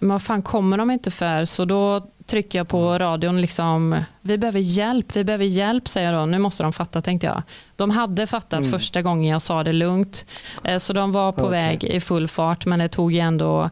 vad 0.00 0.22
fan 0.22 0.42
kommer 0.42 0.78
de 0.78 0.90
inte 0.90 1.10
för? 1.10 1.44
Så 1.44 1.64
då 1.64 2.06
trycker 2.26 2.58
jag 2.58 2.68
på 2.68 2.98
radion, 2.98 3.40
liksom, 3.40 4.04
vi 4.20 4.38
behöver 4.38 4.60
hjälp, 4.60 5.16
vi 5.16 5.24
behöver 5.24 5.44
hjälp 5.44 5.88
säger 5.88 6.12
jag 6.12 6.22
då. 6.22 6.26
Nu 6.26 6.38
måste 6.38 6.62
de 6.62 6.72
fatta 6.72 7.00
tänkte 7.00 7.26
jag. 7.26 7.42
De 7.76 7.90
hade 7.90 8.26
fattat 8.26 8.58
Mm. 8.58 8.70
första 8.70 9.02
gången 9.02 9.30
jag 9.30 9.42
sa 9.42 9.62
det 9.64 9.72
lugnt. 9.72 10.26
Eh, 10.64 10.78
Så 10.78 10.92
de 10.92 11.12
var 11.12 11.32
på 11.32 11.40
Okej. 11.40 11.50
väg 11.50 11.84
i 11.84 12.00
full 12.00 12.28
fart 12.28 12.66
men 12.66 12.78
det 12.78 12.88
tog 12.88 13.12
ju 13.12 13.18
ändå 13.20 13.70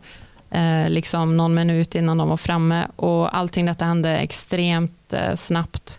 eh, 0.51 0.89
liksom 0.89 1.37
någon 1.37 1.55
minut 1.55 1.95
innan 1.95 2.19
de 2.19 2.29
var 2.29 2.37
framme 2.37 2.87
och 2.97 3.37
allting 3.37 3.67
detta 3.67 3.85
hände 3.85 4.17
extremt 4.19 5.13
eh, 5.13 5.35
snabbt. 5.35 5.99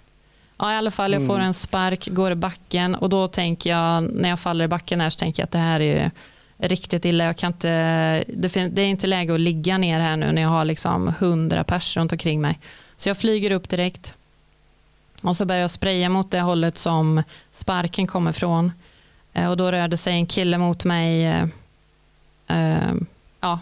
Ja, 0.58 0.74
I 0.74 0.76
alla 0.76 0.92
fall, 0.92 1.14
jag 1.14 1.28
får 1.28 1.36
Mm. 1.36 1.48
en 1.48 1.54
spark, 1.54 2.08
går 2.12 2.32
i 2.32 2.36
backen 2.36 2.96
och 2.96 3.10
då 3.10 3.28
tänker 3.28 3.70
jag, 3.70 4.04
när 4.14 4.30
jag 4.30 4.40
faller 4.40 4.66
i 4.66 4.68
backen 4.68 5.02
här 5.02 5.10
så 5.10 5.20
tänker 5.20 5.42
jag 5.42 5.46
att 5.46 5.52
det 5.52 5.58
här 5.58 5.80
är 5.80 6.12
riktigt 6.58 7.06
illa. 7.06 7.24
Jag 7.24 7.38
kan 7.38 7.52
inte, 7.52 7.70
det, 8.28 8.68
det 8.68 8.82
är 8.82 8.88
inte 8.88 9.08
läge 9.08 9.34
att 9.34 9.40
ligga 9.40 9.78
ner 9.78 10.00
här 10.00 10.18
nu 10.18 10.32
när 10.32 10.42
jag 10.42 10.50
har 10.50 10.66
liksom 10.66 11.14
hundra 11.20 11.64
pers 11.64 11.98
runt 11.98 12.12
omkring 12.12 12.42
mig. 12.42 12.60
Så 12.98 13.10
jag 13.10 13.18
flyger 13.18 13.52
upp 13.52 13.70
direkt 13.70 14.16
och 15.24 15.38
så 15.38 15.46
börjar 15.46 15.62
jag 15.62 15.72
spraya 15.72 16.10
mot 16.10 16.32
det 16.32 16.42
hållet 16.42 16.78
som 16.78 17.24
sparken 17.52 18.08
kommer 18.08 18.32
från. 18.32 18.72
Eh, 19.34 19.50
och 19.50 19.58
då 19.58 19.72
rörde 19.72 19.98
sig 19.98 20.14
en 20.14 20.26
kille 20.26 20.58
mot 20.58 20.86
mig. 20.86 21.26
Eh, 21.26 21.48
eh, 22.48 22.94
ja, 23.40 23.60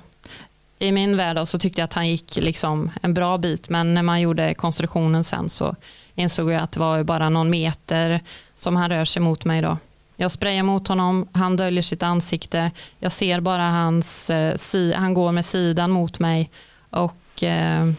I 0.79 0.91
min 0.91 1.17
värld 1.17 1.35
då, 1.35 1.45
så 1.45 1.59
tyckte 1.59 1.81
jag 1.81 1.85
att 1.85 1.93
han 1.93 2.09
gick 2.09 2.35
liksom 2.35 2.91
en 3.01 3.13
bra 3.13 3.37
bit 3.37 3.69
men 3.69 3.93
när 3.93 4.03
man 4.03 4.21
gjorde 4.21 4.53
konstruktionen 4.53 5.23
sen 5.23 5.49
så 5.49 5.75
insåg 6.15 6.51
jag 6.51 6.61
att 6.61 6.71
det 6.71 6.79
var 6.79 7.03
bara 7.03 7.29
någon 7.29 7.49
meter 7.49 8.19
som 8.55 8.75
han 8.75 8.89
rör 8.89 9.05
sig 9.05 9.21
mot 9.21 9.45
mig. 9.45 9.61
Då. 9.61 9.77
Jag 10.15 10.31
sprayar 10.31 10.63
mot 10.63 10.87
honom, 10.87 11.27
han 11.31 11.57
döljer 11.57 11.83
sitt 11.83 12.03
ansikte. 12.03 12.71
Jag 12.99 13.11
ser 13.11 13.39
bara 13.39 13.69
hans, 13.69 14.29
eh, 14.29 14.55
si, 14.55 14.93
han 14.93 15.13
går 15.13 15.31
med 15.31 15.45
sidan 15.45 15.91
mot 15.91 16.19
mig 16.19 16.51
och 16.89 17.43
eh, 17.43 17.91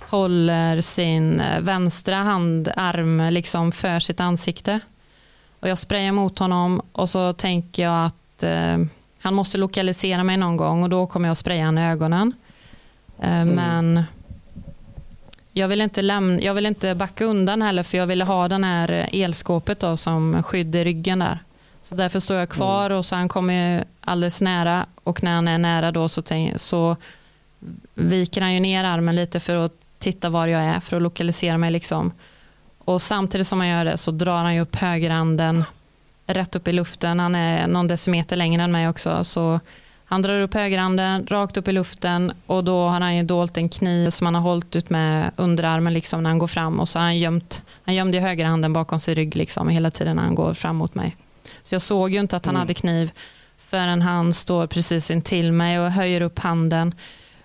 håller 0.00 0.80
sin 0.80 1.40
eh, 1.40 1.60
vänstra 1.60 2.16
handarm 2.16 3.28
liksom 3.30 3.72
för 3.72 4.00
sitt 4.00 4.20
ansikte. 4.20 4.80
Och 5.60 5.68
jag 5.68 5.78
sprayar 5.78 6.12
mot 6.12 6.38
honom 6.38 6.82
och 6.92 7.10
så 7.10 7.32
tänker 7.32 7.82
jag 7.82 8.06
att 8.06 8.42
eh, 8.42 8.78
han 9.20 9.34
måste 9.34 9.58
lokalisera 9.58 10.24
mig 10.24 10.36
någon 10.36 10.56
gång 10.56 10.82
och 10.82 10.90
då 10.90 11.06
kommer 11.06 11.28
jag 11.28 11.32
att 11.32 11.38
spraya 11.38 11.64
han 11.64 11.78
i 11.78 11.90
ögonen. 11.90 12.32
Eh, 13.20 13.44
Men 13.44 14.04
jag 15.58 15.68
vill, 15.68 15.80
inte 15.80 16.02
lämna, 16.02 16.40
jag 16.40 16.54
vill 16.54 16.66
inte 16.66 16.94
backa 16.94 17.24
undan 17.24 17.62
heller 17.62 17.82
för 17.82 17.98
jag 17.98 18.06
ville 18.06 18.24
ha 18.24 18.48
den 18.48 18.64
här 18.64 19.08
elskåpet 19.12 19.80
då, 19.80 19.96
som 19.96 20.42
skydd 20.42 20.74
i 20.74 20.84
ryggen 20.84 21.18
där. 21.18 21.38
Så 21.80 21.94
därför 21.94 22.20
står 22.20 22.36
jag 22.36 22.48
kvar 22.48 22.90
och 22.90 23.06
så 23.06 23.16
han 23.16 23.28
kommer 23.28 23.84
alldeles 24.00 24.42
nära 24.42 24.86
och 25.04 25.22
när 25.22 25.34
han 25.34 25.48
är 25.48 25.58
nära 25.58 25.92
då 25.92 26.08
så, 26.08 26.22
tänk, 26.22 26.60
så 26.60 26.96
viker 27.94 28.40
han 28.40 28.54
ju 28.54 28.60
ner 28.60 28.84
armen 28.84 29.16
lite 29.16 29.40
för 29.40 29.56
att 29.56 29.72
titta 29.98 30.28
var 30.28 30.46
jag 30.46 30.62
är 30.62 30.80
för 30.80 30.96
att 30.96 31.02
lokalisera 31.02 31.58
mig 31.58 31.70
liksom. 31.70 32.12
Och 32.78 33.02
samtidigt 33.02 33.46
som 33.46 33.60
han 33.60 33.68
gör 33.68 33.84
det 33.84 33.96
så 33.96 34.10
drar 34.10 34.42
han 34.42 34.54
ju 34.54 34.60
upp 34.60 34.76
högerhanden 34.76 35.64
rätt 36.26 36.56
upp 36.56 36.68
i 36.68 36.72
luften. 36.72 37.20
Han 37.20 37.34
är 37.34 37.66
någon 37.66 37.86
decimeter 37.86 38.36
längre 38.36 38.62
än 38.62 38.72
mig 38.72 38.88
också. 38.88 39.24
Så 39.24 39.60
han 40.08 40.22
drar 40.22 40.40
upp 40.40 40.54
högerhanden 40.54 41.26
rakt 41.26 41.56
upp 41.56 41.68
i 41.68 41.72
luften 41.72 42.32
och 42.46 42.64
då 42.64 42.86
har 42.86 43.00
han 43.00 43.16
ju 43.16 43.22
dolt 43.22 43.56
en 43.56 43.68
kniv 43.68 44.10
som 44.10 44.24
han 44.24 44.34
har 44.34 44.42
hållit 44.42 44.76
ut 44.76 44.90
med 44.90 45.30
underarmen 45.36 45.92
liksom 45.94 46.22
när 46.22 46.30
han 46.30 46.38
går 46.38 46.46
fram 46.46 46.80
och 46.80 46.88
så 46.88 46.98
har 46.98 47.04
han 47.04 47.18
gömt, 47.18 47.62
han 47.84 47.94
gömde 47.94 48.20
högerhanden 48.20 48.72
bakom 48.72 49.00
sin 49.00 49.14
rygg 49.14 49.36
liksom 49.36 49.68
hela 49.68 49.90
tiden 49.90 50.16
när 50.16 50.22
han 50.22 50.34
går 50.34 50.54
fram 50.54 50.76
mot 50.76 50.94
mig. 50.94 51.16
Så 51.62 51.74
jag 51.74 51.82
såg 51.82 52.10
ju 52.14 52.20
inte 52.20 52.36
att 52.36 52.46
han 52.46 52.54
Mm. 52.54 52.60
hade 52.60 52.74
kniv 52.74 53.10
förrän 53.58 54.02
han 54.02 54.32
står 54.34 54.66
precis 54.66 55.10
intill 55.10 55.52
mig 55.52 55.80
och 55.80 55.90
höjer 55.90 56.20
upp 56.20 56.38
handen. 56.38 56.94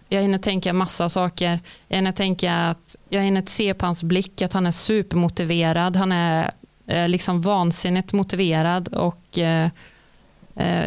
Jag 0.10 0.21
hinner 0.21 0.38
tänka 0.38 0.74
massa 0.74 1.10
saker. 1.10 1.60
Jag 1.88 1.95
hinner 1.95 2.12
tänka 2.12 2.54
att 2.56 2.95
jag 3.10 3.21
hinner 3.21 3.43
se 3.45 3.74
på 3.74 3.86
hans 3.86 4.04
blick 4.04 4.41
att 4.41 4.54
han 4.54 4.67
är 4.67 4.71
supermotiverad. 4.71 5.95
Han 5.95 6.12
är 6.12 6.52
eh, 6.88 7.10
liksom 7.10 7.41
vansinnigt 7.41 8.13
motiverad 8.13 8.88
och 8.88 9.38
eh, 9.38 9.69
eh, 10.56 10.86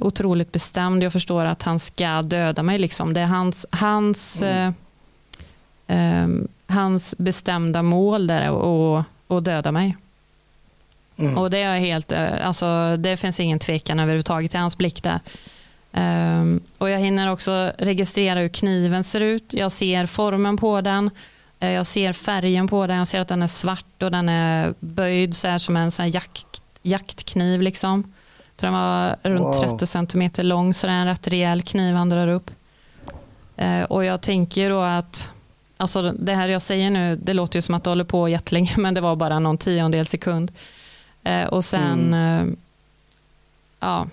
otroligt 0.00 0.52
bestämd. 0.52 1.02
Jag 1.02 1.12
förstår 1.12 1.44
att 1.44 1.62
han 1.62 1.78
ska 1.78 2.22
döda 2.22 2.62
mig. 2.62 2.78
Liksom. 2.78 3.14
Det 3.14 3.20
är 3.20 3.26
hans, 3.26 3.66
hans, 3.70 4.42
Mm. 4.42 4.74
eh, 5.86 6.22
eh, 6.22 6.28
hans 6.66 7.14
bestämda 7.18 7.82
mål 7.82 8.26
där 8.26 8.50
och, 8.50 9.04
och 9.26 9.42
döda 9.42 9.72
mig. 9.72 9.96
Mm. 11.16 11.38
Och 11.38 11.50
det 11.50 11.58
är 11.58 11.78
helt, 11.78 12.12
eh, 12.12 12.46
alltså 12.46 12.96
det 12.96 13.16
finns 13.16 13.40
ingen 13.40 13.58
tvekan 13.58 14.00
överhuvudtaget 14.00 14.54
i 14.54 14.58
hans 14.58 14.78
blick 14.78 15.02
där. 15.02 15.20
Ehm, 15.92 16.60
och 16.78 16.90
jag 16.90 16.98
hinner 16.98 17.30
också 17.30 17.72
registrera 17.78 18.38
hur 18.40 18.48
kniven 18.48 19.04
ser 19.04 19.20
ut. 19.20 19.44
Jag 19.52 19.72
ser 19.72 20.06
formen 20.06 20.56
på 20.56 20.80
den. 20.80 21.10
Eh, 21.60 21.70
Jag 21.70 21.86
ser 21.86 22.12
färgen 22.12 22.68
på 22.68 22.86
den. 22.86 22.96
Jag 22.96 23.08
ser 23.08 23.20
att 23.20 23.28
den 23.28 23.42
är 23.42 23.46
svart 23.46 24.02
och 24.02 24.10
den 24.10 24.28
är 24.28 24.74
böjd 24.80 25.36
så 25.36 25.48
här 25.48 25.58
som 25.58 25.76
en 25.76 25.90
sån 25.90 26.10
jakt, 26.10 26.62
jaktkniv. 26.82 27.62
Liksom. 27.62 28.12
Den 28.62 28.72
var 28.72 29.16
runt 29.22 29.56
Wow. 29.56 29.70
30 29.70 29.86
centimeter 29.86 30.42
lång 30.42 30.74
så 30.74 30.86
det 30.86 30.92
är 30.92 30.96
en 30.96 31.06
rätt 31.06 31.28
rejäl 31.28 31.62
kniv 31.62 31.94
han 31.94 32.08
drar 32.08 32.28
upp. 32.28 32.50
Eh, 33.56 33.82
och 33.82 34.04
jag 34.04 34.20
tänker 34.20 34.70
då 34.70 34.80
att 34.80 35.30
Alltså 35.76 36.12
det 36.12 36.34
här 36.34 36.48
jag 36.48 36.62
säger 36.62 36.90
nu, 36.90 37.16
det 37.16 37.34
låter 37.34 37.58
ju 37.58 37.62
som 37.62 37.74
att 37.74 37.84
det 37.84 37.90
håller 37.90 38.04
på 38.04 38.28
jättelänge, 38.28 38.72
men 38.76 38.94
det 38.94 39.00
var 39.00 39.16
bara 39.16 39.38
någon 39.38 39.58
tiondel 39.58 40.06
sekund. 40.06 40.52
Eh, 41.24 41.44
och 41.44 41.64
sen, 41.64 42.14
eh, 42.14 42.44
ja, 43.80 44.06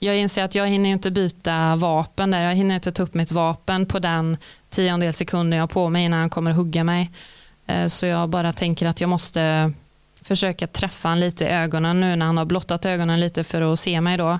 jag 0.00 0.16
inser 0.16 0.44
att 0.44 0.54
jag 0.54 0.66
hinner 0.66 0.90
inte 0.90 1.10
byta 1.10 1.76
vapen 1.76 2.30
där. 2.30 2.42
Jag 2.42 2.54
hinner 2.54 2.74
inte 2.74 2.92
ta 2.92 3.02
upp 3.02 3.14
mitt 3.14 3.32
vapen 3.32 3.86
på 3.86 3.98
den 3.98 4.36
tiondel 4.70 5.12
sekunden 5.12 5.56
jag 5.56 5.62
har 5.62 5.68
på 5.68 5.88
mig 5.88 6.04
innan 6.04 6.20
han 6.20 6.30
kommer 6.30 6.52
hugga 6.52 6.84
mig. 6.84 7.10
Eh, 7.66 7.86
så 7.86 8.06
jag 8.06 8.28
bara 8.28 8.52
tänker 8.52 8.86
att 8.86 9.00
jag 9.00 9.10
måste 9.10 9.72
försöka 10.28 10.66
träffa 10.66 11.08
han 11.08 11.20
lite 11.20 11.44
i 11.44 11.48
ögonen 11.48 12.00
nu 12.00 12.16
när 12.16 12.26
han 12.26 12.36
har 12.36 12.44
blottat 12.44 12.86
ögonen 12.86 13.20
lite 13.20 13.44
för 13.44 13.72
att 13.72 13.80
se 13.80 14.00
mig 14.00 14.16
då. 14.16 14.38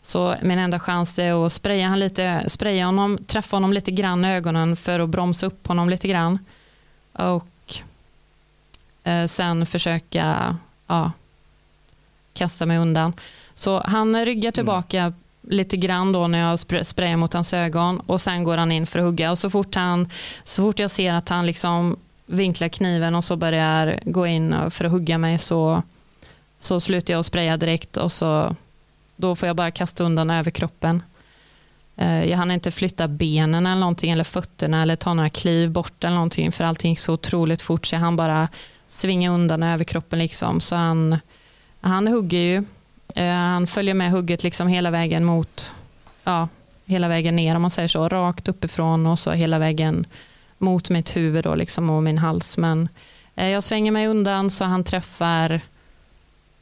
Så 0.00 0.34
min 0.42 0.58
enda 0.58 0.78
chans 0.78 1.18
är 1.18 1.46
att 1.46 1.52
spraya, 1.52 1.88
han 1.88 1.98
lite, 1.98 2.44
spraya 2.46 2.86
honom, 2.86 3.18
träffa 3.26 3.56
honom 3.56 3.72
lite 3.72 3.90
grann 3.90 4.24
i 4.24 4.28
ögonen 4.28 4.76
för 4.76 5.00
att 5.00 5.08
bromsa 5.08 5.46
upp 5.46 5.66
honom 5.66 5.88
lite 5.88 6.08
grann. 6.08 6.38
Och 7.12 7.80
eh, 9.04 9.26
sen 9.26 9.66
försöka 9.66 10.56
ja, 10.86 11.12
kasta 12.32 12.66
mig 12.66 12.78
undan. 12.78 13.12
Så 13.54 13.82
han 13.84 14.24
ryggar 14.24 14.50
tillbaka 14.50 15.12
lite 15.42 15.76
grann 15.76 16.12
då 16.12 16.26
när 16.26 16.38
jag 16.38 16.56
spr- 16.56 16.82
sprayar 16.82 17.16
mot 17.16 17.32
hans 17.32 17.52
ögon 17.52 18.00
och 18.00 18.20
sen 18.20 18.44
går 18.44 18.56
han 18.56 18.72
in 18.72 18.86
för 18.86 18.98
att 18.98 19.04
hugga. 19.04 19.30
Och 19.30 19.38
så 19.38 19.50
fort, 19.50 19.74
han, 19.74 20.08
så 20.44 20.62
fort 20.62 20.78
jag 20.78 20.90
ser 20.90 21.14
att 21.14 21.28
han 21.28 21.46
liksom 21.46 21.96
vinklar 22.26 22.68
kniven 22.68 23.14
och 23.14 23.24
så 23.24 23.36
börjar 23.36 24.00
gå 24.04 24.26
in 24.26 24.70
för 24.70 24.84
att 24.84 24.90
hugga 24.90 25.18
mig 25.18 25.38
så, 25.38 25.82
så 26.60 26.80
slutar 26.80 27.14
jag 27.14 27.20
att 27.20 27.26
spraya 27.26 27.56
direkt 27.56 27.96
och 27.96 28.12
så 28.12 28.56
då 29.16 29.36
får 29.36 29.46
jag 29.46 29.56
bara 29.56 29.70
kasta 29.70 30.04
undan 30.04 30.30
över 30.30 30.50
kroppen. 30.50 31.02
Eh, 31.96 32.24
jag 32.24 32.36
hann 32.38 32.50
inte 32.50 32.70
flytta 32.70 33.08
benen 33.08 33.66
eller 33.66 33.80
någonting 33.80 34.10
eller 34.10 34.24
fötterna 34.24 34.82
eller 34.82 34.96
ta 34.96 35.14
några 35.14 35.28
kliv 35.28 35.70
bort 35.70 36.04
eller 36.04 36.14
någonting 36.14 36.52
för 36.52 36.64
allting 36.64 36.90
gick 36.90 36.98
så 36.98 37.12
otroligt 37.12 37.62
fort 37.62 37.86
så 37.86 37.96
han 37.96 38.16
bara 38.16 38.48
svinga 38.86 39.30
undan 39.30 39.62
över 39.62 39.84
kroppen 39.84 40.18
liksom. 40.18 40.60
Så 40.60 40.76
han, 40.76 41.18
han 41.80 42.08
hugger 42.08 42.38
ju. 42.38 42.64
Eh, 43.14 43.32
han 43.32 43.66
följer 43.66 43.94
med 43.94 44.10
hugget 44.10 44.42
liksom 44.42 44.68
hela 44.68 44.90
vägen 44.90 45.24
mot, 45.24 45.76
ja, 46.24 46.48
hela 46.84 47.08
vägen 47.08 47.36
ner 47.36 47.56
om 47.56 47.62
man 47.62 47.70
säger 47.70 47.88
så, 47.88 48.08
rakt 48.08 48.48
uppifrån 48.48 49.06
och 49.06 49.18
så 49.18 49.32
hela 49.32 49.58
vägen 49.58 50.06
mot 50.58 50.90
mitt 50.90 51.16
huvud 51.16 51.44
då 51.44 51.54
liksom 51.54 51.90
och 51.90 52.02
min 52.02 52.18
hals. 52.18 52.58
Men 52.58 52.88
eh, 53.34 53.48
jag 53.48 53.62
svänger 53.64 53.92
mig 53.92 54.06
undan 54.06 54.50
så 54.50 54.64
han 54.64 54.84
träffar 54.84 55.60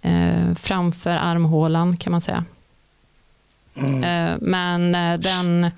eh, 0.03 0.55
framför 0.55 1.11
armhålan 1.11 1.97
kan 1.97 2.11
man 2.11 2.21
säga. 2.21 2.45
Mm. 3.77 4.05
Eh, 4.05 4.37
men 4.41 4.95
eh, 4.95 5.21
den, 5.21 5.71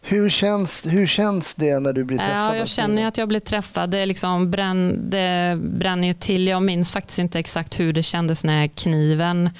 Hur, 0.00 0.30
känns, 0.30 0.86
hur 0.86 1.06
känns 1.06 1.54
det 1.54 1.78
när 1.78 1.92
du 1.92 2.04
blir 2.04 2.18
träffad? 2.18 2.36
ja, 2.36 2.56
jag 2.56 2.68
känner 2.68 3.06
att 3.06 3.18
jag 3.18 3.28
blir 3.28 3.40
träffad. 3.40 3.90
Det, 3.90 4.06
liksom 4.06 4.50
bränn, 4.50 5.10
det 5.10 5.58
bränner 5.62 6.08
ju 6.08 6.14
till. 6.14 6.48
Jag 6.48 6.62
minns 6.62 6.92
faktiskt 6.92 7.18
inte 7.18 7.38
exakt 7.38 7.80
hur 7.80 7.92
det 7.92 8.02
kändes 8.02 8.44
när 8.44 8.66
kniven 8.66 9.46
Eh, 9.46 9.50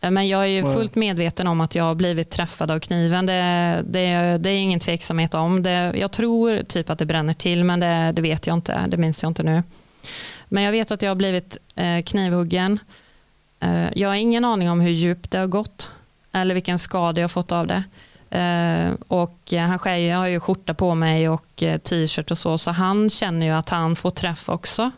men 0.00 0.28
jag 0.28 0.42
är 0.42 0.46
ju 0.46 0.62
fullt 0.62 0.94
medveten 0.94 1.46
om 1.46 1.60
att 1.60 1.74
jag 1.74 1.84
har 1.84 1.94
blivit 1.94 2.30
träffad 2.30 2.70
av 2.70 2.80
kniven. 2.80 3.26
Det, 3.26 3.82
det, 3.88 4.38
det 4.38 4.50
är 4.50 4.58
ingen 4.58 4.80
tveksamhet 4.80 5.34
om. 5.34 5.62
Det, 5.62 5.92
jag 5.96 6.12
tror 6.12 6.62
typ 6.62 6.90
att 6.90 6.98
det 6.98 7.06
bränner 7.06 7.32
till 7.32 7.64
men 7.64 7.80
det, 7.80 8.12
det 8.14 8.22
vet 8.22 8.46
jag 8.46 8.54
inte. 8.54 8.86
Det 8.88 8.96
minns 8.96 9.22
jag 9.22 9.30
inte 9.30 9.42
nu. 9.42 9.62
Men 10.48 10.62
jag 10.62 10.72
vet 10.72 10.90
att 10.90 11.02
jag 11.02 11.10
har 11.10 11.14
blivit 11.16 11.58
eh, 11.74 12.02
knivhuggen. 12.02 12.78
Eh, 13.60 13.86
jag 13.94 14.08
har 14.08 14.14
ingen 14.14 14.44
aning 14.44 14.70
om 14.70 14.80
hur 14.80 14.90
djupt 14.90 15.30
det 15.30 15.38
har 15.38 15.46
gått 15.46 15.92
eller 16.32 16.54
vilken 16.54 16.78
skada 16.78 17.20
jag 17.20 17.24
har 17.24 17.28
fått 17.28 17.52
av 17.52 17.66
det. 17.66 17.84
Eh, 18.30 18.92
och 19.08 19.52
eh, 19.52 19.62
han 19.62 19.78
skär 19.78 19.96
jag 19.96 20.18
har 20.18 20.26
ju 20.26 20.40
skjorta 20.40 20.74
på 20.74 20.94
mig 20.94 21.28
och 21.28 21.62
eh, 21.62 21.78
t-shirt 21.78 22.30
och 22.30 22.38
så, 22.38 22.58
så 22.58 22.70
han 22.70 23.10
känner 23.10 23.46
ju 23.46 23.52
att 23.52 23.68
han 23.68 23.96
får 23.96 24.10
träff 24.10 24.48
också. 24.48 24.90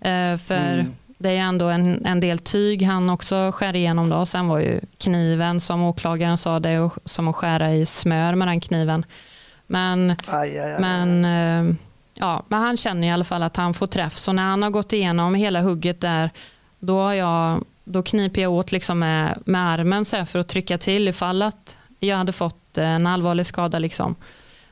Eh, 0.00 0.36
för 0.36 0.72
Mm. 0.72 0.94
Det 1.18 1.28
är 1.30 1.40
ändå 1.40 1.68
en, 1.68 2.06
en 2.06 2.20
del 2.20 2.38
tyg 2.38 2.82
han 2.82 3.10
också 3.10 3.50
skär 3.54 3.76
igenom. 3.76 4.08
Då. 4.08 4.26
Sen 4.26 4.48
var 4.48 4.58
ju 4.58 4.80
kniven, 4.98 5.60
som 5.60 5.82
åklagaren 5.82 6.38
sa, 6.38 6.60
det 6.60 6.68
är 6.68 6.90
som 7.04 7.28
att 7.28 7.36
skära 7.36 7.74
i 7.74 7.86
smör 7.86 8.34
med 8.34 8.48
den 8.48 8.60
kniven. 8.60 9.04
Men 9.66 10.10
Aj, 10.26 10.58
aj, 10.58 10.72
aj. 10.74 10.80
men, 10.80 11.24
eh, 11.24 11.74
ja, 12.14 12.42
men 12.48 12.60
han 12.60 12.76
känner 12.76 13.08
i 13.08 13.10
alla 13.10 13.24
fall 13.24 13.42
att 13.42 13.56
han 13.56 13.74
får 13.74 13.86
träff. 13.86 14.16
Så 14.16 14.32
när 14.32 14.42
han 14.42 14.62
har 14.62 14.70
gått 14.70 14.92
igenom 14.92 15.34
hela 15.34 15.60
hugget 15.60 16.00
där, 16.00 16.30
då, 16.78 16.98
har 17.00 17.12
jag, 17.12 17.64
då 17.84 18.02
kniper 18.02 18.42
jag 18.42 18.52
åt 18.52 18.72
liksom 18.72 18.98
med, 18.98 19.42
med 19.44 19.60
armen 19.72 20.04
så 20.04 20.24
för 20.24 20.38
att 20.38 20.48
trycka 20.48 20.78
till 20.78 21.08
ifall 21.08 21.42
att 21.42 21.76
jag 22.00 22.16
hade 22.16 22.32
fått 22.32 22.78
en 22.78 23.06
allvarlig 23.06 23.46
skada. 23.46 23.78
Liksom. 23.78 24.14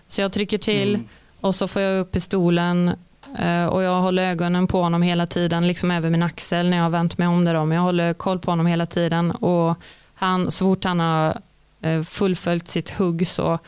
Så 0.08 0.20
jag 0.20 0.32
trycker 0.32 0.58
till 0.58 0.94
Mm. 0.94 1.08
och 1.40 1.54
så 1.54 1.68
får 1.68 1.82
jag 1.82 2.00
upp 2.00 2.12
pistolen 2.12 2.90
Eh, 3.38 3.66
och 3.66 3.82
jag 3.82 4.00
håller 4.00 4.30
ögonen 4.30 4.66
på 4.66 4.82
honom 4.82 5.02
hela 5.02 5.26
tiden, 5.26 5.66
liksom 5.66 5.90
över 5.90 6.10
min 6.10 6.22
axel 6.22 6.70
när 6.70 6.76
jag 6.76 6.84
har 6.84 6.90
vänt 6.90 7.18
mig 7.18 7.28
om 7.28 7.44
det. 7.44 7.52
Då. 7.52 7.64
Men 7.64 7.76
jag 7.76 7.82
håller 7.82 8.12
koll 8.12 8.38
på 8.38 8.50
honom 8.50 8.66
hela 8.66 8.86
tiden 8.86 9.30
och 9.30 9.78
han, 10.14 10.50
så 10.50 10.64
fort 10.64 10.84
han 10.84 11.00
har 11.00 11.40
eh, 11.80 12.02
fullföljt 12.02 12.68
sitt 12.68 12.90
hugg 12.90 13.26
så 13.26 13.58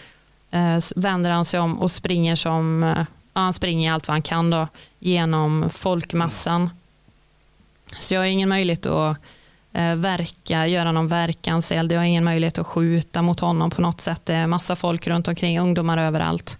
eh, 0.50 0.78
vänder 0.96 1.30
han 1.30 1.44
sig 1.44 1.60
om 1.60 1.78
och 1.78 1.90
springer 1.90 2.36
som 2.36 2.82
ja, 3.32 3.40
han 3.40 3.52
springer 3.52 3.92
allt 3.92 4.08
vad 4.08 4.14
han 4.14 4.22
kan 4.22 4.50
då, 4.50 4.68
genom 4.98 5.70
folkmassan. 5.70 6.70
Så 7.98 8.14
jag 8.14 8.20
har 8.20 8.26
ingen 8.26 8.48
möjlighet 8.48 8.86
att 8.86 9.16
verka, 9.96 10.66
göra 10.66 10.92
någon 10.92 11.08
verkanseld. 11.08 11.92
Jag 11.92 11.98
har 11.98 12.04
ingen 12.04 12.24
möjlighet 12.24 12.58
att 12.58 12.66
skjuta 12.66 13.22
mot 13.22 13.40
honom 13.40 13.70
på 13.70 13.82
något 13.82 14.00
sätt. 14.00 14.26
Det 14.26 14.34
är 14.34 14.46
massa 14.46 14.76
folk 14.76 15.06
runt 15.06 15.28
omkring, 15.28 15.60
ungdomar 15.60 15.98
överallt. 15.98 16.58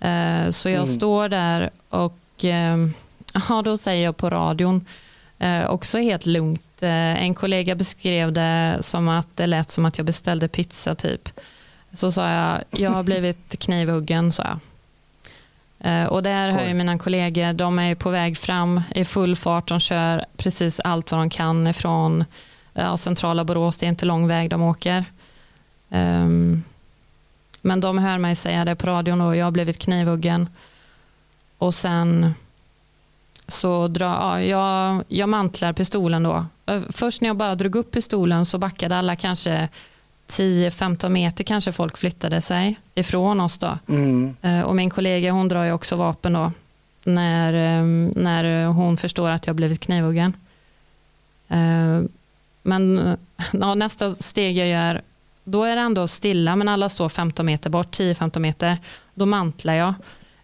Eh, 0.00 0.50
så 0.50 0.68
jag 0.68 0.82
Mm. 0.82 0.94
står 0.96 1.28
där 1.28 1.70
och 1.88 2.44
eh, 2.44 2.76
ja, 3.48 3.62
då 3.64 3.76
säger 3.78 4.04
jag 4.04 4.16
på 4.16 4.30
radion, 4.30 4.86
eh, 5.38 5.66
också 5.66 5.98
helt 5.98 6.26
lugnt. 6.26 6.82
Eh, 6.82 7.22
en 7.22 7.34
kollega 7.34 7.74
beskrev 7.74 8.32
det 8.32 8.78
som 8.80 9.08
att 9.08 9.28
det 9.34 9.46
lät 9.46 9.70
som 9.70 9.84
att 9.84 9.98
jag 9.98 10.06
beställde 10.06 10.48
pizza 10.48 10.94
typ. 10.94 11.28
Så 11.92 12.12
sa 12.12 12.30
jag, 12.30 12.60
jag 12.70 12.90
har 12.90 13.02
blivit 13.10 13.58
knivhuggen, 13.58 14.32
sa 14.32 14.42
jag. 14.44 14.58
Och 16.10 16.22
där 16.22 16.50
hör 16.50 16.66
ju 16.68 16.74
mina 16.74 16.98
kollegor, 16.98 17.52
de 17.52 17.78
är 17.78 17.94
på 17.94 18.10
väg 18.10 18.38
fram 18.38 18.80
i 18.94 19.04
full 19.04 19.36
fart. 19.36 19.68
De 19.68 19.80
kör 19.80 20.24
precis 20.36 20.80
allt 20.80 21.10
vad 21.10 21.20
de 21.20 21.30
kan 21.30 21.66
ifrån 21.66 22.24
ja, 22.72 22.96
centrala 22.96 23.44
Borås. 23.44 23.76
Det 23.76 23.86
är 23.86 23.88
inte 23.88 24.06
lång 24.06 24.26
väg 24.28 24.50
de 24.50 24.62
åker. 24.62 25.04
Ehm, 25.90 26.62
Men 27.66 27.80
de 27.80 27.98
hör 27.98 28.18
mig 28.18 28.36
säga 28.36 28.64
det 28.64 28.74
på 28.76 28.86
radion 28.86 29.20
och 29.20 29.36
jag 29.36 29.46
har 29.46 29.50
blivit 29.50 29.78
knivhuggen. 29.78 30.48
Och 31.58 31.74
sen 31.74 32.34
så 33.48 33.88
drar 33.88 34.08
ja, 34.08 34.42
jag, 34.42 35.04
jag 35.08 35.28
mantlar 35.28 35.72
pistolen 35.72 36.22
då. 36.22 36.46
Eh, 36.66 36.80
Först 36.90 37.20
när 37.20 37.28
jag 37.28 37.36
bara 37.36 37.54
drog 37.54 37.76
upp 37.76 37.90
pistolen 37.90 38.46
så 38.46 38.58
backade 38.58 38.96
alla 38.96 39.16
kanske 39.16 39.68
10-15 40.28 41.08
meter 41.08 41.44
kanske 41.44 41.72
folk 41.72 41.96
flyttade 41.98 42.40
sig 42.40 42.76
ifrån 42.94 43.40
oss 43.40 43.58
då. 43.58 43.78
Mm. 43.88 44.36
Eh, 44.42 44.60
Och 44.60 44.76
min 44.76 44.90
kollega 44.90 45.32
hon 45.32 45.48
drar 45.48 45.64
ju 45.64 45.72
också 45.72 45.96
vapen 45.96 46.32
då 46.32 46.52
när, 47.04 47.52
eh, 47.52 47.84
när 48.14 48.66
hon 48.66 48.96
förstår 48.96 49.28
att 49.28 49.46
jag 49.46 49.56
blivit 49.56 49.80
knivhuggen. 49.80 50.32
Men 52.62 53.16
ja, 53.52 53.74
nästa 53.74 54.14
steg 54.14 54.56
jag 54.58 54.68
gör, 54.68 55.00
då 55.46 55.64
är 55.64 55.76
det 55.76 55.82
ändå 55.82 56.08
stilla 56.08 56.56
men 56.56 56.68
alla 56.68 56.88
står 56.88 57.08
15 57.08 57.46
meter 57.46 57.70
bort, 57.70 57.98
10-15 57.98 58.38
meter. 58.38 58.78
Då 59.14 59.26
mantlar 59.26 59.74
jag. 59.74 59.94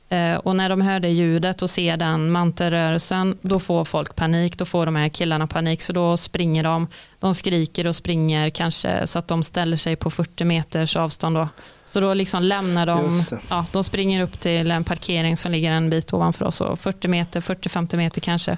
Eh, 0.09 0.37
Och 0.37 0.57
när 0.57 0.69
de 0.69 0.81
hör 0.81 1.01
det 1.01 1.09
ljudet 1.09 1.63
och 1.63 1.71
ser 1.71 1.97
den 1.97 2.31
mantelrörelsen, 2.31 3.39
då 3.43 3.59
får 3.59 3.85
folk 3.85 4.17
panik. 4.17 4.59
Då 4.59 4.65
får 4.65 4.87
de 4.87 4.97
här 4.97 5.09
killarna 5.09 5.47
panik, 5.47 5.83
så 5.83 5.93
då 5.93 6.17
springer 6.17 6.63
de. 6.65 6.87
De 7.21 7.35
skriker 7.35 7.87
och 7.87 7.97
springer 7.97 8.51
kanske 8.51 9.07
så 9.07 9.19
att 9.19 9.29
de 9.29 9.43
ställer 9.43 9.77
sig 9.77 9.97
på 9.97 10.11
40 10.11 10.45
meters 10.45 10.97
avstånd. 10.97 11.37
Då. 11.37 11.49
Så 11.85 12.01
då 12.01 12.15
liksom 12.15 12.43
lämnar 12.43 12.87
de, 12.87 13.25
ja, 13.49 13.67
de 13.73 13.85
springer 13.85 14.23
upp 14.23 14.41
till 14.41 14.71
en 14.71 14.85
parkering 14.85 15.37
som 15.37 15.53
ligger 15.53 15.71
en 15.73 15.91
bit 15.91 16.13
ovanför 16.13 16.45
oss, 16.45 16.61
och 16.61 16.79
40 16.81 17.09
meter, 17.09 17.41
40-50 17.41 17.97
meter 17.97 18.21
kanske. 18.21 18.57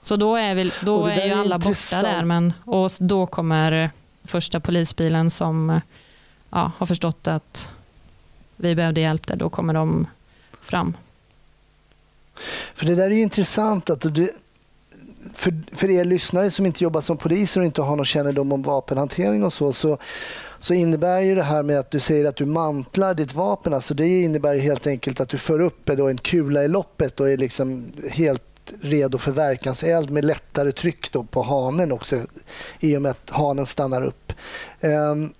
Så 0.00 0.16
då 0.16 0.36
är, 0.36 0.54
vi, 0.54 0.72
då 0.80 1.06
är 1.06 1.26
ju 1.26 1.32
alla 1.32 1.58
borta 1.58 2.02
där, 2.02 2.24
men 2.24 2.52
och 2.64 2.90
då 2.98 3.26
kommer 3.26 3.90
första 4.30 4.60
polisbilen 4.60 5.30
som 5.30 5.80
ja, 6.50 6.72
har 6.78 6.86
förstått 6.86 7.28
att 7.28 7.70
vi 8.56 8.74
behövde 8.74 9.00
hjälp 9.00 9.26
där, 9.26 9.36
då 9.36 9.48
kommer 9.48 9.74
de 9.74 10.06
fram. 10.60 10.96
För 12.74 12.86
det 12.86 12.94
där 12.94 13.04
är 13.04 13.10
ju 13.10 13.22
intressant 13.22 13.90
att 13.90 14.00
du, 14.00 14.32
för, 15.34 15.62
för 15.72 15.90
er 15.90 16.04
lyssnare 16.04 16.50
som 16.50 16.66
inte 16.66 16.84
jobbar 16.84 17.00
som 17.00 17.16
poliser 17.16 17.60
och 17.60 17.66
inte 17.66 17.82
har 17.82 17.96
någon 17.96 18.06
kännedom 18.06 18.52
om 18.52 18.62
vapenhantering 18.62 19.44
och 19.44 19.52
så, 19.52 19.72
så, 19.72 19.98
så 20.58 20.74
innebär 20.74 21.20
ju 21.20 21.34
det 21.34 21.42
här 21.42 21.62
med 21.62 21.78
att 21.78 21.90
du 21.90 22.00
säger 22.00 22.24
att 22.24 22.36
du 22.36 22.46
mantlar 22.46 23.14
ditt 23.14 23.34
vapen, 23.34 23.74
alltså 23.74 23.94
det 23.94 24.22
innebär 24.22 24.54
ju 24.54 24.60
helt 24.60 24.86
enkelt 24.86 25.20
att 25.20 25.28
du 25.28 25.38
för 25.38 25.60
upp 25.60 25.86
då 25.86 26.08
en 26.08 26.18
kula 26.18 26.64
i 26.64 26.68
loppet 26.68 27.20
och 27.20 27.30
är 27.30 27.36
liksom 27.36 27.92
helt 28.10 28.49
redo 28.80 29.18
för 29.18 29.32
verkanseld 29.32 30.10
med 30.10 30.24
lättare 30.24 30.72
tryck 30.72 31.12
då 31.12 31.24
på 31.24 31.42
hanen 31.42 31.92
också 31.92 32.20
i 32.80 32.96
och 32.96 33.02
med 33.02 33.10
att 33.10 33.30
hanen 33.30 33.66
stannar 33.66 34.02
upp. 34.02 34.32
Ehm, 34.80 35.32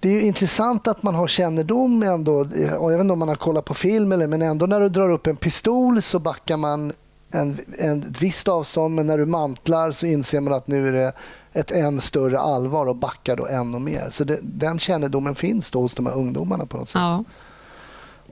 det 0.00 0.08
är 0.08 0.12
ju 0.12 0.22
intressant 0.22 0.88
att 0.88 1.02
man 1.02 1.14
har 1.14 1.28
kännedom 1.28 2.02
ändå, 2.02 2.34
och 2.78 2.92
jag 2.92 2.98
vet 2.98 3.00
inte 3.00 3.12
om 3.12 3.18
man 3.18 3.28
har 3.28 3.36
kollat 3.36 3.64
på 3.64 3.74
film 3.74 4.12
eller 4.12 4.26
men 4.26 4.42
ändå 4.42 4.66
när 4.66 4.80
du 4.80 4.88
drar 4.88 5.10
upp 5.10 5.26
en 5.26 5.36
pistol 5.36 6.02
så 6.02 6.18
backar 6.18 6.56
man 6.56 6.92
en, 7.30 7.58
en, 7.78 8.02
ett 8.02 8.22
visst 8.22 8.48
avstånd 8.48 8.94
men 8.94 9.06
när 9.06 9.18
du 9.18 9.26
mantlar 9.26 9.90
så 9.90 10.06
inser 10.06 10.40
man 10.40 10.52
att 10.52 10.66
nu 10.66 10.88
är 10.88 10.92
det 10.92 11.12
ett 11.52 11.70
än 11.70 12.00
större 12.00 12.40
allvar 12.40 12.86
och 12.86 12.96
backar 12.96 13.36
då 13.36 13.46
ännu 13.46 13.78
mer. 13.78 14.08
Så 14.10 14.24
det, 14.24 14.38
den 14.42 14.78
kännedomen 14.78 15.34
finns 15.34 15.70
då 15.70 15.80
hos 15.80 15.94
de 15.94 16.06
här 16.06 16.14
ungdomarna 16.14 16.66
på 16.66 16.76
något 16.76 16.88
sätt. 16.88 17.00
Ja. 17.00 17.24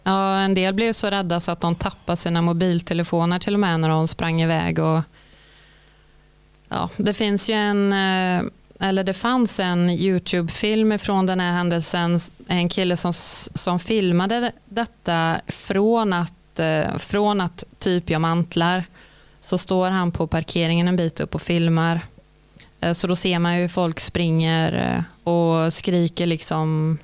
Ja, 0.05 0.39
en 0.39 0.55
del 0.55 0.75
blev 0.75 0.93
så 0.93 1.11
rädda 1.11 1.41
så 1.41 1.53
att 1.53 1.61
de 1.61 1.75
tappade 1.75 2.17
sina 2.17 2.43
mobiltelefoner 2.43 3.39
till 3.39 3.55
och 3.55 3.61
med 3.61 3.81
när 3.81 3.89
de 3.89 4.09
sprang 4.09 4.43
iväg. 4.43 4.79
Och, 4.79 5.01
ja, 6.69 6.91
det 6.97 7.15
finns 7.15 7.51
ju 7.51 7.55
en, 7.55 7.93
eh, 7.93 8.43
eller 8.81 9.05
det 9.05 9.15
fanns 9.15 9.61
en 9.61 9.91
Youtube-film 9.91 10.99
från 10.99 11.27
den 11.27 11.41
här 11.41 11.53
händelsen. 11.53 12.19
En 12.47 12.69
kille 12.69 12.97
som, 12.97 13.13
som 13.55 13.79
filmade 13.79 14.53
detta 14.65 15.41
från 15.47 16.13
att, 16.13 16.61
eh, 16.61 16.97
från 16.97 17.41
att 17.41 17.65
typ 17.79 18.11
jag 18.11 18.21
mantlar. 18.21 18.85
Så 19.41 19.59
står 19.59 19.91
han 19.91 20.13
på 20.13 20.27
parkeringen 20.27 20.89
en 20.89 20.97
bit 20.97 21.21
upp 21.21 21.35
och 21.35 21.43
filmar. 21.43 22.01
Eh, 22.81 22.93
så 22.93 23.07
då 23.07 23.17
ser 23.17 23.39
man 23.39 23.55
ju 23.55 23.61
hur 23.61 23.69
folk 23.69 24.01
springer 24.01 25.05
och 25.25 25.73
skriker 25.73 26.27
liksom 26.27 26.99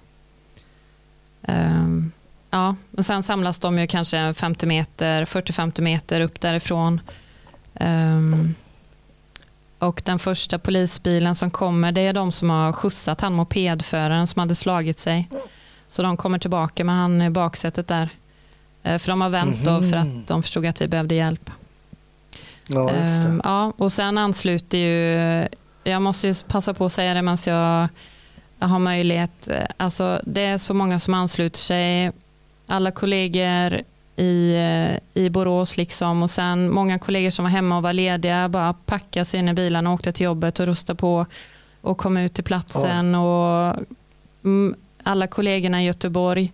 um, 1.42 2.12
Ja, 2.51 2.74
men 2.90 3.05
sen 3.05 3.22
samlas 3.22 3.59
de 3.59 3.78
ju 3.78 3.86
kanske 3.86 4.34
50 4.34 4.66
meter, 4.66 5.24
40-50 5.24 5.80
meter 5.82 6.20
upp 6.20 6.40
därifrån. 6.40 7.01
Ehm, 7.74 8.55
och 9.78 10.03
den 10.05 10.18
första 10.18 10.59
polisbilen 10.59 11.34
som 11.34 11.51
kommer, 11.51 11.92
det 11.92 12.01
är 12.01 12.12
de 12.12 12.32
som 12.32 12.51
har 12.51 12.72
skjutsat 12.72 13.20
han 13.20 13.32
mopedföraren 13.32 14.26
som 14.26 14.40
hade 14.40 14.55
slagit 14.55 14.99
sig. 14.99 15.28
Så 15.88 16.03
de 16.03 16.16
kommer 16.16 16.38
tillbaka 16.38 16.84
med 16.84 16.94
han 16.94 17.22
i 17.22 17.30
baksätet 17.30 17.88
där. 17.88 18.09
Eh, 18.82 18.99
För 18.99 19.09
de 19.12 19.20
har 19.20 19.28
vänt 19.28 19.64
då 19.64 19.82
för 19.82 19.96
att 19.96 20.26
de 20.28 20.42
förstod 20.42 20.66
att 20.66 20.80
vi 20.80 20.88
behövde 20.88 21.14
hjälp. 21.14 21.51
Ja, 22.68 22.90
just. 22.92 23.24
Ehm, 23.26 23.40
ja, 23.44 23.72
och 23.76 23.92
sen 23.92 24.18
ansluter 24.18 24.78
ju, 24.78 25.49
jag 25.84 26.03
måste 26.03 26.28
ju 26.28 26.34
passa 26.49 26.74
på 26.74 26.84
att 26.84 26.92
säga 26.92 27.14
det 27.14 27.22
medan 27.22 27.38
jag, 27.46 27.88
jag 28.59 28.68
har 28.68 28.78
möjlighet. 28.78 29.49
Eh, 29.49 29.64
Alltså, 29.76 30.20
det 30.26 30.40
är 30.44 30.59
så 30.59 30.74
många 30.74 30.99
som 30.99 31.14
ansluter 31.14 31.59
sig. 31.59 32.12
Alla 32.70 32.90
kollegor 32.90 33.80
i, 34.16 34.54
eh, 34.56 35.22
i 35.22 35.30
Borås 35.30 35.76
liksom 35.76 36.22
och 36.22 36.30
sen 36.30 36.70
många 36.70 36.98
kollegor 36.98 37.30
som 37.30 37.44
var 37.44 37.50
hemma 37.50 37.76
och 37.76 37.82
var 37.82 37.92
lediga 37.92 38.48
bara 38.48 38.72
packade 38.72 39.24
sig 39.24 39.40
in 39.40 39.48
i 39.48 39.52
bilarna 39.54 39.90
och 39.90 39.94
åkte 39.94 40.12
till 40.12 40.24
jobbet 40.24 40.60
och 40.60 40.66
rustade 40.66 40.96
på 40.96 41.26
och 41.80 41.98
kom 41.98 42.16
ut 42.16 42.34
till 42.34 42.44
platsen. 42.44 43.14
Och, 43.14 43.76
mm, 44.44 44.74
alla 45.02 45.26
kollegorna 45.26 45.82
i 45.82 45.86
Göteborg 45.86 46.52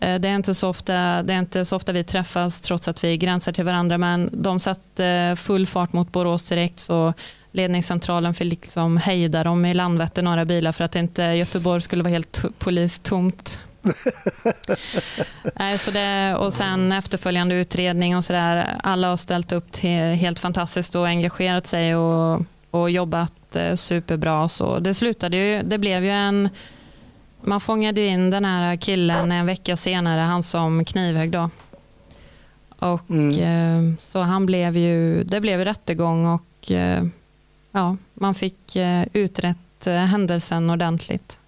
Eh, 0.00 0.20
Det 0.20 0.28
är, 0.28 0.34
inte 0.34 0.54
så 0.54 0.68
ofta, 0.68 1.22
det 1.22 1.34
är 1.34 1.38
inte 1.38 1.64
så 1.64 1.76
ofta 1.76 1.92
vi 1.92 2.04
träffas 2.04 2.60
trots 2.60 2.88
att 2.88 3.04
vi 3.04 3.16
gränsar 3.16 3.52
till 3.52 3.64
varandra 3.64 3.98
men 3.98 4.30
de 4.32 4.60
satte 4.60 5.34
full 5.38 5.66
fart 5.66 5.92
mot 5.92 6.12
Borås 6.12 6.42
direkt 6.44 6.80
så 6.80 7.14
ledningscentralen 7.52 8.34
fick 8.34 8.50
liksom 8.50 8.96
hejda 8.96 9.44
dem 9.44 9.64
i 9.64 9.74
Landvetter 9.74 10.22
några 10.22 10.44
bilar 10.44 10.72
för 10.72 10.84
att 10.84 10.96
inte 10.96 11.22
Göteborg 11.22 11.80
skulle 11.82 12.02
vara 12.02 12.12
helt 12.12 12.42
to- 12.42 12.52
polistomt. 12.58 13.60
Nej, 15.54 15.78
så 15.78 15.90
det, 15.90 16.36
och 16.38 16.52
sen 16.52 16.92
efterföljande 16.92 17.54
utredning 17.54 18.16
och 18.16 18.24
sådär. 18.24 18.76
Alla 18.82 19.08
har 19.08 19.16
ställt 19.16 19.52
upp 19.52 19.72
till 19.72 20.02
helt 20.02 20.38
fantastiskt 20.40 20.94
och 20.96 21.06
engagerat 21.06 21.66
sig 21.66 21.96
och, 21.96 22.42
och 22.70 22.90
jobbat 22.90 23.56
eh, 23.56 23.74
superbra. 23.74 24.48
Så 24.48 24.78
det 24.78 24.94
slutade 24.94 25.36
ju, 25.36 25.62
det 25.62 25.78
blev 25.78 26.04
ju 26.04 26.10
en 26.10 26.48
man 27.40 27.60
fångade 27.60 28.06
in 28.06 28.30
den 28.30 28.44
här 28.44 28.76
killen 28.76 29.32
en 29.32 29.46
vecka 29.46 29.76
senare, 29.76 30.20
han 30.20 30.42
som 30.42 30.84
knivhögg 30.84 31.30
då. 31.30 31.50
Och, 32.78 33.10
Mm. 33.10 33.90
eh, 33.92 33.98
så 34.00 34.20
han 34.22 34.46
blev 34.46 34.76
ju, 34.76 35.24
det 35.24 35.40
blev 35.40 35.64
rättegång 35.64 36.26
och 36.26 36.72
eh, 36.72 37.04
ja, 37.72 37.96
man 38.14 38.34
fick 38.34 38.76
utrett 39.12 39.58
händelsen 39.86 40.70
ordentligt. 40.70 41.38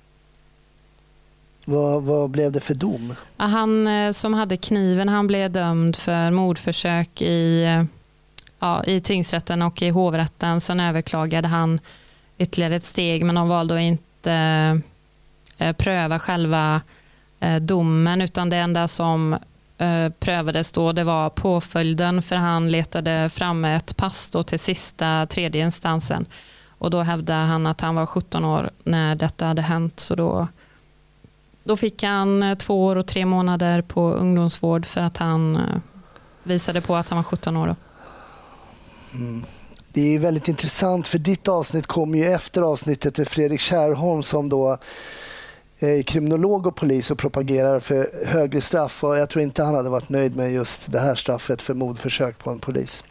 Vad, 1.70 2.02
vad 2.02 2.30
blev 2.30 2.52
det 2.52 2.60
för 2.60 2.74
dom? 2.74 3.14
Han 3.36 3.86
eh, 3.86 4.12
som 4.12 4.34
hade 4.34 4.56
kniven 4.56 5.08
han 5.08 5.26
blev 5.26 5.50
dömd 5.50 5.96
för 5.96 6.30
mordförsök 6.30 7.22
i, 7.22 7.64
eh, 7.64 7.84
ja, 8.58 8.84
i 8.84 9.00
tingsrätten 9.00 9.62
och 9.62 9.82
i 9.82 9.88
hovrätten. 9.88 10.60
Sen 10.60 10.80
överklagade 10.80 11.48
han 11.48 11.80
ytterligare 12.38 12.76
ett 12.76 12.84
steg 12.84 13.24
men 13.24 13.34
de 13.34 13.48
valde 13.48 13.74
att 13.74 13.80
inte 13.80 14.32
eh, 15.58 15.72
pröva 15.72 16.18
själva 16.18 16.80
eh, 17.40 17.56
domen 17.56 18.20
utan 18.20 18.50
det 18.50 18.56
enda 18.56 18.88
som 18.88 19.32
eh, 19.78 20.08
prövades 20.18 20.72
då 20.72 20.92
det 20.92 21.04
var 21.04 21.30
påföljden 21.30 22.22
för 22.22 22.36
han 22.36 22.70
letade 22.70 23.28
fram 23.28 23.64
ett 23.64 23.96
pass 23.96 24.30
då 24.30 24.42
till 24.42 24.60
sista 24.60 25.26
tredje 25.26 25.64
instansen 25.64 26.26
och 26.68 26.90
då 26.90 27.02
hävdade 27.02 27.46
han 27.46 27.66
att 27.66 27.80
han 27.80 27.94
var 27.94 28.06
17 28.06 28.44
år 28.44 28.70
när 28.84 29.14
detta 29.14 29.46
hade 29.46 29.62
hänt 29.62 30.00
så 30.00 30.14
då 30.14 30.48
då 31.70 31.76
fick 31.76 32.02
han 32.02 32.42
eh, 32.42 32.54
två 32.54 32.84
år 32.84 32.96
och 32.96 33.06
tre 33.06 33.26
månader 33.26 33.82
på 33.82 34.12
ungdomsvård 34.12 34.86
för 34.86 35.00
att 35.00 35.16
han 35.16 35.56
eh, 35.56 35.62
visade 36.42 36.80
på 36.80 36.96
att 36.96 37.08
han 37.08 37.16
var 37.16 37.22
17 37.22 37.56
år. 37.56 37.66
Då. 37.66 37.76
Mm. 39.18 39.44
Det 39.92 40.14
är 40.14 40.18
väldigt 40.18 40.48
intressant 40.48 41.08
för 41.08 41.18
ditt 41.18 41.48
avsnitt 41.48 41.86
kom 41.86 42.14
ju 42.14 42.24
efter 42.24 42.62
avsnittet 42.62 43.18
med 43.18 43.28
Fredrik 43.28 43.60
Kärrholm 43.60 44.22
som 44.22 44.48
då 44.48 44.78
eh, 45.78 45.88
är 45.88 46.02
kriminolog 46.02 46.66
och 46.66 46.76
polis 46.76 47.10
och 47.10 47.18
propagerar 47.18 47.80
för 47.80 48.24
högre 48.26 48.60
straff 48.60 49.04
och 49.04 49.16
jag 49.16 49.30
tror 49.30 49.42
inte 49.42 49.62
han 49.62 49.74
hade 49.74 49.88
varit 49.88 50.08
nöjd 50.08 50.36
med 50.36 50.52
just 50.52 50.92
det 50.92 51.00
här 51.00 51.14
straffet 51.14 51.62
för 51.62 51.74
mordförsök 51.74 52.38
på 52.38 52.50
en 52.50 52.58
polis. 52.58 53.04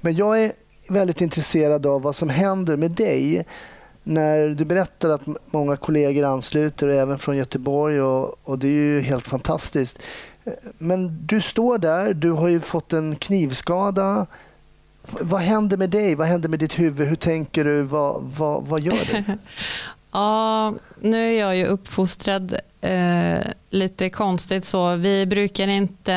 Men 0.00 0.16
jag 0.16 0.44
är 0.44 0.52
väldigt 0.88 1.20
intresserad 1.20 1.86
av 1.86 2.02
vad 2.02 2.16
som 2.16 2.28
händer 2.28 2.76
med 2.76 2.90
dig 2.90 3.44
när 4.10 4.48
du 4.48 4.64
berättar 4.64 5.10
att 5.10 5.20
många 5.50 5.76
kollegor 5.76 6.24
ansluter, 6.24 6.88
även 6.88 7.18
från 7.18 7.36
Göteborg 7.36 8.00
och, 8.00 8.36
och 8.42 8.58
det 8.58 8.68
är 8.68 8.72
ju 8.72 9.00
helt 9.00 9.28
fantastiskt. 9.28 9.98
Eh, 10.44 10.52
men 10.78 11.26
du 11.26 11.40
står 11.40 11.78
där, 11.78 12.14
du 12.14 12.30
har 12.30 12.48
ju 12.48 12.60
fått 12.60 12.92
en 12.92 13.16
knivskada. 13.16 14.26
Vad 15.20 15.40
händer 15.40 15.76
med 15.76 15.90
dig? 15.90 16.14
Vad 16.14 16.26
händer 16.26 16.48
med 16.48 16.58
ditt 16.58 16.78
huvud? 16.78 17.08
Hur 17.08 17.16
tänker 17.16 17.64
du? 17.64 17.82
Vad, 17.82 18.22
vad, 18.22 18.66
vad 18.66 18.80
gör 18.80 19.12
du? 19.12 19.24
Ja, 20.12 20.74
nu 21.00 21.34
är 21.34 21.40
jag 21.40 21.56
ju 21.56 21.66
uppfostrad 21.66 22.56
eh, 22.80 23.38
lite 23.70 24.10
konstigt 24.10 24.64
så. 24.64 24.96
Vi 24.96 25.26
brukar 25.26 25.68
inte 25.68 26.14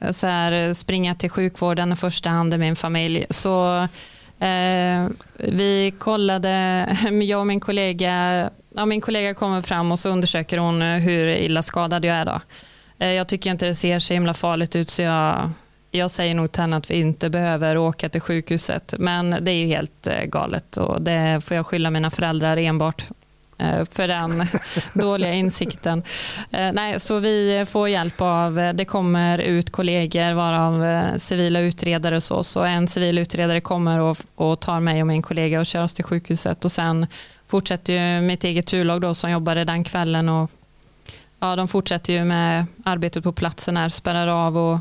eh, 0.00 0.10
så 0.10 0.26
här, 0.26 0.74
springa 0.74 1.14
till 1.14 1.30
sjukvården 1.30 1.92
i 1.92 1.96
första 1.96 2.30
hand 2.30 2.54
i 2.54 2.58
min 2.58 2.76
familj. 2.76 3.26
Så 3.30 3.76
eh, 3.76 3.88
Eh, 4.40 5.08
vi 5.38 5.94
kollade, 5.98 6.86
jag 7.22 7.40
och 7.40 7.46
min 7.46 7.60
kollega, 7.60 8.50
ja, 8.74 8.86
min 8.86 9.00
kollega 9.00 9.34
kommer 9.34 9.62
fram 9.62 9.92
och 9.92 9.98
så 9.98 10.08
undersöker 10.08 10.58
hon 10.58 10.82
eh, 10.82 10.98
hur 10.98 11.26
illa 11.26 11.62
skadad 11.62 12.04
jag 12.04 12.16
är 12.16 12.24
då. 12.24 12.40
Eh, 12.98 13.12
jag 13.12 13.28
tycker 13.28 13.50
inte 13.50 13.66
det 13.66 13.74
ser 13.74 13.98
så 13.98 14.14
himla 14.14 14.34
farligt 14.34 14.76
ut 14.76 14.90
så 14.90 15.02
jag 15.02 15.50
jag 15.90 16.10
säger 16.10 16.34
nog 16.34 16.52
till 16.52 16.60
henne 16.60 16.76
att 16.76 16.90
vi 16.90 16.94
inte 16.94 17.30
behöver 17.30 17.76
åka 17.76 18.08
till 18.08 18.20
sjukhuset. 18.20 18.94
Men 18.98 19.30
det 19.40 19.50
är 19.50 19.54
ju 19.54 19.66
helt 19.66 20.06
eh, 20.06 20.24
galet 20.24 20.76
och 20.76 21.02
det 21.02 21.40
får 21.44 21.56
jag 21.56 21.66
skylla 21.66 21.90
mina 21.90 22.10
föräldrar 22.10 22.56
enbart 22.56 23.04
Eh, 23.60 23.84
för 23.90 24.08
den 24.08 24.46
dåliga 24.94 25.32
insikten. 25.32 26.02
Eh, 26.50 26.72
nej, 26.72 27.00
så 27.00 27.18
vi 27.18 27.66
får 27.68 27.88
hjälp 27.88 28.20
av, 28.20 28.58
eh, 28.58 28.72
det 28.72 28.84
kommer 28.84 29.38
ut 29.38 29.72
kollegor 29.72 30.34
varav 30.34 31.18
civila 31.18 31.60
utredare 31.60 32.16
och 32.16 32.22
så. 32.22 32.44
Så 32.44 32.62
en 32.62 32.88
civil 32.88 33.18
utredare 33.18 33.60
kommer 33.60 33.98
och, 33.98 34.18
och 34.34 34.60
tar 34.60 34.80
mig 34.80 35.00
och 35.00 35.06
min 35.06 35.22
kollega 35.22 35.60
och 35.60 35.66
kör 35.66 35.82
oss 35.82 35.94
till 35.94 36.04
sjukhuset 36.04 36.64
och 36.64 36.72
sen 36.72 37.06
fortsätter 37.46 37.92
ju 37.92 38.20
mitt 38.20 38.44
eget 38.44 38.66
turlag 38.66 39.00
då 39.00 39.14
som 39.14 39.30
jobbade 39.30 39.64
den 39.64 39.84
kvällen 39.84 40.28
och 40.28 40.50
ja, 41.40 41.56
de 41.56 41.68
fortsätter 41.68 42.12
ju 42.12 42.24
med 42.24 42.66
arbetet 42.84 43.24
på 43.24 43.32
platsen 43.32 43.76
här, 43.76 43.88
spärrar 43.88 44.26
av 44.26 44.58
och 44.58 44.78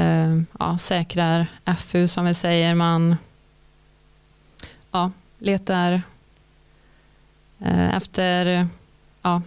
eh, 0.00 0.40
ja, 0.58 0.78
säkrar 0.78 1.46
FU 1.78 2.08
som 2.08 2.24
vi 2.24 2.34
säger. 2.34 2.74
Man 2.74 3.16
ja, 4.90 5.10
letar 5.38 6.02
efter, 7.96 8.66
ja, 9.22 9.42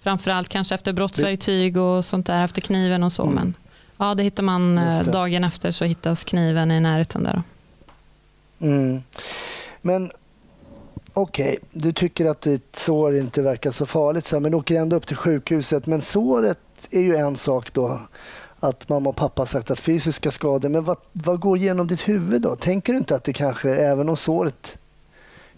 framförallt 0.00 0.48
kanske 0.48 0.74
efter 0.74 0.92
brottsverktyg 0.92 1.76
och 1.76 2.04
sånt 2.04 2.26
där, 2.26 2.44
efter 2.44 2.60
kniven 2.60 3.02
och 3.02 3.12
så. 3.12 3.22
Mm. 3.22 3.34
Men 3.34 3.54
ja, 3.96 4.14
det 4.14 4.22
hittar 4.22 4.42
man 4.42 4.78
eh, 4.78 5.02
det. 5.02 5.10
dagen 5.10 5.44
efter 5.44 5.70
så 5.70 5.84
hittas 5.84 6.24
kniven 6.24 6.70
i 6.70 6.80
närheten 6.80 7.24
där. 7.24 7.42
Mm. 8.60 9.02
Men 9.82 10.10
okej, 11.12 11.58
okay. 11.58 11.82
du 11.82 11.92
tycker 11.92 12.26
att 12.26 12.40
ditt 12.40 12.76
sår 12.76 13.16
inte 13.16 13.42
verkar 13.42 13.70
så 13.70 13.86
farligt, 13.86 14.26
så, 14.26 14.40
men 14.40 14.54
åker 14.54 14.74
ändå 14.74 14.96
upp 14.96 15.06
till 15.06 15.16
sjukhuset. 15.16 15.86
Men 15.86 16.00
såret 16.00 16.58
är 16.90 17.00
ju 17.00 17.16
en 17.16 17.36
sak 17.36 17.72
då 17.72 18.00
att 18.60 18.88
mamma 18.88 19.10
och 19.10 19.16
pappa 19.16 19.46
sagt 19.46 19.70
att 19.70 19.80
fysiska 19.80 20.30
skador, 20.30 20.68
men 20.68 20.84
vad, 20.84 20.96
vad 21.12 21.40
går 21.40 21.58
genom 21.58 21.86
ditt 21.86 22.08
huvud 22.08 22.42
då? 22.42 22.56
Tänker 22.56 22.92
du 22.92 22.98
inte 22.98 23.14
att 23.14 23.24
det 23.24 23.32
kanske, 23.32 23.70
även 23.70 24.08
om 24.08 24.16
såret 24.16 24.78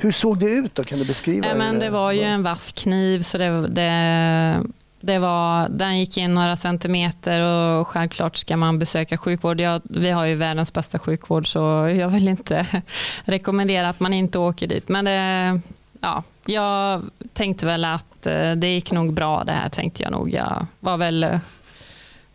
hur 0.03 0.13
såg 0.13 0.39
det 0.39 0.51
ut 0.51 0.75
då? 0.75 0.85
Kan 0.85 0.99
du 0.99 1.05
beskriva? 1.05 1.47
Ja, 1.47 1.55
men 1.55 1.79
det 1.79 1.91
var 1.91 2.13
ju 2.13 2.23
en 2.23 2.43
vass 2.43 2.73
kniv 2.73 3.21
så 3.21 3.39
det, 3.39 3.69
det, 3.69 4.63
det 5.01 5.19
var, 5.19 5.69
den 5.69 5.99
gick 5.99 6.17
in 6.17 6.35
några 6.35 6.57
centimeter 6.57 7.43
och 7.43 7.89
självklart 7.89 8.37
ska 8.37 8.57
man 8.57 8.79
besöka 8.79 9.17
sjukvård. 9.17 9.61
Jag, 9.61 9.83
vi 9.85 10.11
har 10.11 10.25
ju 10.25 10.35
världens 10.35 10.73
bästa 10.73 10.99
sjukvård 10.99 11.53
så 11.53 11.59
jag 11.99 12.09
vill 12.09 12.29
inte 12.29 12.67
rekommendera 13.25 13.89
att 13.89 14.01
man 14.01 14.15
inte 14.15 14.39
åker 14.39 14.67
dit. 14.67 14.89
Men 14.89 15.05
det, 15.05 15.61
ja, 16.01 16.23
jag 16.47 17.03
tänkte 17.33 17.67
väl 17.67 17.85
att 17.85 18.27
eh, 18.27 18.53
det 18.53 18.75
gick 18.75 18.93
nog 18.93 19.13
bra 19.13 19.45
det 19.45 19.53
här 19.53 19.69
tänkte 19.69 20.03
jag 20.03 20.13
nog. 20.13 20.31
Jag 20.35 20.67
var 20.81 20.97
väl 20.97 21.41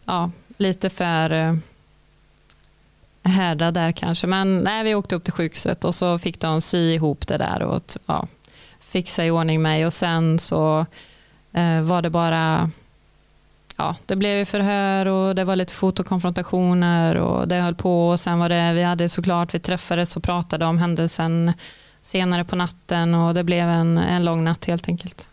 ja, 0.06 0.32
lite 0.58 0.90
för 0.90 1.60
härdad 3.28 3.74
där 3.74 3.92
kanske. 3.92 4.28
Men 4.28 4.58
nej, 4.58 4.84
vi 4.84 4.96
åkte 4.96 5.16
upp 5.16 5.24
till 5.24 5.34
sjukhuset 5.34 5.86
och 5.86 5.96
så 5.96 6.18
fick 6.18 6.40
de 6.40 6.62
sy 6.62 6.94
ihop 6.94 7.28
det 7.28 7.38
där 7.38 7.64
och 7.64 7.84
ja, 8.06 8.28
fixa 8.80 9.26
i 9.26 9.32
ordning 9.32 9.62
mig 9.62 9.86
och 9.86 9.94
sen 9.94 10.40
så 10.40 10.86
eh, 11.54 11.82
var 11.82 12.02
det 12.02 12.10
bara 12.10 12.72
ja, 13.78 13.96
det 14.06 14.16
blev 14.16 14.46
förhör 14.46 15.06
och 15.06 15.36
det 15.36 15.44
var 15.44 15.56
lite 15.56 15.74
fotokonfrontationer 15.74 17.16
och 17.16 17.48
det 17.48 17.56
höll 17.56 17.76
på 17.76 18.10
och 18.10 18.20
sen 18.20 18.40
var 18.40 18.50
det, 18.50 18.74
vi 18.74 18.84
hade 18.84 19.10
såklart, 19.10 19.54
vi 19.54 19.60
träffades 19.60 20.18
och 20.18 20.24
pratade 20.24 20.66
om 20.66 20.78
händelsen 20.78 21.54
senare 22.02 22.44
på 22.44 22.56
natten 22.56 23.16
och 23.16 23.34
det 23.34 23.44
blev 23.44 23.70
en, 23.70 23.98
en 23.98 24.26
lång 24.26 24.44
natt 24.44 24.66
helt 24.66 24.88
enkelt. 24.88 25.30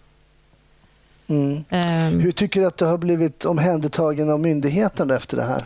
Mm. 1.26 1.64
Um, 1.70 2.20
Hur 2.20 2.32
tycker 2.32 2.60
du 2.60 2.66
att 2.66 2.76
du 2.76 2.84
har 2.84 2.98
blivit 2.98 3.44
omhändertagen 3.44 4.30
av 4.30 4.40
myndigheten 4.40 5.10
efter 5.10 5.36
det 5.36 5.44
här? 5.44 5.62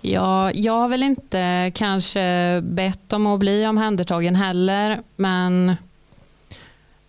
Ja, 0.00 0.52
jag 0.52 0.72
har 0.72 0.88
väl 0.88 1.02
inte 1.02 1.72
kanske 1.74 2.60
bett 2.64 3.12
om 3.12 3.26
att 3.26 3.40
bli 3.40 3.66
omhändertagen 3.66 4.36
heller, 4.36 5.00
men 5.16 5.76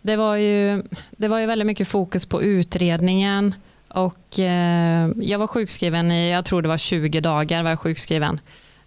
det 0.02 0.16
var 0.16 0.36
ju, 0.36 0.84
det 1.12 1.28
var 1.28 1.40
ju 1.40 1.46
väldigt 1.46 1.66
mycket 1.66 1.88
fokus 1.88 2.26
på 2.26 2.42
utredningen 2.42 3.56
och 3.88 4.40
eh, 4.40 5.10
jag 5.22 5.40
var 5.40 5.48
sjukskriven 5.48 6.12
i, 6.12 6.32
jag 6.32 6.46
tror 6.46 6.62
det 6.62 6.68
var 6.68 6.78
20 6.78 7.22
dagar 7.22 7.64
var 7.64 7.70
jag 7.70 7.80
sjukskriven. 7.80 8.40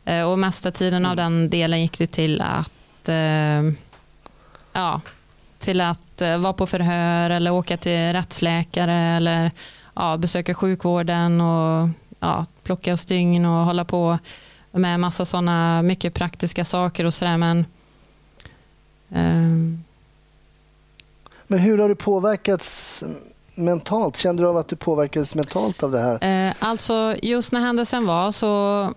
Eh, 0.04 0.22
och 0.22 0.38
mesta 0.38 0.70
tiden 0.70 1.02
mm. 1.04 1.10
av 1.10 1.16
den 1.16 1.50
delen 1.50 1.82
gick 1.82 1.98
det 1.98 2.06
till 2.06 2.42
att 2.42 3.08
eh, 3.08 3.62
ja, 4.72 5.00
till 5.58 5.80
att 5.80 6.22
vara 6.38 6.52
på 6.52 6.66
förhör 6.66 7.30
eller 7.30 7.50
åka 7.50 7.76
till 7.76 8.12
rättsläkare 8.12 8.94
eller 8.94 9.50
ja, 9.94 10.16
besöka 10.16 10.54
sjukvården 10.54 11.40
och 11.40 11.88
ja, 12.24 12.46
plocka 12.62 12.96
stygn 12.96 13.46
och 13.46 13.64
hålla 13.64 13.84
på 13.84 14.18
med 14.70 15.00
massa 15.00 15.24
sådana 15.24 15.82
mycket 15.82 16.14
praktiska 16.14 16.64
saker 16.64 17.04
och 17.04 17.14
sådär. 17.14 17.36
Men, 17.36 17.66
um... 19.08 19.84
men 21.46 21.58
hur 21.58 21.78
har 21.78 21.88
du 21.88 21.94
påverkats 21.94 23.04
mentalt? 23.54 24.16
Kände 24.16 24.42
du 24.42 24.46
av 24.46 24.56
att 24.56 24.68
du 24.68 24.76
påverkades 24.76 25.34
mentalt 25.34 25.82
av 25.82 25.90
det 25.90 26.00
här? 26.00 26.48
Eh, 26.48 26.54
alltså 26.58 27.14
just 27.22 27.52
när 27.52 27.60
händelsen 27.60 28.06
var 28.06 28.30
så, 28.30 28.92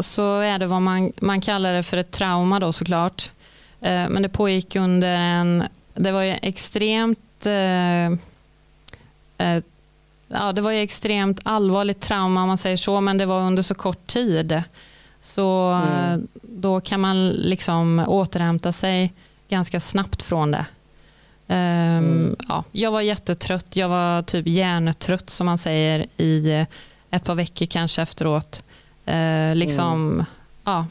så 0.00 0.40
är 0.40 0.58
det 0.58 0.66
vad 0.66 0.82
man, 0.82 1.12
man 1.20 1.40
kallar 1.40 1.72
det 1.72 1.82
för 1.82 1.96
ett 1.96 2.10
trauma 2.10 2.60
då 2.60 2.72
såklart. 2.72 3.32
Eh, 3.80 4.08
men 4.08 4.22
det 4.22 4.28
pågick 4.28 4.76
under 4.76 5.14
en 5.14 5.64
det 5.96 6.12
var 6.12 6.22
ju 6.22 6.34
extremt 6.42 7.46
eh, 7.46 8.06
eh, 9.38 9.62
ja, 10.28 10.52
det 10.52 10.60
var 10.60 10.70
ju 10.70 10.80
extremt 10.80 11.40
allvarligt 11.42 12.00
trauma 12.00 12.42
om 12.42 12.48
man 12.48 12.58
säger 12.58 12.76
så, 12.76 13.00
men 13.00 13.18
det 13.18 13.26
var 13.26 13.40
under 13.40 13.62
så 13.62 13.74
kort 13.74 14.06
tid. 14.06 14.62
Så 15.20 15.70
mm. 15.70 16.12
Eh, 16.12 16.18
då 16.42 16.80
kan 16.80 17.00
man 17.00 17.28
liksom 17.28 18.04
återhämta 18.06 18.72
sig 18.72 19.12
ganska 19.48 19.80
snabbt 19.80 20.22
från 20.22 20.50
det. 20.50 20.66
Um, 21.48 21.56
mm. 21.56 22.36
ja, 22.48 22.64
jag 22.72 22.90
var 22.90 23.00
jättetrött, 23.00 23.76
jag 23.76 23.88
var 23.88 24.22
typ 24.22 24.46
hjärntrött 24.46 25.30
som 25.30 25.46
man 25.46 25.58
säger 25.58 26.06
i 26.16 26.66
ett 27.10 27.24
par 27.24 27.34
veckor 27.34 27.66
kanske 27.66 28.02
efteråt. 28.02 28.64
Uh, 29.08 29.54
liksom, 29.54 30.12
mm. 30.12 30.24
ja, 30.64 30.86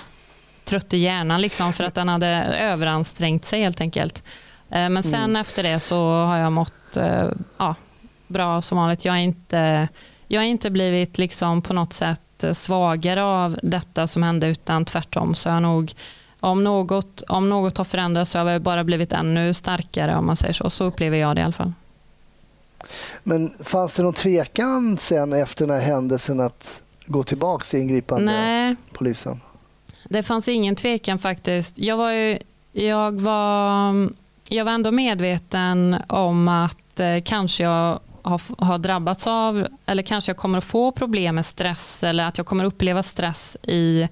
trött 0.65 0.93
i 0.93 0.97
hjärnan 0.97 1.41
liksom 1.41 1.73
för 1.73 1.83
att 1.83 1.93
den 1.93 2.09
hade 2.09 2.27
överansträngt 2.59 3.45
sig 3.45 3.61
helt 3.61 3.81
enkelt. 3.81 4.23
Eh, 4.69 4.89
men 4.89 5.03
sen 5.03 5.23
mm. 5.23 5.35
efter 5.35 5.63
det 5.63 5.79
så 5.79 6.25
har 6.25 6.37
jag 6.37 6.51
mått 6.51 6.97
eh, 6.97 7.29
ja, 7.57 7.75
bra 8.27 8.61
som 8.61 8.77
vanligt. 8.77 9.05
Jag 9.05 9.13
har 9.13 9.19
inte, 9.19 9.87
jag 10.27 10.41
har 10.41 10.45
inte 10.45 10.71
blivit 10.71 11.17
liksom 11.17 11.61
på 11.61 11.73
något 11.73 11.93
sätt 11.93 12.21
svagare 12.53 13.23
av 13.23 13.59
detta 13.63 14.07
som 14.07 14.23
hände 14.23 14.47
utan 14.47 14.85
tvärtom 14.85 15.35
så 15.35 15.49
jag 15.49 15.61
nog 15.61 15.93
om 16.39 16.63
något, 16.63 17.21
om 17.21 17.49
något 17.49 17.77
har 17.77 17.85
förändrats 17.85 18.31
så 18.31 18.39
har 18.39 18.49
jag 18.49 18.61
bara 18.61 18.83
blivit 18.83 19.11
ännu 19.11 19.53
starkare 19.53 20.15
om 20.15 20.25
man 20.25 20.35
säger 20.35 20.53
så. 20.53 20.69
Så 20.69 20.85
upplever 20.85 21.17
jag 21.17 21.35
det 21.35 21.39
i 21.39 21.43
alla 21.43 21.53
fall. 21.53 21.73
Men 23.23 23.53
fanns 23.59 23.95
det 23.95 24.03
någon 24.03 24.13
tvekan 24.13 24.97
sen 24.97 25.33
efter 25.33 25.67
den 25.67 25.75
här 25.75 25.85
händelsen 25.85 26.39
att 26.39 26.81
gå 27.05 27.23
tillbaka 27.23 27.63
till 27.63 27.79
ingripande 27.79 28.25
Nej, 28.25 28.75
polisen? 28.93 29.41
Det 30.03 30.23
fanns 30.23 30.47
ingen 30.47 30.75
tvekan 30.75 31.19
faktiskt. 31.19 31.77
Jag 31.77 31.97
var, 31.97 32.11
ju, 32.11 32.37
jag 32.71 33.21
var 33.21 34.09
jag 34.49 34.65
var 34.65 34.71
ändå 34.71 34.91
medveten 34.91 35.97
om 36.07 36.47
att 36.47 36.99
eh, 36.99 37.21
kanske 37.23 37.63
jag 37.63 37.99
har, 38.25 38.65
har, 38.65 38.77
drabbats 38.77 39.27
av 39.27 39.67
eller 39.85 40.03
kanske 40.03 40.29
jag 40.29 40.37
kommer 40.37 40.57
att 40.57 40.63
få 40.63 40.91
problem 40.91 41.35
med 41.35 41.45
stress 41.45 42.03
eller 42.03 42.27
att 42.27 42.37
jag 42.37 42.47
kommer 42.47 42.63
uppleva 42.63 43.03
stress 43.03 43.57
i, 43.63 44.07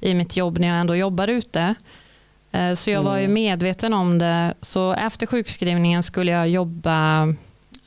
i 0.00 0.14
mitt 0.14 0.36
jobb 0.36 0.58
när 0.58 0.68
jag 0.68 0.80
ändå 0.80 0.96
jobbar 0.96 1.28
ute. 1.28 1.74
Eh, 2.52 2.74
så 2.74 2.90
jag 2.90 3.02
var 3.02 3.16
ju 3.16 3.24
mm. 3.24 3.34
medveten 3.34 3.94
om 3.94 4.18
det. 4.18 4.54
Så 4.60 4.92
efter 4.92 5.26
sjukskrivningen 5.26 6.02
skulle 6.02 6.32
jag 6.32 6.48
jobba 6.48 7.28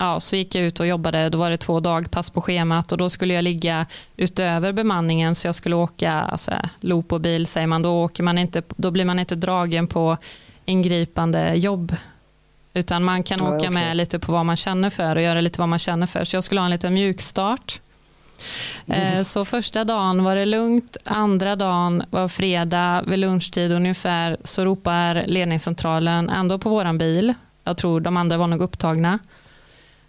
Ja, 0.01 0.19
så 0.19 0.35
gick 0.35 0.55
jag 0.55 0.63
ut 0.63 0.79
och 0.79 0.87
jobbade. 0.87 1.29
Då 1.29 1.37
var 1.37 1.49
det 1.49 1.57
två 1.57 1.79
dagpass 1.79 2.29
på 2.29 2.41
schemat 2.41 2.91
och 2.91 2.97
då 2.97 3.09
skulle 3.09 3.33
jag 3.33 3.43
ligga 3.43 3.85
utöver 4.17 4.71
bemanningen 4.71 5.35
så 5.35 5.47
jag 5.47 5.55
skulle 5.55 5.75
åka 5.75 6.11
alltså, 6.11 6.51
loop 6.79 7.11
och 7.11 7.21
bil 7.21 7.47
säger 7.47 7.67
man. 7.67 7.81
Då, 7.81 8.03
åker 8.03 8.23
man 8.23 8.37
inte, 8.37 8.63
då 8.75 8.91
blir 8.91 9.05
man 9.05 9.19
inte 9.19 9.35
dragen 9.35 9.87
på 9.87 10.17
ingripande 10.65 11.53
jobb. 11.55 11.95
Utan 12.73 13.03
man 13.03 13.23
kan 13.23 13.39
ja, 13.39 13.47
åka 13.47 13.57
okay. 13.57 13.69
med 13.69 13.97
lite 13.97 14.19
på 14.19 14.31
vad 14.31 14.45
man 14.45 14.55
känner 14.55 14.89
för 14.89 15.15
och 15.15 15.21
göra 15.21 15.41
lite 15.41 15.59
vad 15.59 15.69
man 15.69 15.79
känner 15.79 16.07
för. 16.07 16.23
Så 16.23 16.35
jag 16.35 16.43
skulle 16.43 16.61
ha 16.61 16.65
en 16.65 16.71
liten 16.71 16.93
mjukstart. 16.93 17.79
Eh, 18.87 19.23
Så 19.23 19.45
första 19.45 19.83
dagen 19.83 20.23
var 20.23 20.35
det 20.35 20.45
lugnt, 20.45 20.97
andra 21.03 21.55
dagen 21.55 22.03
var 22.09 22.27
fredag 22.27 23.03
vid 23.07 23.19
lunchtid 23.19 23.71
ungefär 23.71 24.37
så 24.43 24.65
ropar 24.65 25.23
ledningscentralen 25.27 26.29
ändå 26.29 26.59
på 26.59 26.69
våran 26.69 26.97
bil. 26.97 27.33
Jag 27.63 27.77
tror 27.77 27.99
de 27.99 28.17
andra 28.17 28.37
var 28.37 28.47
nog 28.47 28.61
upptagna. 28.61 29.19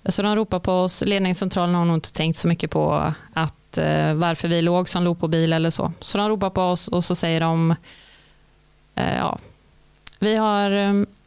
Så 0.05 0.23
de 0.23 0.37
ropar 0.37 0.59
på 0.59 0.73
oss. 0.73 1.03
Ledningscentralen 1.07 1.75
har 1.75 1.85
nog 1.85 1.97
inte 1.97 2.13
tänkt 2.13 2.39
så 2.39 2.49
mycket 2.49 2.71
på 2.71 3.13
att, 3.33 3.79
eh, 3.79 4.15
varför 4.15 4.49
vi 4.49 4.63
låg 4.63 4.89
som 4.89 5.05
låg 5.05 5.21
på 5.21 5.29
bil 5.29 5.53
eller 5.53 5.71
så. 5.71 5.93
Så 6.01 6.19
de 6.19 6.29
ropar 6.29 6.51
på 6.51 6.63
oss 6.63 6.89
och 6.89 7.05
så 7.05 7.15
säger 7.15 7.41
de 7.41 7.71
eh, 8.95 9.17
ja, 9.17 9.39
vi 10.19 10.37
har 10.37 10.71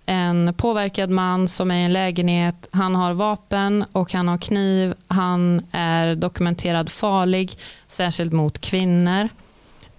en 0.06 0.54
påverkad 0.58 1.10
man 1.10 1.48
som 1.48 1.72
är 1.72 1.76
i 1.80 1.84
en 1.84 1.94
lägenhet. 1.94 2.68
Han 2.72 2.96
har 2.96 3.14
vapen 3.14 3.86
och 3.92 4.14
han 4.14 4.28
har 4.28 4.38
kniv. 4.38 4.94
Han 5.08 5.62
är 5.72 6.16
dokumenterad 6.16 6.90
farlig, 6.92 7.58
särskilt 7.88 8.34
mot 8.34 8.60
kvinnor. 8.62 9.30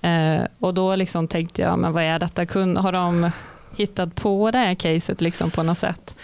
Eh, 0.01 0.41
och 0.59 0.75
då 0.75 0.97
liksom 0.97 1.29
tänkte 1.29 1.63
jag, 1.63 1.79
men 1.79 1.93
vad 1.93 2.03
är 2.05 2.19
detta? 2.19 2.45
Kun- 2.45 2.79
Har 2.79 2.93
de 2.93 3.31
hittat 3.77 4.15
på 4.15 4.51
det 4.51 4.59
här 4.59 4.75
caset 4.75 5.21
liksom 5.21 5.51
på 5.51 5.63
något 5.63 5.79
sätt? 5.79 6.15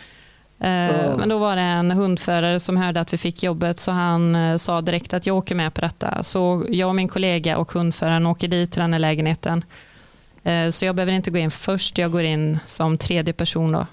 Eh, 0.60 0.70
Ja. 0.70 1.16
Men 1.16 1.28
då 1.28 1.38
var 1.38 1.56
det 1.56 1.62
en 1.62 1.90
hundförare 1.90 2.60
som 2.60 2.76
hörde 2.76 3.00
att 3.00 3.12
vi 3.12 3.18
fick 3.18 3.42
jobbet 3.42 3.80
så 3.80 3.92
han 3.92 4.36
eh, 4.36 4.56
sa 4.56 4.80
direkt 4.80 5.14
att 5.14 5.26
jag 5.26 5.36
åker 5.36 5.54
med 5.54 5.74
på 5.74 5.80
detta. 5.80 6.22
Så 6.22 6.64
jag 6.68 6.88
och 6.88 6.94
min 6.94 7.08
kollega 7.08 7.56
och 7.56 7.72
hundföraren 7.72 8.26
åker 8.26 8.48
dit 8.48 8.72
till 8.72 8.80
den 8.80 8.92
här 8.92 9.00
lägenheten. 9.00 9.64
Eh, 10.44 10.70
Så 10.70 10.84
jag 10.84 10.94
behöver 10.94 11.12
inte 11.12 11.30
gå 11.30 11.38
in 11.38 11.50
först, 11.50 11.98
jag 11.98 12.10
går 12.12 12.22
in 12.22 12.58
som 12.66 12.98
tredje 12.98 13.32
person. 13.32 13.72
Då. 13.72 13.86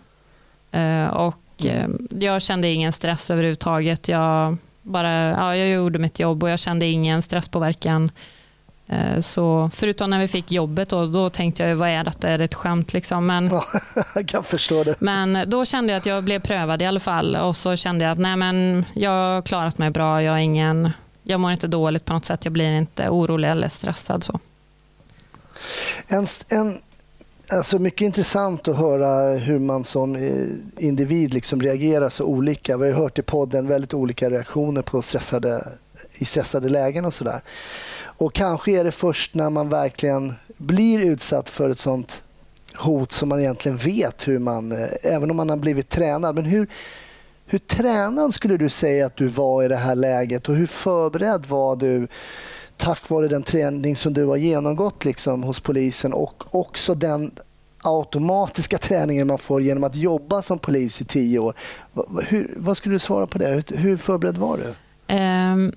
Eh, 0.80 1.08
Och 1.08 1.66
eh, 1.66 1.88
jag 2.20 2.42
kände 2.42 2.68
ingen 2.68 2.92
stress 2.94 3.32
överhuvudtaget. 3.32 4.08
Jag, 4.08 4.58
bara, 4.82 5.12
ja, 5.12 5.56
jag 5.56 5.70
gjorde 5.70 6.00
mitt 6.00 6.20
jobb 6.20 6.44
och 6.44 6.50
jag 6.50 6.60
kände 6.60 6.86
ingen 6.86 7.22
stresspåverkan. 7.22 8.12
Så 9.20 9.70
förutom 9.74 10.10
när 10.10 10.20
vi 10.20 10.28
fick 10.28 10.52
jobbet 10.52 10.90
då, 10.90 11.06
då 11.06 11.30
tänkte 11.30 11.64
jag 11.64 11.76
vad 11.76 11.90
är 11.90 12.04
detta, 12.04 12.30
är 12.30 12.38
det 12.38 12.44
ett 12.44 12.54
skämt 12.54 12.94
liksom? 12.94 13.26
Men, 13.26 13.48
Ja, 13.52 13.66
jag 14.16 14.28
kan 14.28 14.44
förstå 14.44 14.84
det. 14.84 14.96
men 15.00 15.44
då 15.48 15.66
kände 15.66 15.94
jag 15.94 15.98
att 15.98 16.06
jag 16.06 16.24
blev 16.24 16.40
prövad 16.40 16.82
i 16.82 16.86
alla 16.86 17.00
fall 17.00 17.36
och 17.36 17.56
så 17.56 17.76
kände 17.76 18.06
jag 18.06 18.12
att 18.12 18.18
nej 18.18 18.36
men 18.36 18.86
jag 18.94 19.12
har 19.12 19.42
klarat 19.42 19.78
mig 19.78 19.90
bra, 19.90 20.24
jag, 20.24 20.44
ingen, 20.44 20.90
jag 21.24 21.40
mår 21.40 21.52
inte 21.52 21.68
dåligt 21.68 22.06
på 22.06 22.14
något 22.14 22.26
sätt, 22.26 22.46
jag 22.46 22.52
blir 22.54 22.72
inte 22.78 23.10
orolig 23.10 23.50
eller 23.50 23.68
stressad. 23.68 24.24
Så. 24.24 24.40
En, 26.08 26.28
en, 26.50 26.82
alltså 27.48 27.80
mycket 27.80 28.02
intressant 28.02 28.68
att 28.68 28.78
höra 28.78 29.38
hur 29.38 29.60
man 29.60 29.84
som 29.84 30.16
eh, 30.16 30.86
individ 30.86 31.34
liksom 31.34 31.62
reagerar 31.62 32.10
så 32.10 32.24
olika. 32.24 32.78
Vi 32.78 32.92
har 32.92 33.02
hört 33.02 33.20
i 33.20 33.22
podden 33.22 33.68
väldigt 33.68 33.94
olika 33.94 34.30
reaktioner 34.30 34.82
på 34.82 35.02
stressade, 35.02 35.68
i 36.14 36.26
stressade 36.26 36.70
lägen 36.70 37.06
och 37.06 37.14
sådär. 37.14 37.42
Och 38.02 38.34
kanske 38.34 38.72
är 38.72 38.84
det 38.84 38.92
först 38.92 39.34
när 39.34 39.50
man 39.50 39.70
verkligen 39.70 40.34
blir 40.58 41.00
utsatt 41.00 41.50
för 41.50 41.70
ett 41.70 41.80
sånt 41.80 42.24
hot 42.76 43.12
som 43.12 43.30
man 43.30 43.40
egentligen 43.40 43.78
vet 43.78 44.28
hur 44.28 44.40
man, 44.40 44.72
eh, 44.72 44.88
även 45.04 45.32
om 45.32 45.38
man 45.38 45.50
har 45.50 45.58
blivit 45.58 45.90
tränad. 45.90 46.36
Men 46.36 46.46
hur, 46.46 46.68
hur 47.46 47.60
tränad 47.60 48.34
skulle 48.34 48.58
du 48.58 48.70
säga 48.70 49.06
att 49.06 49.16
du 49.16 49.28
var 49.28 49.64
i 49.64 49.68
det 49.68 49.76
här 49.76 49.96
läget 49.96 50.50
och 50.50 50.56
hur 50.56 50.68
förberedd 50.68 51.46
var 51.46 51.76
du 51.76 52.08
tack 52.80 53.10
vare 53.10 53.28
den 53.28 53.44
träning 53.44 53.96
som 53.96 54.14
du 54.14 54.26
har 54.26 54.38
genomgått 54.38 55.06
liksom, 55.06 55.44
hos 55.44 55.60
polisen 55.60 56.14
och 56.14 56.56
också 56.56 56.96
den 56.96 57.32
automatiska 57.82 58.78
träningen 58.78 59.28
man 59.28 59.38
får 59.38 59.62
genom 59.62 59.84
att 59.84 59.96
jobba 59.96 60.42
som 60.42 60.60
polis 60.60 61.02
i 61.02 61.06
tio 61.06 61.40
år. 61.40 61.54
Hur, 62.28 62.54
vad 62.58 62.78
skulle 62.78 62.96
du 62.96 63.00
svara 63.00 63.28
på 63.28 63.38
det? 63.38 63.72
Hur, 63.72 63.98
förberedd 63.98 64.38
var 64.38 64.58
du? 64.58 64.74
Ehm, 65.08 65.72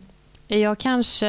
jag 0.49 0.79
kanske, 0.79 1.29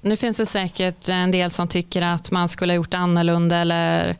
nu 0.00 0.16
finns 0.16 0.36
det 0.36 0.46
säkert 0.46 1.08
en 1.08 1.30
del 1.30 1.50
som 1.50 1.68
tycker 1.68 2.02
att 2.02 2.30
man 2.30 2.48
skulle 2.48 2.72
ha 2.72 2.76
gjort 2.76 2.94
annorlunda 2.94 3.56
eller, 3.56 4.16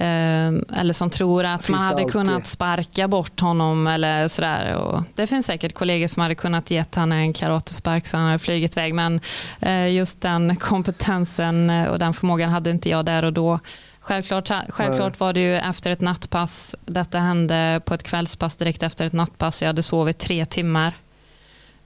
eller 0.00 0.92
som 0.92 1.10
tror 1.10 1.44
att 1.44 1.66
Finns 1.66 1.78
man 1.78 1.80
hade 1.86 1.94
alltid. 2.02 2.12
kunnat 2.12 2.46
sparka 2.46 3.08
bort 3.08 3.40
honom 3.40 3.86
eller 3.86 4.28
sådär. 4.28 4.74
Och 4.74 5.02
det 5.14 5.26
finns 5.26 5.46
säkert 5.46 5.74
kollegor 5.74 6.06
som 6.06 6.22
hade 6.22 6.34
kunnat 6.34 6.70
gett 6.70 6.94
han 6.94 7.12
en 7.12 7.32
karatespark 7.32 8.06
så 8.06 8.16
han 8.16 8.26
hade 8.26 8.38
flugit 8.38 8.76
iväg 8.76 8.94
men 8.94 9.20
eh, 9.60 9.92
just 9.94 10.20
den 10.20 10.56
kompetensen 10.56 11.70
och 11.70 11.98
den 11.98 12.14
förmågan 12.14 12.50
hade 12.50 12.70
inte 12.70 12.88
jag 12.88 13.04
där 13.04 13.24
och 13.24 13.32
då. 13.32 13.58
Självklart, 14.00 14.50
självklart 14.68 15.20
var 15.20 15.32
det 15.32 15.40
ju 15.40 15.56
efter 15.56 15.90
ett 15.90 16.00
nattpass. 16.00 16.76
Detta 16.86 17.18
hände 17.18 17.80
på 17.84 17.94
ett 17.94 18.02
kvällspass 18.02 18.56
direkt 18.56 18.82
efter 18.82 19.06
ett 19.06 19.12
nattpass. 19.12 19.62
Jag 19.62 19.66
hade 19.66 19.82
sovit 19.82 20.18
tre 20.18 20.44
timmar. 20.46 20.92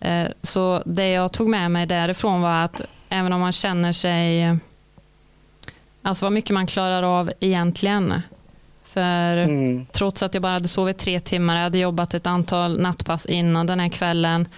Eh, 0.00 0.26
Så 0.42 0.82
det 0.86 1.10
jag 1.10 1.32
tog 1.32 1.48
med 1.48 1.70
mig 1.70 1.86
därifrån 1.86 2.40
var 2.40 2.64
att 2.64 2.80
även 3.08 3.32
om 3.32 3.40
man 3.40 3.52
känner 3.52 3.92
sig, 3.92 4.56
alltså 6.03 6.24
vad 6.24 6.32
mycket 6.32 6.55
man 6.55 6.66
klarar 6.66 7.03
av 7.03 7.32
egentligen. 7.40 8.14
För 8.84 9.36
Mm. 9.36 9.86
trots 9.92 10.22
att 10.22 10.34
jag 10.34 10.42
bara 10.42 10.53
hade 10.53 10.68
sovit 10.68 10.98
tre 10.98 11.20
timmar, 11.20 11.57
jag 11.57 11.62
hade 11.62 11.78
jobbat 11.78 12.14
ett 12.14 12.26
antal 12.26 12.80
nattpass 12.80 13.26
innan 13.26 13.66
den 13.66 13.80
här 13.80 13.88
kvällen, 13.88 14.48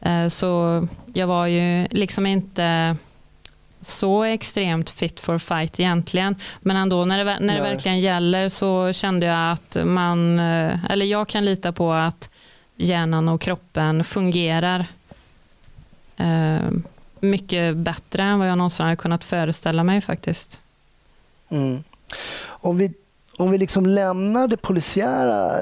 eh, 0.00 0.28
så 0.28 0.86
jag 1.14 1.26
var 1.26 1.46
ju 1.46 1.86
liksom 1.90 2.26
inte 2.26 2.96
så 3.80 4.24
extremt 4.24 4.90
fit 4.90 5.20
for 5.20 5.38
fight 5.38 5.80
egentligen. 5.80 6.36
Men 6.60 6.76
ändå 6.76 7.04
när 7.04 7.24
det, 7.24 7.38
när 7.40 7.56
det 7.56 7.62
verkligen 7.62 8.00
gäller 8.00 8.48
så 8.48 8.92
kände 8.92 9.26
jag 9.26 9.52
att 9.52 9.76
man, 9.84 10.38
eh, 10.38 10.84
eller 10.90 11.06
jag 11.06 11.28
kan 11.28 11.44
lita 11.44 11.72
på 11.72 11.92
att 11.92 12.30
hjärnan 12.76 13.28
och 13.28 13.40
kroppen 13.40 14.04
fungerar 14.04 14.86
eh, 16.16 16.70
mycket 17.20 17.76
bättre 17.76 18.22
än 18.22 18.38
vad 18.38 18.48
jag 18.48 18.58
någonsin 18.58 18.84
hade 18.86 18.96
kunnat 18.96 19.24
föreställa 19.24 19.84
mig 19.84 20.00
faktiskt. 20.00 20.62
Mm. 21.50 21.82
Om 22.46 22.76
vi, 22.76 22.92
om 23.36 23.50
vi 23.50 23.58
liksom 23.58 23.86
lämnar 23.86 24.48
det 24.48 24.56
polisiära 24.56 25.58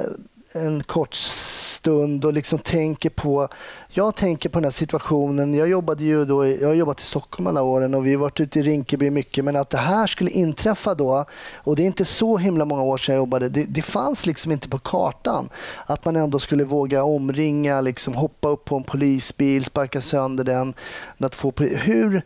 en 0.53 0.83
kort 0.83 1.15
stund 1.15 2.25
och 2.25 2.33
liksom 2.33 2.59
tänker 2.59 3.11
på... 3.11 3.49
Jag 3.89 4.17
tänker 4.17 4.49
på 4.49 4.59
den 4.59 4.65
här 4.65 4.71
situationen. 4.71 5.55
Jag 5.55 5.69
jobbade 5.69 6.05
ju 6.05 6.25
då, 6.25 6.47
jag 6.47 6.69
har 6.69 6.75
jobbat 6.75 7.01
i 7.01 7.05
Stockholm 7.05 7.47
alla 7.47 7.63
åren 7.63 7.95
och 7.95 8.07
vi 8.07 8.15
har 8.15 8.21
varit 8.21 8.41
ute 8.41 8.59
i 8.59 8.63
Rinkeby 8.63 9.11
mycket. 9.11 9.45
Men 9.45 9.57
att 9.57 9.71
det 9.71 9.79
här 9.79 10.07
skulle 10.07 10.31
inträffa 10.31 10.95
då, 10.95 11.25
och 11.55 11.77
det 11.77 11.83
är 11.83 11.87
inte 11.87 12.05
så 12.05 12.37
himla 12.37 12.65
många 12.65 12.83
år 12.83 12.99
sedan 12.99 13.15
jag 13.15 13.21
jobbade, 13.21 13.49
det, 13.49 13.65
det 13.65 13.83
fanns 13.83 14.27
liksom 14.27 14.53
inte 14.53 14.69
på 14.69 14.79
kartan. 14.79 15.49
Att 15.87 16.05
man 16.05 16.17
ändå 16.17 16.39
skulle 16.39 16.65
våga 16.65 17.05
omringa, 17.05 17.81
liksom 17.81 18.15
hoppa 18.15 18.49
upp 18.49 18.65
på 18.65 18.77
en 18.77 18.85
polisbil, 18.85 19.65
sparka 19.65 20.01
sönder 20.01 20.45
den. 20.45 20.75
Att 21.19 21.35
få, 21.35 21.53
hur, 21.59 22.23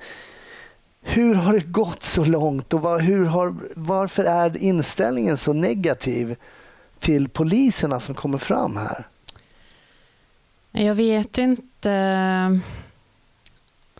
hur 1.02 1.34
har 1.34 1.52
det 1.52 1.60
gått 1.60 2.02
så 2.02 2.24
långt 2.24 2.74
och 2.74 2.80
var, 2.80 3.00
hur 3.00 3.24
har, 3.24 3.54
varför 3.76 4.24
är 4.24 4.56
inställningen 4.56 5.36
så 5.36 5.52
negativ 5.52 6.36
till 6.98 7.28
poliserna 7.28 8.00
som 8.00 8.14
kommer 8.14 8.38
fram 8.38 8.76
här? 8.76 9.06
Jag 10.72 10.94
vet 10.94 11.38
inte. 11.38 12.60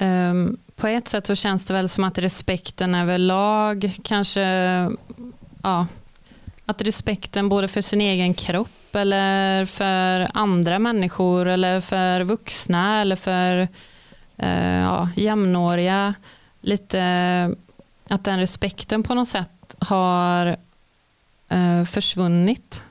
Um, 0.01 0.59
På 0.77 0.87
ett 0.87 1.09
sätt 1.09 1.27
så 1.27 1.35
känns 1.35 1.67
det 1.67 1.75
väl 1.75 1.89
som 1.89 2.05
att 2.05 2.19
respekten 2.19 2.95
överlag 2.95 3.93
kanske, 4.05 4.43
ja, 5.63 5.87
att 6.67 6.83
respekten 6.83 7.49
både 7.49 7.69
för 7.69 7.81
sin 7.81 8.01
egen 8.01 8.35
kropp 8.35 8.95
eller 8.95 9.67
för 9.67 10.29
andra 10.35 10.79
människor 10.79 11.49
eller 11.49 11.81
för 11.81 12.25
vuxna 12.25 13.01
eller 13.01 13.17
för 13.17 13.69
uh, 14.43 14.81
ja, 14.81 15.09
jämnåriga, 15.17 16.15
lite 16.63 17.01
att 18.09 18.25
den 18.25 18.39
respekten 18.39 19.03
på 19.03 19.15
något 19.15 19.29
sätt 19.29 19.75
har 19.79 20.57
eh, 21.49 21.85
försvunnit. 21.85 22.83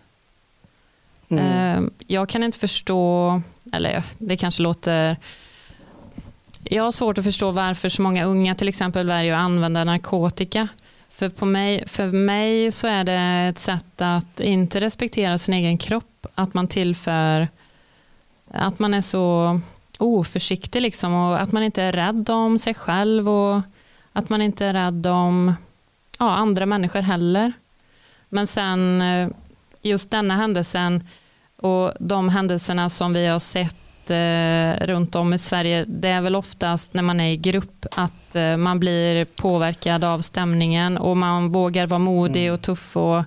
Mm. 1.29 1.85
Eh, 1.85 1.91
Jag 2.07 2.29
kan 2.29 2.43
inte 2.43 2.59
förstå, 2.59 3.41
eller 3.73 4.03
det 4.17 4.37
kanske 4.37 4.63
låter... 4.63 5.17
Jag 6.63 6.83
har 6.83 6.91
svårt 6.91 7.17
att 7.17 7.23
förstå 7.23 7.51
varför 7.51 7.89
så 7.89 8.01
många 8.01 8.25
unga 8.25 8.55
till 8.55 8.69
exempel 8.69 9.07
väljer 9.07 9.33
att 9.33 9.41
använda 9.41 9.83
narkotika. 9.83 10.67
För, 11.09 11.29
på 11.29 11.45
mig, 11.45 11.87
för 11.87 12.07
mig 12.07 12.71
så 12.71 12.87
är 12.87 13.03
det 13.03 13.49
ett 13.49 13.59
sätt 13.59 14.01
att 14.01 14.39
inte 14.39 14.79
respektera 14.81 15.37
sin 15.37 15.53
egen 15.53 15.77
kropp. 15.77 16.25
Att 16.35 16.53
man 16.53 16.67
tillför, 16.67 17.47
att 18.51 18.79
man 18.79 18.93
är 18.93 19.01
så 19.01 19.59
oförsiktig 20.01 20.81
liksom 20.81 21.13
och 21.13 21.41
att 21.41 21.51
man 21.51 21.63
inte 21.63 21.81
är 21.81 21.91
rädd 21.91 22.29
om 22.29 22.59
sig 22.59 22.73
själv 22.73 23.29
och 23.29 23.61
att 24.13 24.29
man 24.29 24.41
inte 24.41 24.65
är 24.65 24.73
rädd 24.73 25.07
om 25.07 25.53
ja, 26.19 26.29
andra 26.29 26.65
människor 26.65 27.01
heller. 27.01 27.53
Men 28.29 28.47
sen 28.47 29.01
eh, 29.01 29.29
just 29.81 30.11
denna 30.11 30.35
händelsen 30.35 31.07
och 31.57 31.93
de 31.99 32.29
händelserna 32.29 32.89
som 32.89 33.13
vi 33.13 33.27
har 33.27 33.39
sett 33.39 34.09
eh, 34.09 34.85
runt 34.87 35.15
om 35.15 35.33
i 35.33 35.37
Sverige, 35.37 35.85
det 35.87 36.09
är 36.09 36.21
väl 36.21 36.35
oftast 36.35 36.93
när 36.93 37.03
man 37.03 37.19
är 37.19 37.31
i 37.31 37.37
grupp 37.37 37.85
att 37.91 38.35
eh, 38.35 38.57
man 38.57 38.79
blir 38.79 39.25
påverkad 39.25 40.03
av 40.03 40.19
stämningen 40.19 40.97
och 40.97 41.17
man 41.17 41.51
vågar 41.51 41.87
vara 41.87 41.99
modig 41.99 42.53
och 42.53 42.61
tuff 42.61 42.97
och 42.97 43.23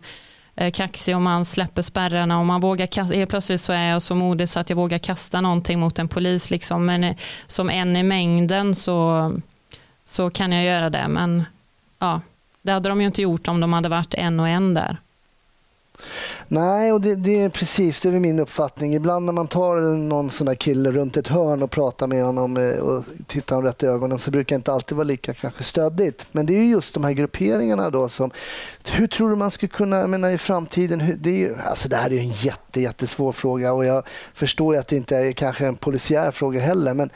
Eh, 0.57 0.71
kaxig 0.71 1.17
och 1.17 1.23
man 1.23 1.45
släpper 1.45 1.83
spärrarna 1.83 2.39
och 2.41 2.47
man 2.47 2.61
vågar 2.61 2.87
kasta, 2.87 3.15
helt 3.15 3.31
plötsligt 3.31 3.61
så 3.61 3.73
är 3.73 3.91
jag 3.91 4.03
så 4.03 4.15
modig 4.15 4.49
så 4.49 4.61
att 4.61 4.71
jag 4.71 4.77
vågar 4.77 4.99
kasta 4.99 5.41
någonting 5.41 5.81
mot 5.81 5.99
en 5.99 6.09
polis 6.09 6.51
liksom. 6.51 6.87
Men 6.87 7.05
eh, 7.05 7.17
som 7.47 7.71
en 7.71 7.97
i 7.97 8.03
mängden 8.03 8.75
så, 8.75 9.33
så 10.05 10.31
kan 10.31 10.53
jag 10.53 10.65
göra 10.65 10.91
det. 10.91 11.09
Men 11.09 11.45
ja, 11.99 12.21
det 12.63 12.73
hade 12.73 12.89
de 12.89 13.01
ju 13.01 13.07
inte 13.07 13.23
gjort 13.23 13.49
om 13.49 13.61
de 13.61 13.73
hade 13.73 13.89
varit 13.89 14.15
en 14.15 14.41
och 14.41 14.49
en 14.49 14.75
där. 14.75 14.97
Nej, 16.49 16.93
och 16.93 17.01
det, 17.01 17.15
det 17.15 17.43
är 17.43 17.49
precis 17.49 18.01
det 18.01 18.09
är 18.09 18.13
min 18.13 18.41
uppfattning. 18.41 18.95
Ibland 18.95 19.27
när 19.27 19.33
man 19.33 19.47
tar 19.47 19.97
någon 19.97 20.31
sån 20.31 20.47
där 20.47 20.55
kille 20.55 20.91
runt 20.91 21.17
ett 21.17 21.29
hörn 21.29 21.63
och 21.63 21.71
pratar 21.71 22.07
med 22.07 22.25
honom 22.25 22.57
eh, 22.57 22.79
och 22.79 23.05
tittar 23.27 23.57
honom 23.57 23.69
rätt 23.69 23.83
i 23.83 23.87
ögonen 23.87 24.19
så 24.19 24.31
brukar 24.31 24.57
det 24.57 24.59
inte 24.59 24.73
alltid 24.73 24.97
vara 24.97 25.05
lika 25.05 25.35
kanske 25.35 25.63
stöddigt. 25.63 26.27
Men 26.33 26.47
det 26.47 26.59
är 26.59 26.65
just 26.65 26.95
de 26.95 27.05
här 27.05 27.13
grupperingarna 27.13 27.91
då 27.91 28.09
som... 28.09 28.31
Hur 28.91 29.07
tror 29.07 29.31
du 29.31 29.37
man 29.37 29.51
skulle 29.51 29.71
kunna, 29.71 29.97
jag 29.97 30.11
menar 30.11 30.31
i 30.31 30.39
framtiden, 30.39 31.01
hur, 31.01 31.15
det, 31.15 31.31
är 31.31 31.39
ju, 31.39 31.57
alltså 31.65 31.89
det 31.89 31.97
här 31.97 32.11
är 32.11 32.15
ju 32.15 32.21
en 32.21 32.31
jätte, 32.31 32.81
jättesvår 32.81 33.33
fråga 33.33 33.73
och 33.73 33.85
jag 33.85 34.07
förstår 34.35 34.77
att 34.77 34.89
det 34.89 34.97
inte 34.97 35.17
är 35.17 35.33
kanske 35.33 35.67
en 35.67 35.77
polisiär 35.77 36.31
fråga 36.31 36.61
heller. 36.61 36.95
Men 36.95 37.11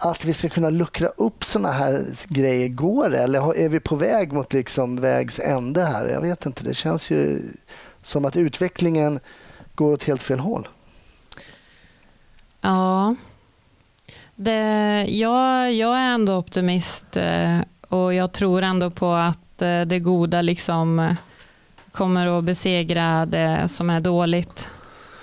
att 0.00 0.24
vi 0.24 0.32
ska 0.32 0.48
kunna 0.48 0.70
luckra 0.70 1.08
upp 1.08 1.44
såna 1.44 1.72
här 1.72 2.04
grejer, 2.28 2.68
går 2.68 3.10
det? 3.10 3.18
Eller 3.18 3.56
är 3.56 3.68
vi 3.68 3.80
på 3.80 3.96
väg 3.96 4.32
mot 4.32 4.52
liksom 4.52 4.96
vägs 4.96 5.38
ände 5.38 5.84
här? 5.84 6.08
Jag 6.08 6.20
vet 6.20 6.46
inte, 6.46 6.64
det 6.64 6.74
känns 6.74 7.10
ju 7.10 7.42
som 8.02 8.24
att 8.24 8.36
utvecklingen 8.36 9.20
går 9.74 9.92
åt 9.92 10.02
helt 10.02 10.22
fel 10.22 10.40
håll. 10.40 10.68
Ja, 12.60 13.14
det, 14.34 15.06
jag, 15.08 15.72
jag 15.72 15.96
är 15.96 16.14
ändå 16.14 16.36
optimist 16.36 17.16
eh, 17.16 17.58
och 17.88 18.14
jag 18.14 18.32
tror 18.32 18.62
ändå 18.62 18.90
på 18.90 19.12
att 19.12 19.62
eh, 19.62 19.80
det 19.80 19.98
goda 19.98 20.42
liksom 20.42 20.98
eh, 20.98 21.14
kommer 21.92 22.38
att 22.38 22.44
besegra 22.44 23.26
det 23.26 23.68
som 23.68 23.90
är 23.90 24.00
dåligt. 24.00 24.70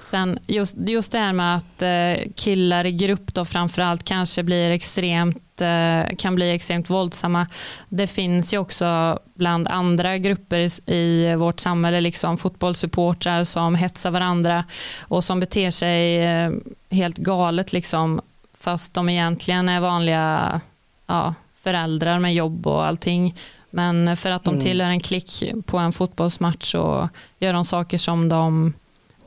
Sen 0.10 0.40
just, 0.48 0.76
just 0.78 1.12
det 1.12 1.20
här 1.20 1.34
med 1.34 1.56
att 1.56 1.82
eh, 1.82 2.32
killar 2.36 2.86
i 2.86 2.92
grupp 2.92 3.34
då 3.34 3.46
framförallt 3.46 4.04
kanske 4.04 4.44
blir 4.44 4.72
extremt, 4.72 5.62
eh, 5.62 6.16
kan 6.18 6.36
bli 6.36 6.52
extremt 6.52 6.90
våldsamma. 6.90 7.48
Det 7.90 8.08
finns 8.08 8.54
ju 8.54 8.58
också 8.58 9.20
bland 9.34 9.68
andra 9.68 10.18
grupper 10.18 10.58
i, 10.58 10.96
i 10.96 11.36
vårt 11.36 11.60
samhälle, 11.60 12.02
liksom 12.02 12.38
fotbollssupportrar 12.38 13.44
som 13.44 13.76
hetsar 13.76 14.12
varandra 14.12 14.64
och 15.02 15.24
som 15.24 15.40
beter 15.40 15.72
sig 15.72 16.26
eh, 16.26 16.52
helt 16.90 17.18
galet 17.18 17.74
liksom, 17.74 18.22
fast 18.60 18.94
de 18.94 19.10
egentligen 19.10 19.70
är 19.70 19.80
vanliga 19.80 20.62
ja, 21.08 21.34
föräldrar 21.62 22.20
med 22.20 22.34
jobb 22.34 22.68
och 22.68 22.86
allting. 22.86 23.36
Men 23.70 24.18
för 24.18 24.32
att 24.32 24.44
de 24.44 24.60
tillhör 24.60 24.90
en 24.90 25.00
klick 25.00 25.44
på 25.66 25.78
en 25.78 25.94
fotbollsmatch 25.94 26.72
så 26.72 27.10
gör 27.40 27.54
de 27.54 27.66
saker 27.66 27.98
som 27.98 28.30
de 28.30 28.74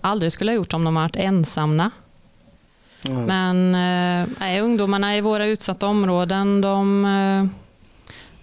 aldrig 0.02 0.32
skulle 0.32 0.50
ha 0.50 0.56
gjort 0.56 0.74
om 0.74 0.84
de 0.84 0.94
varit 0.94 1.16
ensamma. 1.16 1.90
Mm. 3.04 3.24
Men 3.24 3.74
eh, 4.40 4.64
ungdomarna 4.64 5.16
i 5.16 5.20
våra 5.20 5.46
utsatta 5.46 5.86
områden, 5.86 6.60
de, 6.60 7.04
eh, 7.04 7.46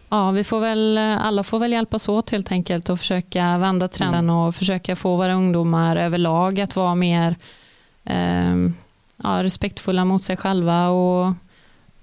ja, 0.09 0.31
vi 0.31 0.43
får 0.43 0.59
väl, 0.59 0.97
alla 0.97 1.43
får 1.43 1.59
väl 1.59 1.71
hjälpas 1.71 2.09
åt 2.09 2.29
helt 2.29 2.51
enkelt 2.51 2.89
och 2.89 2.99
försöka 2.99 3.57
vända 3.57 3.87
trenden 3.87 4.29
och 4.29 4.55
försöka 4.55 4.95
få 4.95 5.15
våra 5.15 5.33
ungdomar 5.33 5.95
överlag 5.95 6.59
att 6.59 6.75
vara 6.75 6.95
mer 6.95 7.35
eh, 8.03 8.55
ja, 9.23 9.43
respektfulla 9.43 10.05
mot 10.05 10.23
sig 10.23 10.37
själva 10.37 10.87
och 10.89 11.33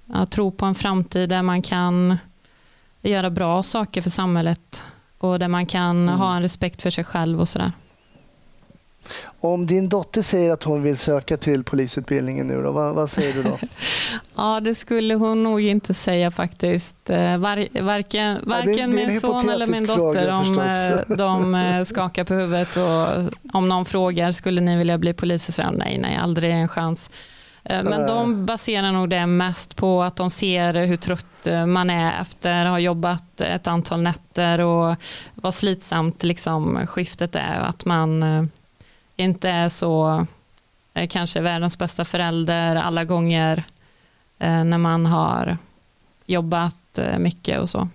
ja, 0.07 0.27
tro 0.27 0.51
på 0.51 0.67
en 0.67 0.75
framtid 0.75 1.29
där 1.29 1.43
man 1.43 1.63
kan 1.63 2.19
göra 3.03 3.31
bra 3.31 3.63
saker 3.63 4.03
för 4.03 4.11
samhället 4.11 4.85
och 5.19 5.39
där 5.39 5.49
man 5.49 5.67
kan 5.67 6.09
ha 6.09 6.37
en 6.37 6.43
respekt 6.43 6.83
för 6.83 6.91
sig 6.91 7.05
själv 7.05 7.41
och 7.41 7.49
sådär. 7.49 7.73
Om 9.41 9.67
din 9.67 9.89
dotter 9.89 10.23
säger 10.23 10.53
att 10.53 10.63
hon 10.63 10.83
vill 10.83 10.97
söka 10.97 11.37
till 11.37 11.65
polisutbildningen 11.65 12.47
nu, 12.47 12.63
då, 12.63 12.73
vad, 12.73 12.95
vad 12.95 13.11
säger 13.11 13.35
du 13.35 13.43
då? 13.43 13.59
Ja, 14.37 14.61
det 14.61 14.75
skulle 14.75 15.15
hon 15.15 15.43
nog 15.43 15.61
inte 15.61 15.95
säga 15.95 16.31
faktiskt. 16.31 17.11
Eh, 17.11 17.39
Var, 17.39 17.83
varken 17.83 18.39
varken 18.43 18.79
en 18.79 18.97
min 18.97 19.21
son 19.21 19.49
eller 19.49 19.67
min 19.67 19.87
dotter, 19.87 20.13
fråga, 20.13 20.37
om 20.37 20.59
eh, 20.59 21.17
de 21.17 21.55
eh, 21.55 21.85
skakar 21.85 22.25
på 22.25 22.35
huvudet 22.35 22.77
och 22.77 23.33
om 23.53 23.69
någon 23.69 23.85
frågar, 23.85 24.33
skulle 24.33 24.61
ni 24.61 24.77
vilja 24.77 24.99
bli 24.99 25.15
polis? 25.15 25.45
Så 25.45 25.53
säger 25.53 25.71
de, 25.71 25.77
nej, 25.77 25.99
nej, 25.99 26.17
aldrig 26.17 26.53
en 26.53 26.69
chans. 26.69 27.11
Men 27.69 28.07
de 28.07 28.47
baserar 28.47 28.93
nog 28.93 29.11
det 29.11 29.27
mest 29.27 29.77
på 29.77 30.03
att 30.03 30.17
de 30.17 30.31
ser 30.31 30.87
hur 30.87 30.97
trött 30.97 31.47
man 31.67 31.91
är 31.91 32.21
efter 32.21 32.65
att 32.65 32.71
ha 32.71 32.79
jobbat 32.79 33.41
ett 33.41 33.67
antal 33.67 34.03
nätter 34.03 34.61
och 34.61 34.97
vad 35.35 35.55
slitsamt 35.55 36.23
liksom, 36.23 36.87
skiftet 36.87 37.35
är. 37.35 37.61
Att 37.61 37.85
man 37.85 38.23
inte 39.17 39.51
är 39.51 39.69
så, 39.69 40.27
eh, 40.95 41.09
kanske 41.09 41.41
världens 41.41 41.79
bästa 41.79 42.05
förälder 42.05 42.77
alla 42.77 43.05
gånger 43.05 43.65
eh, 44.39 44.65
när 44.65 44.79
man 44.79 45.07
har 45.07 45.59
jobbat 46.27 46.99
eh, 46.99 47.19
mycket 47.19 47.61
och 47.61 47.69
så. 47.69 47.89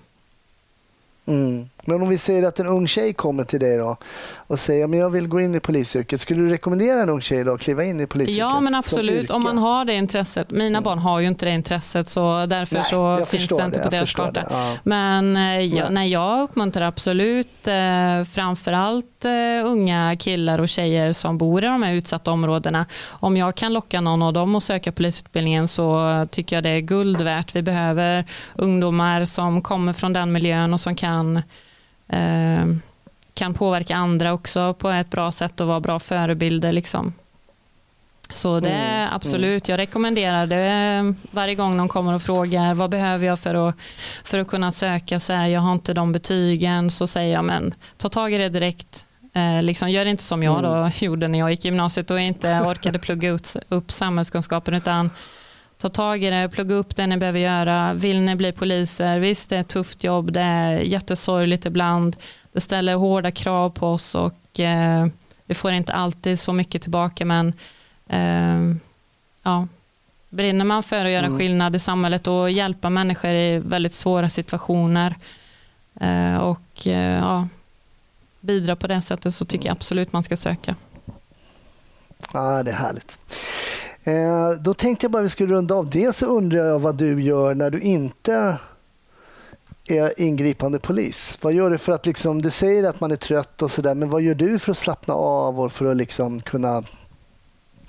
Mm. 1.30 1.69
Men 1.86 2.01
om 2.01 2.09
vi 2.09 2.17
säger 2.17 2.43
att 2.43 2.59
en 2.59 2.67
ung 2.67 2.88
tjej 2.88 3.13
kommer 3.13 3.43
till 3.43 3.59
dig 3.59 3.77
då 3.77 3.97
och 4.47 4.59
säger 4.59 4.86
att 4.86 4.95
jag 4.95 5.09
vill 5.09 5.27
gå 5.27 5.41
in 5.41 5.55
i 5.55 5.59
polisyrket. 5.59 6.21
Skulle 6.21 6.41
du 6.41 6.49
rekommendera 6.49 7.01
en 7.01 7.09
ung 7.09 7.21
tjej 7.21 7.43
då 7.43 7.53
att 7.53 7.61
kliva 7.61 7.84
in 7.84 7.99
i 7.99 8.07
polisyrket? 8.07 8.39
Ja 8.39 8.59
men 8.59 8.75
absolut, 8.75 9.30
om 9.30 9.43
man 9.43 9.57
har 9.57 9.86
det 9.86 9.93
intresset. 9.93 10.51
Mina 10.51 10.82
barn 10.82 10.99
har 10.99 11.19
ju 11.19 11.27
inte 11.27 11.45
det 11.45 11.51
intresset 11.51 12.09
så 12.09 12.45
därför 12.45 12.75
Nej, 12.75 12.84
så 12.84 13.25
finns 13.25 13.47
det 13.47 13.65
inte 13.65 13.80
det, 13.80 13.84
på 13.84 13.89
deras 13.89 14.13
karta. 14.13 14.43
ja. 14.49 14.75
Men 14.84 15.38
eh, 15.38 15.61
jag, 15.61 15.91
nej, 15.91 16.11
jag 16.11 16.41
uppmuntrar 16.41 16.88
absolut 16.88 17.67
eh, 17.67 18.23
framförallt 18.32 19.25
eh, 19.25 19.65
unga 19.65 20.15
killar 20.19 20.59
och 20.59 20.69
tjejer 20.69 21.13
som 21.13 21.38
bor 21.38 21.63
i 21.63 21.67
de 21.67 21.84
här 21.84 21.93
utsatta 21.93 22.32
områdena. 22.32 22.86
Om 23.09 23.38
jag 23.38 23.55
kan 23.55 23.73
locka 23.73 24.01
någon 24.01 24.21
av 24.21 24.34
dem 24.34 24.55
att 24.55 24.63
söka 24.63 24.91
polisutbildningen 24.91 25.67
så 25.67 26.25
tycker 26.32 26.55
jag 26.55 26.63
det 26.63 26.69
är 26.69 26.80
guld 26.80 27.21
värt. 27.21 27.55
Vi 27.55 27.61
behöver 27.61 28.25
ungdomar 28.55 29.25
som 29.25 29.61
kommer 29.61 29.93
från 29.93 30.13
den 30.13 30.32
miljön 30.32 30.73
och 30.73 30.82
som 30.82 30.95
kan 30.95 31.18
eh, 32.07 32.65
kan 33.34 33.53
påverka 33.53 33.95
andra 33.95 34.34
också 34.34 34.74
på 34.74 34.89
ett 34.89 35.09
bra 35.09 35.32
sätt 35.32 35.61
och 35.61 35.67
vara 35.67 35.80
bra 35.80 35.99
förebilder. 35.99 36.72
Liksom. 36.72 37.13
Så 38.34 38.59
det 38.59 38.70
är 38.70 39.03
Mm, 39.03 39.15
absolut, 39.15 39.70
jag 39.70 39.78
rekommenderar 39.78 40.47
det 40.47 41.13
varje 41.32 41.55
gång 41.55 41.78
någon 41.78 41.88
kommer 41.88 42.13
och 42.13 42.22
frågar 42.22 42.74
vad 42.74 42.89
behöver 42.89 43.26
jag 43.28 43.39
för 43.39 43.70
att, 43.70 43.76
för 44.24 44.39
att 44.39 44.47
kunna 44.47 44.72
söka, 44.72 45.20
så 45.20 45.34
här, 45.34 45.47
jag 45.47 45.61
har 45.61 45.72
inte 45.72 45.93
de 45.93 46.11
betygen, 46.11 46.89
så 46.89 47.07
säger 47.07 47.34
jag 47.34 47.45
men 47.45 47.74
ta 47.97 48.09
tag 48.09 48.34
i 48.34 48.38
det 48.38 48.49
direkt. 48.49 49.05
Eh, 49.34 49.63
liksom, 49.63 49.89
gör 49.89 50.05
inte 50.05 50.24
som 50.24 50.43
jag 50.43 50.63
då 50.63 50.91
gjorde 51.05 51.28
när 51.28 51.39
jag 51.39 51.51
gick 51.51 51.65
gymnasiet 51.65 52.11
och 52.11 52.20
inte 52.20 52.61
orkade 52.61 52.99
plugga 52.99 53.30
ut, 53.30 53.55
upp 53.70 53.91
samhällskunskapen 53.91 54.74
utan 54.74 55.09
ta 55.82 55.89
tag 55.89 56.23
i 56.23 56.30
det, 56.30 56.49
plugga 56.49 56.75
upp 56.75 56.95
det 56.95 57.07
ni 57.07 57.17
behöver 57.17 57.39
göra. 57.39 57.93
Vill 57.93 58.21
ni 58.21 58.36
bli 58.36 58.51
poliser? 58.51 59.19
Visst, 59.19 59.49
det 59.49 59.55
är 59.55 59.59
ett 59.61 59.67
tufft 59.67 60.03
jobb, 60.03 60.32
det 60.32 60.41
är 60.41 60.80
jättesorgligt 60.80 61.65
ibland. 61.65 62.17
Det 62.51 62.59
ställer 62.59 62.95
hårda 62.95 63.32
krav 63.32 63.69
på 63.69 63.88
oss 63.88 64.15
och 64.15 64.59
eh, 64.59 65.07
vi 65.45 65.53
får 65.53 65.71
inte 65.71 65.93
alltid 65.93 66.39
så 66.39 66.53
mycket 66.53 66.82
tillbaka 66.82 67.25
men 67.25 67.53
eh, 68.07 68.75
ja, 69.43 69.67
brinner 70.30 70.65
man 70.65 70.84
för 70.84 71.05
att 71.05 71.11
göra 71.11 71.25
Mm. 71.25 71.38
skillnad 71.38 71.75
i 71.75 71.80
samhället 71.80 72.27
och 72.27 72.51
hjälpa 72.51 72.89
människor 72.89 73.32
i 73.32 73.59
väldigt 73.59 73.93
svåra 73.95 74.30
situationer 74.30 75.15
eh, 76.01 76.36
och 76.38 76.88
eh, 76.88 77.19
ja, 77.19 77.47
bidra 78.39 78.75
på 78.75 78.88
det 78.88 79.01
sättet 79.01 79.34
så 79.34 79.45
tycker 79.45 79.65
jag 79.69 79.73
absolut 79.73 80.13
man 80.13 80.23
ska 80.23 80.38
söka. 80.38 80.75
Ja, 82.34 82.63
det 82.63 82.71
är 82.71 82.75
härligt. 82.75 83.19
Eh, 84.04 84.52
då 84.52 84.74
tänkte 84.74 85.04
jag 85.04 85.12
bara 85.12 85.24
vi 85.24 85.30
skulle 85.30 85.54
runda 85.54 85.76
av. 85.76 85.89
Dels 85.89 86.18
så 86.18 86.26
undrar 86.26 86.66
jag 86.66 86.80
vad 86.80 86.95
du 86.95 87.24
gör 87.24 87.56
när 87.56 87.70
du 87.70 87.82
inte 87.82 88.58
är 89.88 90.22
ingripande 90.22 90.80
polis. 90.80 91.38
Vad 91.41 91.54
gör 91.54 91.70
du 91.70 91.78
för 91.78 91.91
att 91.91 92.06
liksom, 92.06 92.41
du 92.41 92.52
säger 92.52 92.84
att 92.84 93.00
man 93.00 93.12
är 93.12 93.16
trött 93.16 93.62
och 93.62 93.72
sådär, 93.72 93.95
men 93.95 94.10
vad 94.10 94.22
gör 94.22 94.36
du 94.36 94.60
för 94.60 94.72
att 94.72 94.78
slappna 94.78 95.14
av 95.14 95.60
och 95.60 95.72
för 95.72 95.86
att 95.86 95.97
liksom 95.97 96.41
kunna 96.41 96.84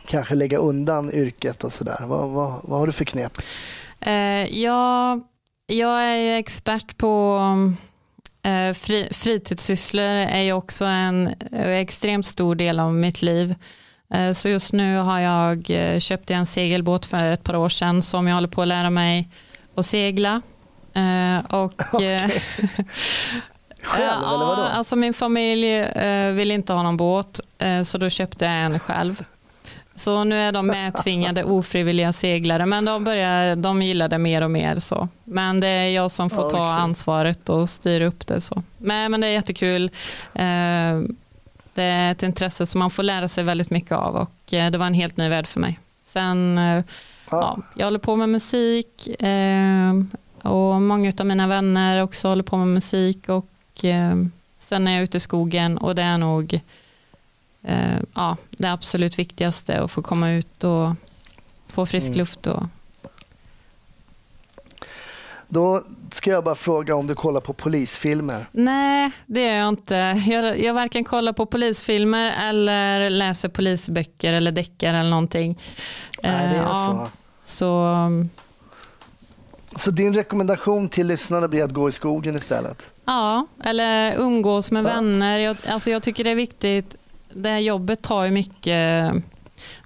kanske 0.07 0.35
lägga 0.35 0.59
undan 0.59 1.13
yrket 1.13 1.65
och 1.65 1.73
sådär? 1.73 2.05
Vad, 2.07 2.29
vad, 2.29 2.61
vad 2.63 2.79
har 2.79 2.87
du 2.87 2.93
för 2.93 3.05
knep? 3.05 3.33
Eh, 4.01 4.59
jag, 4.59 5.21
jag 5.67 6.03
är 6.03 6.39
expert 6.39 6.97
på 6.97 7.39
eh, 8.43 8.75
fri, 8.75 9.09
fritidssysslor 9.13 10.05
är 10.05 10.43
ju 10.43 10.53
också 10.53 10.85
en 10.85 11.31
extremt 11.53 12.27
stor 12.27 12.55
del 12.55 12.81
av 12.81 12.95
mitt 12.95 13.23
liv. 13.23 13.55
Eh, 14.15 14.33
så 14.33 14.49
just 14.49 14.73
nu 14.73 14.97
har 14.97 15.21
jag 15.21 15.71
eh, 15.71 15.99
köpt 15.99 16.31
en 16.31 16.47
segelbåt 16.47 17.07
för 17.07 17.31
ett 17.31 17.45
par 17.45 17.57
år 17.57 17.69
sedan 17.69 18.03
som 18.03 18.27
jag 18.27 18.35
håller 18.35 18.49
på 18.49 18.63
att 18.63 18.69
lära 18.69 18.91
mig 18.91 19.29
att 19.75 19.87
segla. 19.87 20.43
Eh, 20.95 21.39
och, 21.55 21.83
Själv 23.83 24.05
Ja, 24.23 24.35
eller 24.35 24.47
vadå? 24.47 24.63
Alltså 24.63 24.97
min 24.97 25.15
familj 25.15 25.87
vill 26.33 26.51
inte 26.51 26.73
ha 26.73 26.83
någon 26.83 26.97
båt 26.97 27.41
så 27.85 27.99
då 27.99 28.11
köpte 28.11 28.45
jag 28.45 28.55
en 28.55 28.79
själv. 28.79 29.25
Så 29.95 30.25
nu 30.25 30.37
är 30.37 30.53
de 30.53 30.67
medtvingade 30.67 31.45
ofrivilliga 31.45 32.13
seglare 32.13 32.67
men 32.67 32.85
de, 32.85 33.05
börjar, 33.05 33.57
de 33.57 33.83
gillar 33.83 34.09
det 34.09 34.19
mer 34.19 34.43
och 34.43 34.51
mer. 34.51 34.79
så. 34.79 35.09
Men 35.25 35.61
det 35.61 35.69
är 35.69 35.89
jag 35.89 36.11
som 36.11 36.31
får 36.31 36.51
ta 36.51 36.69
ansvaret 36.69 37.49
och 37.49 37.69
styra 37.69 38.07
upp 38.07 38.27
det. 38.27 38.41
så. 38.41 38.63
Men, 38.79 39.11
men 39.11 39.21
det 39.21 39.27
är 39.27 39.31
jättekul. 39.31 39.91
Eh, 41.81 41.85
det 41.85 41.91
det 41.91 41.95
är 41.95 42.13
ett 42.13 42.23
intresse 42.23 42.67
som 42.67 42.79
man 42.79 42.91
får 42.91 43.03
lära 43.03 43.29
sig 43.29 43.45
väldigt 43.45 43.71
mycket 43.71 43.93
av 43.93 44.17
och 44.17 44.55
eh, 44.55 44.71
det 44.71 44.79
var 44.79 44.87
en 44.87 44.95
helt 44.95 45.17
ny 45.17 45.29
värld 45.29 45.47
för 45.47 45.61
mig. 45.61 45.79
Sen, 46.05 46.59
eh, 46.59 46.85
ja. 47.31 47.59
jag 47.75 47.87
håller 47.87 47.99
på 47.99 48.17
med 48.17 48.29
musik 48.29 49.23
eh, 49.23 49.93
och 50.43 50.83
många 50.83 51.13
av 51.19 51.27
mina 51.27 51.47
vänner 51.47 52.03
också 52.03 52.29
håller 52.29 52.43
på 52.43 52.57
med 52.57 52.69
musik 52.69 53.29
och 53.29 53.85
eh, 53.85 54.17
sen 54.59 54.89
är 54.89 54.93
jag 54.95 55.03
ute 55.03 55.17
i 55.17 55.21
skogen 55.21 55.79
och 55.79 55.95
det 55.95 56.03
är 56.03 56.19
nog 56.19 56.61
eh, 57.63 57.99
ja, 58.15 58.37
det 58.51 58.73
absolut 58.73 59.19
viktigaste 59.19 59.81
att 59.81 59.91
få 59.91 60.03
komma 60.03 60.31
ut 60.31 60.65
och 60.65 60.95
få 61.67 61.87
frisk 61.87 62.09
Mm. 62.09 62.19
luft. 62.19 62.47
Och, 62.47 62.63
Då 65.49 65.85
ska 66.15 66.31
jag 66.31 66.45
bara 66.45 66.55
fråga 66.55 66.95
om 66.95 67.07
du 67.07 67.15
kollar 67.15 67.41
på 67.41 67.53
polisfilmer. 67.53 68.49
nej, 68.53 69.11
det 69.27 69.41
gör 69.47 69.55
jag 69.55 69.69
inte. 69.69 69.95
Jag, 70.27 70.61
jag 70.61 70.75
varken 70.75 71.05
kollar 71.05 71.33
på 71.33 71.47
polisfilmer 71.47 72.35
eller 72.49 73.11
läser 73.11 73.49
polisböcker 73.49 74.33
eller 74.33 74.53
deckare 74.53 74.97
eller 74.99 75.11
någonting. 75.11 75.59
Nej, 76.23 76.49
det 76.49 76.55
är 76.57 76.61
Eh, 76.61 76.63
ja, 76.63 77.11
så. 77.45 77.51
så 77.55 78.27
Så 79.77 79.91
din 79.91 80.15
rekommendation 80.15 80.89
till 80.89 81.07
lyssnarna 81.07 81.49
blir 81.49 81.65
att 81.65 81.71
gå 81.73 81.89
i 81.89 81.93
skogen 81.93 82.35
istället? 82.35 82.79
Ja, 83.05 83.47
eller 83.65 84.15
umgås 84.19 84.71
med 84.73 84.85
Ja. 84.85 84.89
vänner. 84.89 85.39
Jag, 85.39 85.57
alltså 85.69 85.91
jag 85.91 86.03
tycker 86.03 86.25
det 86.25 86.31
är 86.31 86.35
viktigt. 86.35 86.97
Det 87.35 87.49
här 87.49 87.59
jobbet 87.59 88.03
tar 88.03 88.25
ju, 88.25 88.31
mycket, 88.31 89.13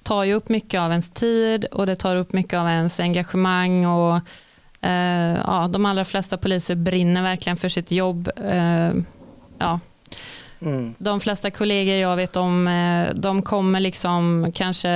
tar 0.03 0.25
ju 0.25 0.35
upp 0.35 0.49
mycket 0.49 0.81
av 0.81 0.91
ens 0.91 1.11
tid 1.11 1.64
och 1.64 1.87
det 1.87 1.97
tar 1.97 2.16
upp 2.16 2.33
mycket 2.33 2.59
av 2.59 2.68
ens 2.68 3.01
engagemang. 3.01 3.87
Och, 3.87 4.20
ja, 5.47 5.68
de 5.70 5.87
allra 5.87 6.05
flesta 6.05 6.37
poliser 6.37 6.74
brinner 6.74 7.22
verkligen 7.22 7.57
för 7.57 7.68
sitt 7.68 7.91
jobb. 7.91 8.30
Eh, 8.37 8.93
ja, 9.59 9.80
Mm. 10.61 10.95
de 10.99 11.20
flesta 11.20 11.51
kollegor 11.51 11.95
jag 11.95 12.16
vet 12.16 12.37
om, 12.37 12.68
eh, 12.68 13.14
de 13.14 13.43
kommer 13.43 13.80
liksom 13.80 14.53
kanske, 14.55 14.89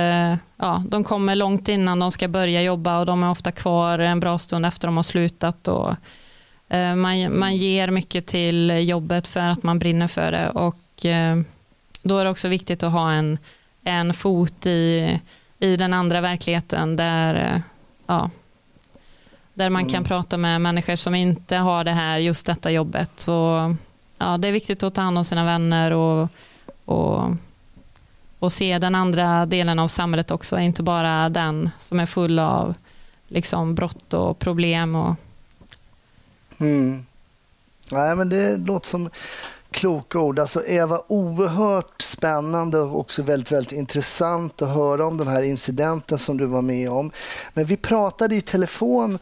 ja, 0.57 0.83
de 0.87 1.03
kommer 1.03 1.35
långt 1.35 1.67
innan 1.69 1.99
de 1.99 2.11
ska 2.11 2.27
börja 2.27 2.61
jobba 2.61 2.99
och 2.99 3.05
de 3.05 3.23
är 3.23 3.29
ofta 3.31 3.51
kvar 3.51 3.99
en 3.99 4.19
bra 4.19 4.37
stund 4.37 4.65
efter 4.65 4.87
de 4.87 4.95
har 4.95 5.03
slutat. 5.03 5.67
Och, 5.67 5.95
eh, 6.69 6.95
man, 6.95 7.39
man 7.39 7.55
ger 7.55 7.87
mycket 7.87 8.27
till 8.27 8.89
jobbet 8.89 9.27
för 9.27 9.39
att 9.39 9.63
man 9.63 9.79
brinner 9.79 10.07
för 10.07 10.31
det 10.31 10.49
och 10.49 11.05
eh, 11.05 11.39
då 12.01 12.17
är 12.17 12.23
det 12.23 12.29
också 12.31 12.47
viktigt 12.47 12.83
att 12.83 12.91
ha 12.91 13.11
en, 13.11 13.37
en 13.83 14.13
fot 14.13 14.65
i, 14.65 15.19
i 15.59 15.75
den 15.75 15.93
andra 15.93 16.21
verkligheten 16.21 16.95
där, 16.95 17.33
eh, 17.35 17.61
ja, 18.07 18.29
där 19.59 19.69
man 19.69 19.85
kan 19.85 19.95
Mm. 19.95 20.03
prata 20.07 20.37
med 20.37 20.61
människor 20.61 20.95
som 20.95 21.15
inte 21.15 21.55
har 21.55 21.83
det 21.83 21.91
här, 21.91 22.17
just 22.17 22.45
detta 22.45 22.71
jobbet. 22.71 23.11
Så 23.15 23.75
ja, 24.17 24.37
det 24.37 24.47
är 24.47 24.51
viktigt 24.51 24.83
att 24.83 24.93
ta 24.95 25.01
hand 25.01 25.17
om 25.17 25.25
sina 25.25 25.45
vänner 25.45 25.91
och, 25.91 26.29
och, 26.85 27.23
och 28.39 28.51
se 28.51 28.79
den 28.79 28.95
andra 28.95 29.45
delen 29.45 29.79
av 29.79 29.87
samhället 29.87 30.31
också, 30.31 30.59
inte 30.59 30.83
bara 30.83 31.29
den 31.29 31.69
som 31.79 31.99
är 31.99 32.05
full 32.05 32.39
av 32.39 32.73
liksom, 33.27 33.75
brott 33.75 34.13
och 34.13 34.39
problem. 34.39 34.95
Och, 34.95 35.15
Mm. 36.61 37.05
Nej, 37.91 38.15
men 38.15 38.29
det 38.29 38.57
låter 38.57 38.87
som 38.89 39.09
kloka 39.71 40.19
ord. 40.19 40.39
Alltså 40.39 40.65
Eva, 40.65 41.01
oerhört 41.07 42.01
spännande 42.01 42.79
och 42.79 42.99
också 42.99 43.23
väldigt, 43.23 43.51
väldigt 43.51 43.71
intressant 43.71 44.61
att 44.61 44.69
höra 44.69 45.05
om 45.07 45.17
den 45.17 45.27
här 45.27 45.41
incidenten 45.41 46.19
som 46.19 46.37
du 46.37 46.45
var 46.45 46.61
med 46.61 46.89
om. 46.89 47.11
Men 47.53 47.65
vi 47.65 47.77
pratade 47.77 48.35
i 48.35 48.41
telefon 48.41 49.19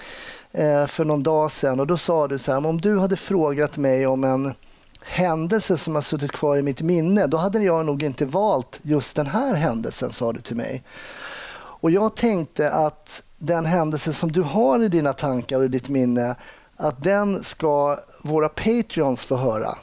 eh, 0.51 0.87
för 0.87 1.05
någon 1.05 1.23
dag 1.23 1.51
sedan 1.51 1.79
och 1.79 1.87
då 1.87 1.97
sa 1.97 2.27
du 2.27 2.37
så 2.37 2.51
här, 2.51 2.65
om 2.65 2.81
du 2.81 2.99
hade 2.99 3.17
frågat 3.17 3.77
mig 3.77 4.07
om 4.07 4.23
en 4.23 4.53
händelse 5.01 5.77
som 5.77 5.95
har 5.95 6.01
suttit 6.01 6.31
kvar 6.31 6.57
i 6.57 6.61
mitt 6.61 6.81
minne, 6.81 7.27
då 7.27 7.37
hade 7.37 7.59
jag 7.59 7.85
nog 7.85 8.03
inte 8.03 8.25
valt 8.25 8.79
just 8.81 9.15
den 9.15 9.27
här 9.27 9.53
händelsen, 9.53 10.11
sa 10.11 10.33
du 10.33 10.41
till 10.41 10.55
mig. 10.55 10.83
Och 11.79 11.91
jag 11.91 12.15
tänkte 12.15 12.71
att 12.71 13.23
den 13.37 13.65
händelse 13.65 14.13
som 14.13 14.31
du 14.31 14.41
har 14.41 14.83
i 14.83 14.89
dina 14.89 15.13
tankar 15.13 15.59
och 15.59 15.65
i 15.65 15.67
ditt 15.67 15.89
minne, 15.89 16.35
att 16.77 17.03
den 17.03 17.43
ska 17.43 17.99
våra 18.21 18.49
Patreons 18.49 19.25
få 19.25 19.35
höra. 19.35 19.77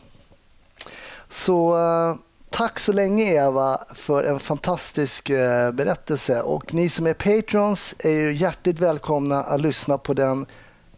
Så 1.35 1.77
eh, 1.77 2.17
tack 2.51 2.79
så 2.79 2.93
länge 2.93 3.25
Eva 3.25 3.81
för 3.95 4.25
en 4.25 4.41
fantastisk 4.41 5.31
eh, 5.31 5.73
berättelse 5.73 6.43
och 6.43 6.75
ni 6.75 6.89
som 6.89 7.07
är 7.07 7.15
Patreons 7.15 7.95
är 7.99 8.11
ju 8.11 8.33
hjärtligt 8.33 8.79
välkomna 8.79 9.43
att 9.43 9.61
lyssna 9.61 9.99
på 9.99 10.15
den 10.15 10.47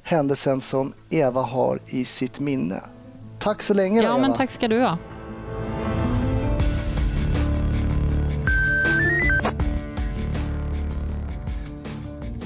händelsen 0.03 0.61
som 0.61 0.93
Eva 1.11 1.43
har 1.43 1.81
i 1.87 2.05
sitt 2.05 2.41
minne. 2.41 2.81
Tack 3.39 3.63
så 3.63 3.75
länge 3.75 4.01
då, 4.01 4.07
ja, 4.07 4.11
Eva. 4.11 4.19
men 4.19 4.33
tack 4.35 4.51
ska 4.51 4.69
du 4.69 4.83
ha. 4.83 4.99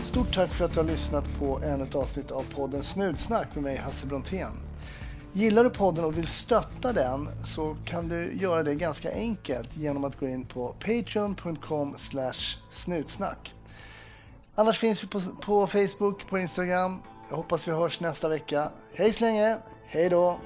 Stort 0.05 0.35
tack 0.35 0.53
för 0.53 0.65
att 0.65 0.73
du 0.73 0.81
har 0.81 0.87
lyssnat 0.87 1.25
på 1.39 1.61
ännu 1.65 1.85
ett 1.85 1.95
avsnitt 1.95 2.31
av 2.31 2.45
podden 2.55 2.83
Snutsnack 2.83 3.55
med 3.55 3.65
mig 3.65 3.77
Hasse 3.77 4.07
Brontén. 4.07 4.70
Gillar 5.33 5.65
du 5.65 5.71
podden 5.71 6.05
och 6.05 6.19
vill 6.19 6.27
stötta 6.27 6.93
den 6.93 7.29
så 7.45 7.77
kan 7.85 8.09
du 8.09 8.33
göra 8.33 8.63
det 8.63 8.75
ganska 8.75 9.13
enkelt 9.13 9.77
genom 9.77 10.05
att 10.05 10.21
gå 10.21 10.29
in 10.29 10.45
på 10.45 10.69
patreon.com 10.69 11.95
snutsnack. 12.71 13.55
Annars 14.55 14.79
finns 14.79 15.05
vi 15.05 15.09
på, 15.09 15.21
på 15.41 15.67
Facebook, 15.67 16.27
på 16.29 16.39
Instagram. 16.39 16.99
Jag 17.29 17.37
hoppas 17.37 17.69
vi 17.69 17.73
hörs 17.73 18.01
nästa 18.01 18.29
vecka. 18.29 18.71
Hej 18.95 19.13
så 19.13 19.25
länge, 19.25 19.59
hej 19.87 20.09
då! 20.09 20.39